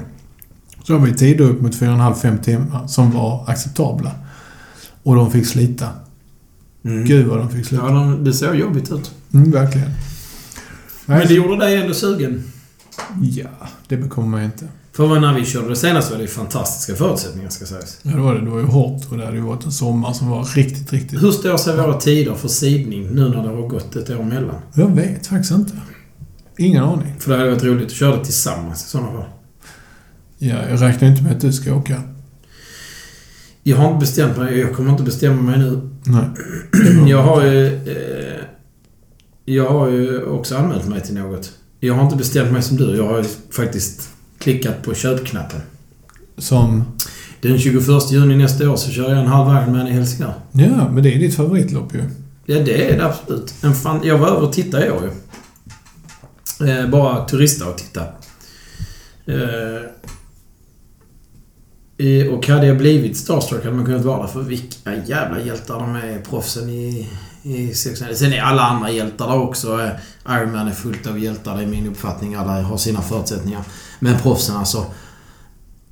Så 0.84 0.94
har 0.94 1.06
vi 1.06 1.14
tider 1.14 1.46
upp 1.46 1.62
mot 1.62 1.76
4,5-5 1.76 2.42
timmar 2.44 2.88
som 2.88 3.12
var 3.12 3.44
acceptabla. 3.48 4.12
Och 5.04 5.16
de 5.16 5.32
fick 5.32 5.46
slita. 5.46 5.88
Mm. 6.84 7.06
Gud 7.06 7.28
vad 7.28 7.38
de 7.38 7.50
fick 7.50 7.66
slita. 7.66 7.84
Ja, 7.84 7.94
de, 7.94 8.24
det 8.24 8.34
såg 8.34 8.56
jobbigt 8.56 8.92
ut. 8.92 9.12
Mm, 9.34 9.52
verkligen. 9.52 9.90
Men 11.06 11.28
det 11.28 11.34
gjorde 11.34 11.58
dig 11.58 11.82
ändå 11.82 11.94
sugen. 11.94 12.44
Ja, 13.22 13.50
det 13.88 13.98
bekommer 13.98 14.28
man 14.28 14.40
ju 14.40 14.46
inte. 14.46 14.68
För 15.00 15.20
när 15.20 15.34
vi 15.34 15.45
körde 15.45 15.70
det 15.70 15.76
senast 15.76 16.12
var 16.12 16.18
det 16.18 16.24
ju 16.24 16.30
fantastiska 16.30 16.95
förutsättningar, 16.95 17.50
ska 17.50 17.66
sägas. 17.66 18.00
Ja, 18.02 18.12
det 18.12 18.22
var 18.22 18.36
det. 18.36 18.41
Det 18.41 18.50
var 18.50 18.60
ju 18.60 18.66
hårt 18.66 19.12
och 19.12 19.18
det 19.18 19.26
hade 19.26 19.38
ju 19.38 19.43
varit 19.43 19.66
en 19.66 19.72
sommar 19.72 20.14
som 20.14 20.30
var 20.30 20.43
riktigt, 20.43 20.93
riktigt... 20.93 21.24
Hur 21.24 21.32
står 21.32 21.58
sig 21.58 21.78
våra 21.78 21.93
tider 21.93 22.34
för 22.36 22.47
sidning 22.47 23.08
nu 23.08 23.30
när 23.30 23.43
det 23.43 23.50
har 23.50 23.68
gått 23.68 23.95
ett 23.95 24.10
år 24.10 24.24
mellan? 24.24 24.56
Jag 24.74 24.95
vet 24.95 25.28
faktiskt 25.28 25.52
inte. 25.52 25.74
Ingen 26.58 26.84
aning. 26.84 27.16
För 27.20 27.32
det 27.32 27.38
hade 27.38 27.50
varit 27.50 27.64
roligt 27.64 27.86
att 27.86 27.91
köra 27.91 28.18
det 28.18 28.26
tillsammans 28.26 28.86
i 28.86 28.89
sådana 28.89 29.12
fall. 29.12 29.26
Ja, 30.38 30.56
jag 30.70 30.82
räknar 30.82 31.10
inte 31.10 31.24
med 31.24 31.32
att 31.32 31.41
du 31.41 31.54
ska 31.54 31.76
åka. 31.76 32.02
Jag 33.64 33.78
har 33.78 33.88
inte 33.88 34.00
bestämt 34.00 34.38
mig. 34.38 34.60
Jag 34.60 34.76
kommer 34.76 34.91
inte 34.91 35.04
bestämma 35.04 35.41
mig 35.41 35.60
nu. 35.60 35.89
Nej. 36.04 36.26
Jag 37.10 37.24
har 37.24 37.43
ju... 37.43 37.66
Eh, 37.68 38.41
jag 39.45 39.70
har 39.70 39.89
ju 39.89 40.24
också 40.24 40.58
anmält 40.58 40.88
mig 40.88 41.02
till 41.02 41.16
något. 41.16 41.52
Jag 41.80 41.93
har 41.93 42.04
inte 42.04 42.18
bestämt 42.18 42.52
mig 42.52 42.62
som 42.62 42.78
du. 42.78 42.97
Jag 42.97 43.08
har 43.08 43.18
ju 43.18 43.26
faktiskt 43.52 44.10
klickat 44.40 44.84
på 44.84 44.94
köpknappen. 44.94 45.62
Som... 46.38 46.86
Den 47.42 47.60
21 47.60 48.12
juni 48.12 48.36
nästa 48.36 48.70
år 48.70 48.76
så 48.76 48.92
kör 48.92 49.10
jag 49.10 49.20
en 49.20 49.28
halv 49.28 49.64
Ironman 49.64 49.88
i 49.88 49.92
Helsingör. 49.92 50.34
Ja, 50.52 50.90
men 50.92 51.04
det 51.04 51.16
är 51.16 51.20
ditt 51.20 51.36
favoritlopp 51.36 51.96
ju. 51.96 52.04
Ja, 52.46 52.60
det 52.60 52.92
är 52.92 52.98
det 52.98 53.06
absolut. 53.06 53.54
En 53.62 53.76
fan, 53.76 54.02
jag 54.04 54.18
var 54.18 54.28
över 54.28 54.42
och 54.42 54.54
tittade 54.54 54.86
i 54.86 54.92
år 54.92 55.02
ju. 55.04 55.10
Eh, 56.70 56.90
bara 56.90 57.26
turista 57.26 57.70
och 57.70 57.78
titta. 57.78 58.02
Eh, 59.26 59.82
och 62.34 62.48
hade 62.48 62.68
jag 62.68 62.78
blivit 62.78 63.18
starstruck 63.18 63.64
hade 63.64 63.76
man 63.76 63.86
kunnat 63.86 64.06
vara 64.06 64.22
där. 64.22 64.28
För 64.28 64.42
vilka 64.42 64.96
jävla 65.08 65.42
hjältar 65.42 65.80
de 65.80 65.96
är, 65.96 66.22
proffsen 66.22 66.70
i, 66.70 67.10
i 67.44 67.74
600. 67.74 68.16
Sen 68.16 68.34
är 68.34 68.42
alla 68.42 68.62
andra 68.62 68.92
hjältar 68.92 69.28
där 69.28 69.42
också. 69.42 69.82
Eh, 69.82 69.90
Ironman 70.30 70.68
är 70.68 70.72
fullt 70.72 71.08
av 71.08 71.20
hjältar, 71.20 71.58
det 71.58 71.64
är 71.64 71.68
min 71.68 71.88
uppfattning. 71.88 72.36
Alla 72.36 72.62
har 72.62 72.78
sina 72.78 73.02
förutsättningar. 73.02 73.64
Men 74.00 74.20
proffsen 74.20 74.56
alltså. 74.56 74.86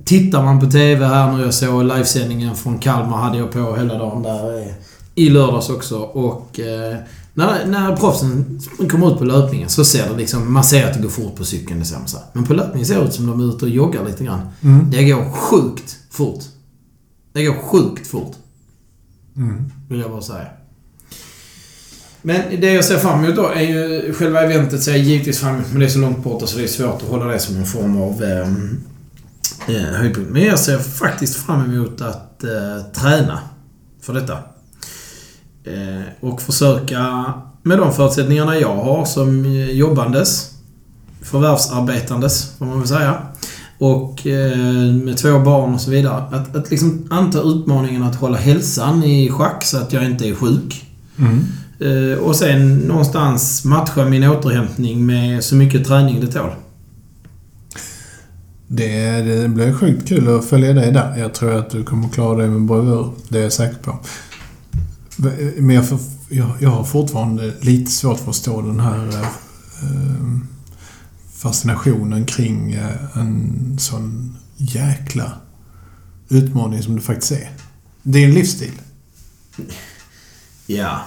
Tittar 0.06 0.44
man 0.44 0.60
på 0.60 0.66
TV 0.72 1.06
här 1.06 1.32
nu, 1.32 1.44
jag 1.44 1.54
såg 1.54 1.84
livesändningen 1.84 2.56
från 2.56 2.80
Kalmar 2.80 3.18
hade 3.18 3.38
jag 3.38 3.52
på 3.52 3.76
hela 3.76 3.98
dagen 3.98 4.24
där. 4.24 4.74
I 5.16 5.30
lördags 5.30 5.70
också 5.70 5.98
och... 6.00 6.60
Eh, 6.60 6.98
när, 7.34 7.66
när 7.66 7.96
proffsen 7.96 8.60
kommer 8.90 9.12
ut 9.14 9.18
på 9.18 9.26
löpningen 9.26 9.70
så 9.70 9.86
ser 9.86 10.10
det 10.10 10.18
liksom... 10.18 10.54
Man 10.54 10.64
ser 10.64 10.88
att 10.88 10.94
det 10.94 11.02
går 11.02 11.10
fort 11.10 11.36
på 11.36 11.46
cykeln, 11.46 11.80
det 11.80 11.86
ser 11.86 11.98
man 11.98 12.08
så 12.08 12.18
här. 12.18 12.26
Men 12.34 12.44
på 12.44 12.54
löpningen 12.54 12.86
ser 12.86 12.96
det 13.00 13.06
ut 13.08 13.14
som 13.14 13.26
de 13.28 13.40
är 13.40 13.56
ute 13.56 13.66
och 13.66 13.72
joggar 13.72 14.06
lite 14.06 14.24
grann. 14.24 14.40
Mm. 14.62 14.92
Det 14.92 15.04
går 15.10 15.32
sjukt 15.32 15.98
fort. 16.10 16.44
Det 17.34 17.44
går 17.44 17.54
sjukt 17.54 18.08
fort, 18.08 18.32
Mm. 19.36 19.72
vill 19.90 20.00
jag 20.00 20.12
bara 20.12 20.22
säga. 20.22 20.48
Men 22.28 22.62
det 22.62 22.74
jag 22.74 22.86
ser 22.86 22.98
fram 22.98 23.24
emot 23.24 23.36
då 23.36 23.48
är 23.48 23.62
ju... 23.62 24.14
Själva 24.14 24.42
eventet 24.42 24.84
ser 24.84 24.92
jag 24.92 25.00
givetvis 25.00 25.40
fram 25.40 25.56
emot, 25.56 25.68
men 25.72 25.80
det 25.80 25.86
är 25.86 25.90
så 25.90 26.00
långt 26.00 26.24
borta 26.24 26.38
så 26.38 26.44
alltså 26.44 26.58
det 26.58 26.64
är 26.64 26.68
svårt 26.68 27.02
att 27.02 27.10
hålla 27.10 27.26
det 27.26 27.40
som 27.40 27.58
en 27.58 27.66
form 27.66 28.02
av 28.02 28.24
eh, 28.24 28.48
eh 29.76 29.94
höjdpunkt. 29.94 30.32
Men 30.32 30.44
jag 30.44 30.60
ser 30.60 30.78
faktiskt 30.78 31.36
fram 31.36 31.74
emot 31.74 32.02
att 32.02 32.44
eh, 32.44 33.02
träna 33.02 33.40
för 34.02 34.14
detta. 34.14 34.34
Eh, 35.64 36.04
och 36.20 36.42
försöka, 36.42 37.34
med 37.64 37.78
de 37.78 37.94
förutsättningarna 37.94 38.60
jag 38.60 38.76
har 38.76 39.06
som 39.06 39.46
jobbandes, 39.72 40.52
förvärvsarbetandes, 41.22 42.52
får 42.58 42.66
man 42.66 42.80
väl 42.80 42.88
säga, 42.88 43.22
och 43.78 44.28
eh, 44.28 44.94
med 44.94 45.18
två 45.18 45.40
barn 45.40 45.74
och 45.74 45.82
så 45.82 45.92
vidare. 45.92 46.24
Att, 46.32 46.56
att 46.56 46.72
liksom 46.72 47.08
anta 47.10 47.42
utmaningen 47.42 48.04
att 48.04 48.16
hålla 48.16 48.38
hälsan 48.38 49.04
i 49.04 49.30
schack 49.30 49.64
så 49.64 49.78
att 49.78 49.94
jag 49.94 50.06
inte 50.06 50.28
är 50.28 50.34
sjuk. 50.36 50.86
Mm. 51.20 51.44
Eh, 51.80 52.20
och 52.20 52.36
sen 52.36 52.78
någonstans 52.78 53.66
matcha 53.66 54.06
min 54.06 54.24
återhämtning 54.24 55.06
med 55.06 55.44
så 55.44 55.56
mycket 55.56 55.88
träning 55.88 56.22
det 56.22 56.28
tål. 56.28 56.50
Det, 58.68 59.22
det 59.22 59.50
blir 59.50 59.74
sjukt 59.74 60.08
kul 60.08 60.38
att 60.38 60.46
följa 60.46 60.74
dig 60.74 60.92
där. 60.92 61.18
Jag 61.18 61.34
tror 61.34 61.54
att 61.54 61.70
du 61.70 61.84
kommer 61.84 62.10
klara 62.10 62.38
dig 62.38 62.48
med 62.50 62.62
bravur. 62.62 63.12
Det 63.30 63.40
är 63.40 63.44
jag 63.44 63.54
säker 63.54 63.78
på. 63.78 64.00
Men 65.58 65.76
jag, 65.76 65.90
för, 65.90 66.00
jag, 66.30 66.52
jag 66.60 66.70
har 66.70 66.84
fortfarande 66.84 67.54
lite 67.62 67.92
svårt 67.92 68.20
att 68.20 68.26
förstå 68.26 68.62
den 68.62 68.80
här 68.80 69.08
eh, 69.08 70.38
fascinationen 71.34 72.26
kring 72.26 72.74
eh, 72.74 73.18
en 73.18 73.80
sån 73.80 74.38
jäkla 74.58 75.32
utmaning 76.30 76.84
som 76.84 76.96
det 76.96 77.02
faktiskt 77.02 77.32
är. 77.32 77.50
Det 78.04 78.20
är 78.20 78.28
en 78.28 78.34
livsstil. 78.34 78.72
Ja. 80.66 81.02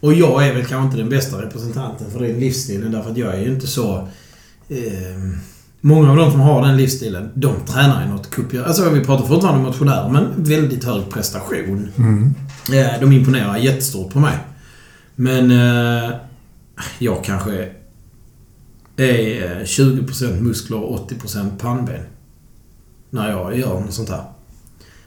Och 0.00 0.14
jag 0.14 0.48
är 0.48 0.54
väl 0.54 0.64
kanske 0.64 0.86
inte 0.86 0.96
den 0.96 1.08
bästa 1.08 1.42
representanten 1.42 2.10
för 2.10 2.20
den 2.20 2.40
livsstilen 2.40 2.92
därför 2.92 3.10
att 3.10 3.16
jag 3.16 3.34
är 3.34 3.40
ju 3.40 3.52
inte 3.52 3.66
så... 3.66 4.08
Eh, 4.68 5.16
många 5.80 6.10
av 6.10 6.16
de 6.16 6.30
som 6.30 6.40
har 6.40 6.66
den 6.66 6.76
livsstilen, 6.76 7.30
de 7.34 7.54
tränar 7.66 8.04
ju 8.04 8.08
något 8.08 8.34
kopiöst. 8.34 8.66
Alltså 8.66 8.90
vi 8.90 9.04
pratar 9.04 9.26
fortfarande 9.26 9.60
om 9.60 9.66
motionärer, 9.66 10.08
men 10.08 10.44
väldigt 10.44 10.84
hög 10.84 11.10
prestation. 11.10 11.88
Mm. 11.96 12.34
Eh, 12.72 13.00
de 13.00 13.12
imponerar 13.12 13.56
jättestort 13.56 14.12
på 14.12 14.20
mig. 14.20 14.38
Men 15.14 15.50
eh, 15.50 16.10
jag 16.98 17.24
kanske 17.24 17.68
är 18.96 19.64
20% 19.64 20.40
muskler 20.40 20.82
och 20.82 21.10
80% 21.10 21.58
pannben. 21.58 22.00
När 23.10 23.30
jag 23.30 23.58
gör 23.58 23.80
något 23.80 23.94
sånt 23.94 24.08
här. 24.08 24.24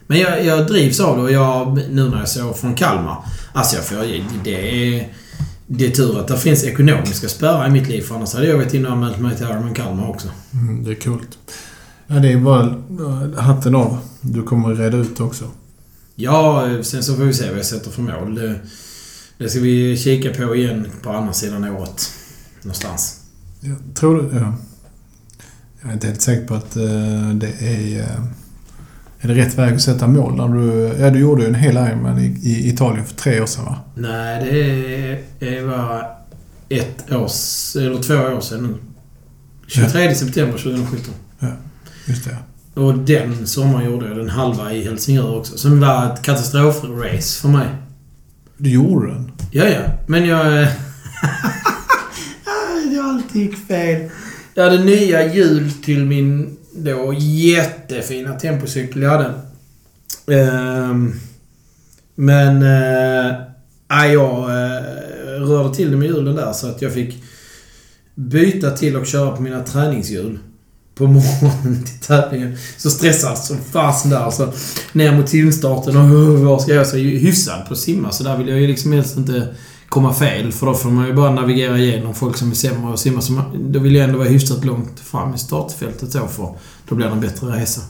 Men 0.07 0.19
jag, 0.19 0.45
jag 0.45 0.67
drivs 0.67 0.99
av 0.99 1.17
det 1.17 1.23
och 1.23 1.31
jag, 1.31 1.77
nu 1.89 2.09
när 2.09 2.17
jag 2.19 2.29
såg 2.29 2.57
från 2.57 2.75
Kalmar. 2.75 3.17
Alltså 3.53 3.75
jag 3.75 3.85
får, 3.85 3.95
det 4.43 4.95
är... 4.95 5.13
Det 5.71 5.85
är 5.85 5.91
tur 5.91 6.19
att 6.19 6.27
det 6.27 6.37
finns 6.37 6.63
ekonomiska 6.63 7.29
spärrar 7.29 7.67
i 7.67 7.71
mitt 7.71 7.87
liv 7.87 8.01
för 8.01 8.15
annars 8.15 8.33
hade 8.33 8.47
jag 8.47 8.57
varit 8.57 8.73
inne 8.73 8.87
och 8.87 8.93
anmält 8.93 9.19
mig 9.19 9.35
till 9.37 9.45
Ironman 9.45 9.73
Kalmar 9.73 10.09
också. 10.09 10.27
Mm, 10.53 10.83
det 10.83 10.91
är 10.91 10.95
coolt. 10.95 11.37
Ja, 12.07 12.15
det 12.15 12.31
är 12.31 12.37
bara 12.37 12.65
eh, 12.65 13.39
hatten 13.39 13.75
av. 13.75 13.97
Du 14.21 14.43
kommer 14.43 14.75
reda 14.75 14.97
ut 14.97 15.17
det 15.17 15.23
också. 15.23 15.45
Ja, 16.15 16.67
sen 16.83 17.03
så 17.03 17.15
får 17.15 17.23
vi 17.23 17.33
se 17.33 17.49
vad 17.49 17.57
jag 17.57 17.65
sätter 17.65 17.91
för 17.91 18.01
mål. 18.01 18.35
Det, 18.35 18.55
det 19.37 19.49
ska 19.49 19.59
vi 19.59 19.97
kika 19.97 20.33
på 20.33 20.55
igen 20.55 20.87
på 21.01 21.09
andra 21.09 21.33
sidan 21.33 21.63
året. 21.63 22.11
Någonstans. 22.61 23.19
Jag 23.59 23.77
tror 23.95 24.21
det, 24.21 24.37
ja. 24.37 24.53
Jag 25.81 25.89
är 25.89 25.93
inte 25.93 26.07
helt 26.07 26.21
säker 26.21 26.47
på 26.47 26.55
att 26.55 26.75
eh, 26.75 27.29
det 27.33 27.53
är... 27.59 28.21
är 29.21 29.27
det 29.27 29.33
rätt 29.33 29.57
väg 29.57 29.73
att 29.73 29.81
sätta 29.81 30.07
mål? 30.07 30.35
När 30.35 30.47
du, 30.47 30.95
ja, 30.99 31.09
du 31.09 31.19
gjorde 31.19 31.41
ju 31.41 31.47
en 31.47 31.55
hel 31.55 31.77
Ironman 31.77 32.19
i, 32.19 32.25
i 32.43 32.69
Italien 32.69 33.05
för 33.05 33.15
tre 33.15 33.41
år 33.41 33.45
sedan, 33.45 33.65
va? 33.65 33.79
Nej, 33.95 35.23
det 35.39 35.61
var 35.61 36.07
ett 36.69 37.11
års... 37.11 37.75
Eller 37.75 38.01
två 38.01 38.15
år 38.15 38.41
sedan 38.41 38.63
nu. 38.63 38.75
23 39.67 40.15
september 40.15 40.57
2017. 40.57 41.13
Just 42.05 42.25
det. 42.25 42.37
Och 42.81 42.97
den 42.97 43.47
sommaren 43.47 43.85
gjorde 43.85 44.07
jag 44.07 44.17
den 44.17 44.29
halva 44.29 44.73
i 44.73 44.83
Helsingör 44.83 45.37
också. 45.37 45.57
Som 45.57 45.79
var 45.79 46.13
ett 46.13 46.21
katastrofrace 46.21 47.41
för 47.41 47.49
mig. 47.49 47.67
Du 48.57 48.69
gjorde 48.69 49.07
den? 49.07 49.31
Ja, 49.51 49.65
ja. 49.65 49.81
Men 50.07 50.25
jag... 50.25 50.47
jag 52.93 53.05
alltid 53.05 53.41
gick 53.41 53.67
fel. 53.67 54.09
Jag 54.53 54.63
hade 54.63 54.83
nya 54.83 55.33
hjul 55.33 55.71
till 55.71 56.05
min 56.05 56.57
då 56.79 57.13
jättefina 57.19 58.33
tempocykel 58.39 59.01
jag 59.01 59.09
hade. 59.09 59.33
Ehm, 60.41 61.19
men... 62.15 62.63
Eh, 62.63 63.35
jag 64.13 64.49
eh, 64.49 64.83
rörde 65.39 65.75
till 65.75 65.91
det 65.91 65.97
med 65.97 66.07
hjulen 66.07 66.35
där 66.35 66.53
så 66.53 66.67
att 66.67 66.81
jag 66.81 66.93
fick 66.93 67.23
byta 68.15 68.71
till 68.71 68.95
och 68.95 69.07
köra 69.07 69.35
på 69.35 69.41
mina 69.41 69.63
träningshjul 69.63 70.39
på 70.95 71.07
morgonen 71.07 71.83
till 71.83 71.99
tävlingen. 72.07 72.57
Så 72.77 72.89
stressad 72.89 73.37
som 73.37 73.57
fasen 73.71 74.11
där. 74.11 74.17
Alltså, 74.17 74.53
ner 74.93 75.11
mot 75.17 75.29
simstarten 75.29 75.97
och 75.97 76.03
"Åh, 76.03 76.43
vad 76.43 76.61
ska 76.61 76.73
jag? 76.73 76.87
Så 76.87 76.97
jag 76.97 77.05
är 77.05 77.09
ju 77.09 77.17
hyfsad 77.17 77.67
på 77.67 77.73
att 77.73 77.79
simma, 77.79 78.11
så 78.11 78.23
där 78.23 78.37
vill 78.37 78.47
jag 78.47 78.59
ju 78.59 78.67
liksom 78.67 78.91
helst 78.91 79.17
inte 79.17 79.47
komma 79.89 80.13
fel. 80.13 80.51
För 80.51 80.65
då 80.65 80.73
får 80.73 80.89
man 80.89 81.07
ju 81.07 81.13
bara 81.13 81.31
navigera 81.31 81.77
igenom 81.77 82.15
folk 82.15 82.37
som 82.37 82.51
är 82.51 82.55
sämre 82.55 82.93
att 82.93 82.99
simma. 82.99 83.21
Så 83.21 83.41
då 83.55 83.79
vill 83.79 83.95
jag 83.95 84.03
ändå 84.03 84.17
vara 84.17 84.27
hyfsat 84.27 84.65
långt 84.65 84.99
fram 84.99 85.33
i 85.33 85.37
startfältet 85.37 86.11
så 86.11 86.27
för 86.27 86.55
då 86.89 86.95
blir 86.95 87.05
det 87.05 87.11
en 87.11 87.21
bättre 87.21 87.47
resa. 87.47 87.81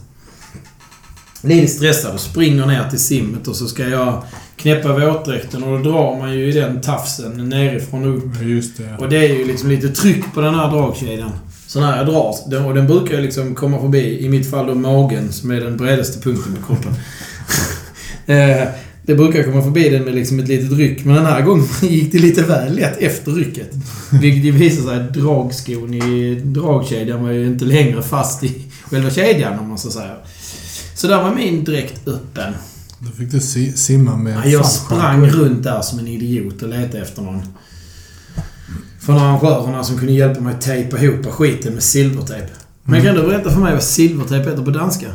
Lite 1.41 1.68
stressad 1.68 2.14
och 2.14 2.20
springer 2.20 2.66
ner 2.66 2.89
till 2.89 3.00
simmet 3.00 3.47
och 3.47 3.56
så 3.56 3.68
ska 3.68 3.88
jag 3.88 4.24
knäppa 4.56 4.93
våtdräkten 4.93 5.64
och 5.64 5.84
då 5.84 5.91
drar 5.91 6.20
man 6.20 6.34
ju 6.34 6.50
i 6.50 6.52
den 6.52 6.82
tafsen 6.82 7.50
nerifrån 7.50 8.04
och 8.04 8.18
upp. 8.18 8.41
Just 8.41 8.78
det. 8.78 8.97
Och 9.00 9.10
det 9.10 9.18
är 9.18 9.38
ju 9.38 9.47
liksom 9.47 9.70
lite 9.70 9.89
tryck 9.89 10.34
på 10.34 10.41
den 10.41 10.56
här 10.56 10.72
dragkedjan. 10.72 11.32
Så 11.68 11.80
när 11.80 11.97
jag 11.97 12.06
drar, 12.06 12.66
och 12.66 12.76
den 12.76 12.88
brukar 12.88 13.16
ju 13.16 13.22
liksom 13.22 13.56
komma 13.56 13.80
förbi, 13.80 14.26
i 14.26 14.30
mitt 14.30 14.52
fall 14.52 14.68
då 14.68 14.76
magen, 14.76 15.32
som 15.32 15.52
är 15.52 15.62
den 15.62 15.78
bredaste 15.78 16.22
punkten 16.22 16.56
på 16.56 16.68
kroppen. 16.68 16.93
Det 19.10 19.16
brukar 19.16 19.43
komma 19.43 19.62
förbi 19.62 19.89
den 19.89 20.03
med 20.03 20.16
liksom 20.16 20.39
ett 20.39 20.47
litet 20.47 20.72
ryck, 20.72 21.05
men 21.05 21.16
den 21.16 21.26
här 21.26 21.41
gången 21.41 21.66
gick 21.82 22.12
det 22.12 22.20
lite 22.20 22.43
väl 22.43 22.76
lätt 22.76 22.97
efter 22.97 23.32
rycket. 23.32 23.70
Vilket 24.12 24.43
ju 24.43 24.51
visar 24.51 24.84
sig 24.84 24.99
att 24.99 25.14
dragskon 25.14 25.93
i 25.93 26.36
dragkedjan 26.45 27.24
var 27.24 27.32
ju 27.32 27.45
inte 27.45 27.66
längre 27.66 28.01
fast 28.01 28.43
i 28.43 28.72
själva 28.84 29.10
kedjan, 29.10 29.60
om 29.60 29.70
man 29.70 29.78
så 29.78 29.91
säger. 29.91 30.18
Så 30.95 31.07
där 31.07 31.24
var 31.24 31.36
min 31.36 31.64
dräkt 31.64 32.07
öppen. 32.07 32.53
Då 32.99 33.12
fick 33.12 33.32
du 33.32 33.39
si, 33.39 33.72
simma 33.72 34.18
med 34.18 34.38
Ja, 34.38 34.49
jag 34.49 34.66
sprang 34.66 35.26
runt 35.26 35.64
där 35.64 35.82
som 35.82 35.99
en 35.99 36.07
idiot 36.07 36.62
och 36.62 36.70
letade 36.70 37.01
efter 37.01 37.22
någon. 37.22 37.41
Från 38.99 39.18
arrangörerna 39.18 39.84
som 39.84 39.97
kunde 39.97 40.14
hjälpa 40.14 40.41
mig 40.41 40.53
att 40.53 40.62
tejpa 40.62 40.99
ihop 40.99 41.26
skiten 41.26 41.74
med 41.74 41.84
silvertejp. 41.84 42.47
Men 42.84 43.01
kan 43.01 43.16
du 43.16 43.22
berätta 43.22 43.51
för 43.51 43.60
mig 43.60 43.74
vad 43.74 43.84
silvertejp 43.84 44.49
heter 44.49 44.64
på 44.64 44.72
danska? 44.72 45.07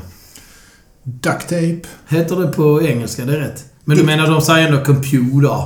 Duct 1.03 1.49
tape. 1.49 1.81
Heter 2.09 2.37
det 2.37 2.47
på 2.49 2.83
engelska? 2.83 3.25
Det 3.25 3.37
är 3.37 3.41
rätt. 3.41 3.65
Men 3.85 3.97
du 3.97 4.03
menar, 4.05 4.27
de 4.31 4.41
säger 4.41 4.69
ändå 4.69 4.85
computer. 4.85 5.57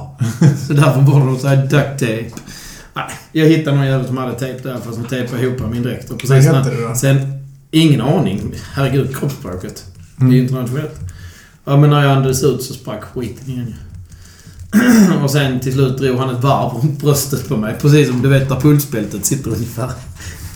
Så 0.67 0.73
därför 0.73 1.03
borde 1.03 1.25
de 1.25 1.39
säga 1.39 1.57
duct 1.57 1.73
tape. 2.01 2.31
Nej, 2.95 3.05
jag 3.33 3.47
hittade 3.47 3.77
någon 3.77 3.87
jävel 3.87 4.07
som 4.07 4.17
hade 4.17 4.33
tejp 4.39 4.63
där 4.69 4.77
för 4.79 4.93
som 4.93 5.05
tejpade 5.05 5.43
ihop 5.43 5.71
min 5.73 5.83
dräkt. 5.83 6.11
Och 6.11 6.25
Vad 6.29 6.39
hette 6.39 6.71
det 6.71 6.89
då? 6.89 6.95
Sen, 6.95 7.33
ingen 7.71 8.01
aning. 8.01 8.55
Herregud, 8.73 9.17
kroppsspråket. 9.17 9.85
Det 10.17 10.23
är 10.25 10.27
Mm. 10.29 10.41
internationellt. 10.43 11.01
Ja, 11.65 11.77
men 11.77 11.91
när 11.91 12.03
jag 12.03 12.13
andades 12.17 12.43
ut 12.45 12.63
så 12.63 12.75
sprack 12.75 13.05
skiten 13.15 13.49
igen. 13.51 13.75
Och 15.23 15.31
sen 15.31 15.61
till 15.61 15.73
slut 15.73 15.99
drog 15.99 16.19
han 16.19 16.31
ett 16.37 16.43
varv 16.43 16.73
runt 16.83 17.01
bröstet 17.01 17.49
på 17.49 17.57
mig. 17.57 17.77
Precis 17.81 18.09
som 18.09 18.23
du 18.23 18.29
vet 18.29 18.49
där 18.49 18.61
pulsbältet 18.61 19.27
sitter 19.27 19.51
ungefär. 19.51 19.91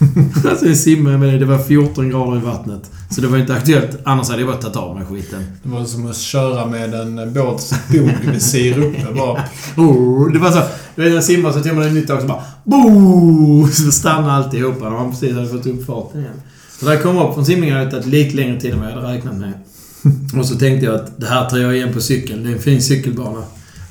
alltså 0.51 0.67
jag 0.67 0.77
simmade 0.77 1.19
med 1.19 1.33
det. 1.33 1.39
Det 1.39 1.45
var 1.45 1.59
14 1.59 2.09
grader 2.09 2.37
i 2.37 2.41
vattnet. 2.41 2.91
Så 3.11 3.21
det 3.21 3.27
var 3.27 3.39
inte 3.39 3.55
aktuellt. 3.55 3.99
Annars 4.05 4.29
hade 4.29 4.41
jag 4.41 4.49
bara 4.49 4.57
tagit 4.57 4.77
av 4.77 4.97
mig 4.97 5.05
skiten. 5.07 5.45
Det 5.63 5.69
var 5.69 5.85
som 5.85 6.11
att 6.11 6.17
köra 6.17 6.67
med 6.67 6.95
en 6.95 7.33
båts 7.33 7.75
bogvisir 7.93 8.79
uppe 8.79 9.15
bara. 9.15 9.43
Oh, 9.77 10.33
det 10.33 10.39
var 10.39 10.51
så... 10.51 10.63
Du 10.95 11.03
vet, 11.03 11.15
jag 11.15 11.25
simmar 11.25 11.53
så 11.53 11.61
tog 11.61 11.77
man 11.77 11.85
en 11.85 11.95
nytt 11.95 12.09
tag 12.09 12.21
så 12.21 12.27
bara... 12.27 12.43
Boo! 12.65 13.69
Så 13.69 13.93
stannade 13.93 14.33
alltihopa 14.33 14.85
när 14.85 14.91
man 14.91 15.11
precis 15.11 15.35
hade 15.35 15.49
fått 15.49 15.67
upp 15.67 15.87
farten 15.87 16.21
igen. 16.21 16.35
Så 16.79 16.87
när 16.87 16.93
jag 16.93 17.03
kom 17.03 17.19
upp 17.19 17.35
från 17.35 17.47
simningen 17.47 17.77
hade 17.77 17.87
det 17.87 17.91
tagit 17.91 18.07
lite 18.07 18.37
längre 18.37 18.61
tid 18.61 18.73
än 18.73 18.81
vad 18.81 18.91
jag 18.91 18.95
hade 18.95 19.15
räknat 19.15 19.35
med. 19.35 19.53
Och 20.39 20.47
så 20.47 20.57
tänkte 20.57 20.87
jag 20.87 20.95
att 20.95 21.21
det 21.21 21.27
här 21.27 21.51
tar 21.51 21.59
jag 21.59 21.77
igen 21.77 21.93
på 21.95 22.01
cykeln. 22.01 22.43
Det 22.43 22.51
är 22.51 22.53
en 22.53 22.63
fin 22.63 22.83
cykelbana. 22.83 23.43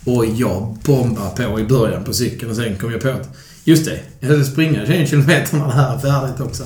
Och 0.05 0.25
jag 0.25 0.77
bombar 0.85 1.29
på 1.29 1.59
i 1.59 1.63
början 1.63 2.03
på 2.03 2.13
cykeln 2.13 2.51
och 2.51 2.57
sen 2.57 2.75
kom 2.75 2.91
jag 2.91 3.01
på 3.01 3.09
att... 3.09 3.29
Just 3.63 3.85
det, 3.85 3.99
jag 4.19 4.35
ska 4.35 4.51
springa 4.51 4.85
21 4.85 5.09
kilometer 5.09 5.57
här 5.57 5.95
är 5.95 5.99
färdigt 5.99 6.39
också. 6.41 6.63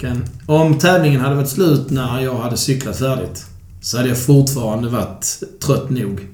Kan, 0.00 0.24
om 0.46 0.78
tävlingen 0.78 1.20
hade 1.20 1.34
varit 1.34 1.48
slut 1.48 1.90
när 1.90 2.20
jag 2.20 2.34
hade 2.34 2.56
cyklat 2.56 2.98
färdigt 2.98 3.46
så 3.80 3.96
hade 3.96 4.08
jag 4.08 4.18
fortfarande 4.18 4.88
varit 4.88 5.42
trött 5.66 5.90
nog. 5.90 6.28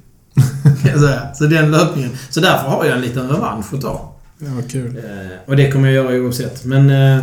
Så 1.39 1.45
den 1.45 1.71
löpningen. 1.71 2.11
Så 2.31 2.41
därför 2.41 2.69
har 2.69 2.85
jag 2.85 2.97
en 2.97 3.03
liten 3.03 3.29
revansch 3.29 3.75
att 3.75 3.81
ta. 3.81 4.13
Var 4.39 4.63
kul. 4.63 4.97
Eh, 4.97 5.31
och 5.47 5.57
det 5.57 5.73
kommer 5.73 5.89
jag 5.89 6.05
göra 6.05 6.25
oavsett. 6.25 6.65
Men... 6.65 6.91
Eh, 6.91 7.19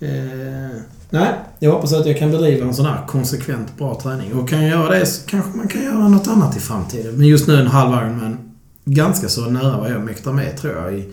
eh, 0.00 0.76
nej, 1.10 1.34
jag 1.58 1.72
hoppas 1.72 1.92
att 1.92 2.06
jag 2.06 2.18
kan 2.18 2.30
bedriva 2.30 2.66
en 2.66 2.74
sån 2.74 2.86
här 2.86 3.06
konsekvent 3.06 3.78
bra 3.78 4.00
träning. 4.02 4.32
Och 4.34 4.48
kan 4.48 4.62
jag 4.62 4.70
göra 4.70 4.98
det 4.98 5.06
så 5.06 5.26
kanske 5.26 5.56
man 5.56 5.68
kan 5.68 5.82
göra 5.82 6.08
något 6.08 6.28
annat 6.28 6.56
i 6.56 6.60
framtiden. 6.60 7.14
Men 7.14 7.26
just 7.26 7.46
nu 7.46 7.60
en 7.60 7.66
halv 7.66 7.94
Ironman 7.94 8.38
ganska 8.84 9.28
så 9.28 9.40
nära 9.40 9.78
vad 9.78 9.90
jag 9.90 10.00
mäktar 10.00 10.32
med, 10.32 10.56
tror 10.56 10.74
jag. 10.74 10.94
I, 10.98 11.12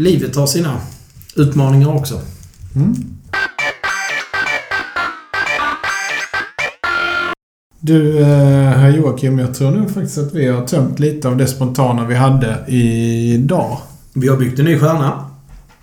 livet 0.00 0.36
har 0.36 0.46
sina 0.46 0.80
utmaningar 1.36 1.94
också. 1.94 2.20
Mm. 2.74 2.94
Du, 7.80 8.18
eh, 8.18 8.26
herr 8.68 8.96
Joakim, 8.96 9.38
jag 9.38 9.54
tror 9.54 9.70
nog 9.70 9.90
faktiskt 9.90 10.18
att 10.18 10.34
vi 10.34 10.46
har 10.46 10.66
tömt 10.66 10.98
lite 10.98 11.28
av 11.28 11.36
det 11.36 11.46
spontana 11.46 12.06
vi 12.06 12.14
hade 12.14 12.64
idag. 12.68 13.78
Vi 14.14 14.28
har 14.28 14.36
byggt 14.36 14.58
en 14.58 14.64
ny 14.64 14.78
stjärna. 14.78 15.30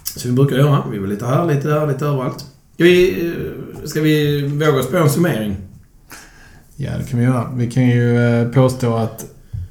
Som 0.04 0.32
vi 0.32 0.36
brukar 0.36 0.56
göra. 0.56 0.84
Vi 0.92 0.98
var 0.98 1.08
lite 1.08 1.26
här, 1.26 1.46
lite 1.46 1.68
där, 1.68 1.88
lite 1.88 2.06
överallt. 2.06 2.46
Ska 2.74 2.84
vi, 2.84 3.26
eh, 3.28 3.88
ska 3.88 4.02
vi 4.02 4.42
våga 4.48 4.80
oss 4.80 4.88
på 4.88 4.98
en 4.98 5.10
summering? 5.10 5.56
Ja, 6.76 6.92
det 6.98 7.04
kan 7.10 7.20
vi 7.20 7.26
göra. 7.26 7.52
Vi 7.56 7.72
kan 7.72 7.88
ju 7.88 8.18
eh, 8.18 8.48
påstå 8.50 8.96
att 8.96 9.26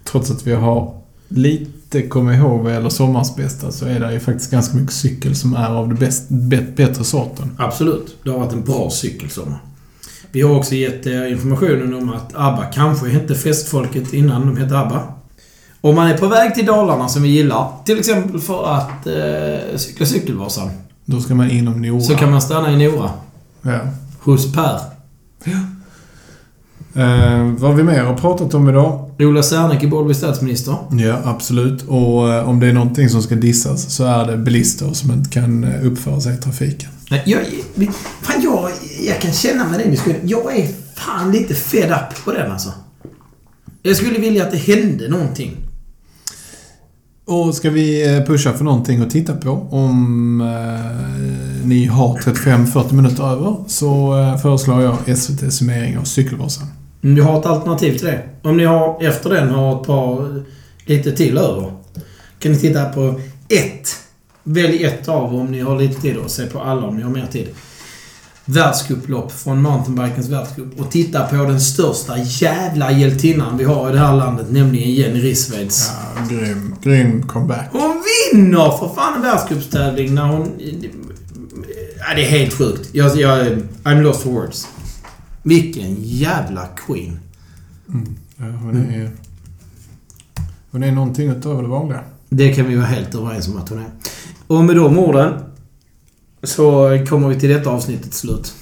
trots 0.05 0.31
att 0.31 0.47
vi 0.47 0.53
har 0.53 1.01
lite 1.29 1.76
komma 2.09 2.35
ihåg 2.35 2.61
vad 2.61 2.73
gäller 2.73 2.89
sommarens 2.89 3.37
bästa 3.37 3.73
så 3.73 3.87
är 3.87 4.01
det 4.01 4.13
ju 4.13 4.21
faktiskt 4.21 4.51
ganska 4.51 4.77
mycket 4.77 4.93
cykel 4.95 5.37
som 5.37 5.55
är 5.55 5.69
av 5.69 5.89
det 5.89 5.95
bäst, 5.95 6.29
bet, 6.29 6.77
bättre 6.77 7.05
sorten. 7.05 7.57
Absolut. 7.59 8.17
Det 8.25 8.31
har 8.31 8.39
varit 8.39 8.53
en 8.53 8.65
bra 8.65 8.91
cykelsommar. 8.91 9.59
Vi 10.33 10.43
har 10.43 10.57
också 10.57 10.75
gett 10.75 11.07
eh, 11.07 11.33
informationen 11.33 11.95
om 11.95 12.11
att 12.11 12.35
ABBA 12.35 12.65
kanske 12.65 13.09
hette 13.09 13.35
festfolket 13.35 14.13
innan 14.13 14.47
de 14.47 14.57
hette 14.57 14.79
ABBA. 14.79 15.03
Om 15.81 15.95
man 15.95 16.07
är 16.11 16.19
på 16.19 16.27
väg 16.27 16.55
till 16.55 16.67
Dalarna 16.67 17.09
som 17.09 17.23
vi 17.23 17.29
gillar, 17.29 17.69
till 17.85 17.99
exempel 17.99 18.41
för 18.41 18.67
att 18.75 19.07
eh, 19.07 19.77
cykla 19.77 20.07
Cykelvasan, 20.07 20.71
Då 21.05 21.21
ska 21.21 21.35
man 21.35 21.51
inom 21.51 21.83
Nora. 21.83 22.01
så 22.01 22.15
kan 22.15 22.31
man 22.31 22.43
stanna 22.43 22.73
i 22.73 22.87
Nora. 22.89 23.11
Ja. 23.63 23.81
Hos 24.21 24.53
Per. 24.53 24.81
Eh, 26.97 27.53
vad 27.59 27.71
har 27.71 27.75
vi 27.75 27.83
mer 27.83 28.01
har 28.01 28.17
pratat 28.17 28.55
om 28.55 28.69
idag? 28.69 29.11
Ola 29.19 29.43
Serneke 29.43 29.87
borde 29.87 30.05
bli 30.05 30.15
statsminister. 30.15 30.77
Ja, 30.91 31.21
absolut. 31.25 31.83
Och 31.83 32.33
eh, 32.33 32.49
om 32.49 32.61
det 32.61 32.67
är 32.67 32.73
någonting 32.73 33.09
som 33.09 33.23
ska 33.23 33.35
dissas 33.35 33.95
så 33.95 34.05
är 34.05 34.27
det 34.27 34.37
bilister 34.37 34.93
som 34.93 35.11
inte 35.11 35.31
kan 35.31 35.65
eh, 35.65 35.87
uppföra 35.87 36.21
sig 36.21 36.35
i 36.35 36.37
trafiken. 36.37 36.91
Nej, 37.11 37.23
jag, 37.27 37.41
fan, 38.23 38.43
jag, 38.43 38.71
jag 39.07 39.21
kan 39.21 39.33
känna 39.33 39.69
med 39.69 39.81
den 39.81 39.91
diskussionen. 39.91 40.29
Jag 40.29 40.59
är 40.59 40.69
fan 40.95 41.33
lite 41.33 41.55
fed 41.55 41.91
up 41.91 42.25
på 42.25 42.33
den 42.33 42.53
alltså. 42.53 42.73
Jag 43.83 43.97
skulle 43.97 44.19
vilja 44.19 44.45
att 44.45 44.51
det 44.51 44.57
hände 44.57 45.09
någonting. 45.09 45.57
Och 47.25 47.55
ska 47.55 47.71
vi 47.71 48.17
eh, 48.17 48.25
pusha 48.25 48.53
för 48.53 48.65
någonting 48.65 49.03
att 49.03 49.11
titta 49.11 49.35
på 49.35 49.51
om 49.71 50.41
eh, 50.41 51.67
ni 51.67 51.85
har 51.85 52.17
35-40 52.19 52.93
minuter 52.93 53.33
över 53.33 53.57
så 53.67 54.19
eh, 54.19 54.37
föreslår 54.37 54.83
jag 54.83 55.19
SVT 55.19 55.53
summering 55.53 55.99
av 55.99 56.05
Cykelvasan. 56.05 56.67
Ni 57.01 57.21
har 57.21 57.41
ett 57.41 57.47
alternativ 57.47 57.99
till 57.99 58.07
det. 58.07 58.23
Om 58.43 58.57
ni 58.57 58.65
har, 58.65 59.03
efter 59.05 59.31
den 59.31 59.49
har 59.49 59.81
ett 59.81 59.87
par 59.87 60.45
lite 60.87 61.13
till 61.13 61.39
över. 61.39 61.73
Kan 62.39 62.53
ni 62.53 62.59
titta 62.59 62.85
på 62.85 63.21
ett. 63.49 64.01
Välj 64.43 64.85
ett 64.85 65.09
av 65.09 65.35
om 65.35 65.47
ni 65.47 65.61
har 65.61 65.79
lite 65.79 66.01
tid 66.01 66.17
och 66.17 66.31
se 66.31 66.47
på 66.47 66.61
alla 66.61 66.87
om 66.87 66.97
ni 66.97 67.03
har 67.03 67.11
mer 67.11 67.27
tid. 67.27 67.49
Världscuplopp 68.45 69.33
från 69.33 69.63
mountainbikens 69.63 70.29
världscup 70.29 70.81
och 70.81 70.91
titta 70.91 71.27
på 71.27 71.37
den 71.37 71.61
största 71.61 72.19
jävla 72.19 72.93
hjältinnan 72.93 73.59
vi 73.59 73.65
har 73.65 73.91
i 73.91 73.93
det 73.93 73.99
här 73.99 74.17
landet, 74.17 74.47
nämligen 74.51 74.91
Jenny 74.91 75.21
Rissveds. 75.21 75.91
Ja, 76.17 76.37
grym, 76.37 76.75
grym 76.83 77.23
comeback. 77.23 77.69
Hon 77.73 78.03
vinner 78.33 78.79
för 78.79 78.95
fan 78.95 79.17
en 79.17 79.23
världscupstävling 79.23 80.15
när 80.15 80.27
hon... 80.27 80.53
Ja, 81.99 82.15
det 82.15 82.25
är 82.25 82.31
helt 82.31 82.55
sjukt. 82.55 82.89
Jag, 82.93 83.17
jag, 83.17 83.47
I'm 83.85 84.03
lost 84.03 84.23
for 84.23 84.31
words. 84.31 84.69
Vilken 85.47 85.97
jävla 86.01 86.67
queen. 86.67 87.19
Ja, 88.37 88.45
hon 88.45 88.77
är, 88.77 89.11
hon 90.71 90.83
är 90.83 90.93
någonting 90.93 91.29
utöver 91.29 91.63
det 91.63 91.69
vanliga. 91.69 92.01
Det 92.29 92.55
kan 92.55 92.67
vi 92.69 92.77
vara 92.77 92.87
helt 92.87 93.15
överens 93.15 93.49
om 93.49 93.57
att 93.57 93.69
hon 93.69 93.79
är. 93.79 93.91
Och 94.47 94.65
med 94.65 94.77
de 94.77 94.99
orden 94.99 95.33
så 96.43 96.99
kommer 97.09 97.29
vi 97.29 97.41
till 97.41 97.49
detta 97.49 97.71
avsnittets 97.71 98.19
slut. 98.19 98.55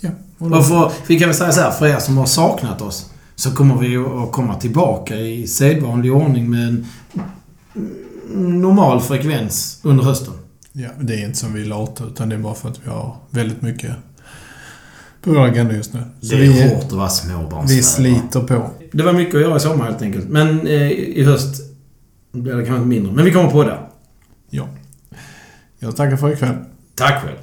Ja, 0.00 0.10
Och 0.38 0.66
för, 0.66 0.92
vi 1.06 1.18
kan 1.18 1.28
väl 1.28 1.36
säga 1.36 1.52
så 1.52 1.60
här, 1.60 1.70
för 1.70 1.86
er 1.86 1.98
som 1.98 2.16
har 2.16 2.26
saknat 2.26 2.82
oss 2.82 3.10
så 3.34 3.50
kommer 3.50 3.78
vi 3.78 3.96
att 3.96 4.32
komma 4.32 4.54
tillbaka 4.54 5.16
i 5.16 5.46
sedvanlig 5.46 6.12
ordning 6.12 6.50
med 6.50 6.68
en 6.68 6.86
normal 8.60 9.00
frekvens 9.00 9.80
under 9.82 10.04
hösten. 10.04 10.34
ja, 10.72 10.88
det 11.00 11.14
är 11.14 11.26
inte 11.26 11.38
som 11.38 11.54
vi 11.54 11.62
är 11.62 11.66
lata 11.66 12.04
utan 12.04 12.28
det 12.28 12.34
är 12.34 12.38
bara 12.38 12.54
för 12.54 12.68
att 12.68 12.80
vi 12.84 12.90
har 12.90 13.16
väldigt 13.30 13.62
mycket 13.62 13.96
på 15.20 15.30
vår 15.30 15.44
agenda 15.44 15.74
just 15.74 15.94
nu. 15.94 16.00
Så 16.20 16.34
det 16.34 16.40
vi, 16.40 16.60
är 16.60 16.74
hårt 16.74 16.84
att 16.84 16.92
vara 16.92 17.08
småbarnsförälder. 17.08 17.74
vi 17.74 17.82
sliter 17.82 18.40
på. 18.40 18.70
Det 18.92 19.02
var 19.02 19.12
mycket 19.12 19.34
att 19.34 19.40
göra 19.40 19.56
i 19.56 19.60
sommar 19.60 19.84
helt 19.84 20.02
enkelt. 20.02 20.28
Men 20.28 20.66
eh, 20.66 20.90
i 20.90 21.24
höst 21.24 21.62
blir 22.32 22.54
det 22.54 22.64
kanske 22.64 22.86
mindre. 22.86 23.12
Men 23.12 23.24
vi 23.24 23.32
kommer 23.32 23.50
på 23.50 23.64
det. 23.64 23.78
Ja. 24.50 24.68
Jag 25.78 25.96
tackar 25.96 26.16
för 26.16 26.32
ikväll. 26.32 26.56
Tack 26.94 27.22
själv. 27.22 27.36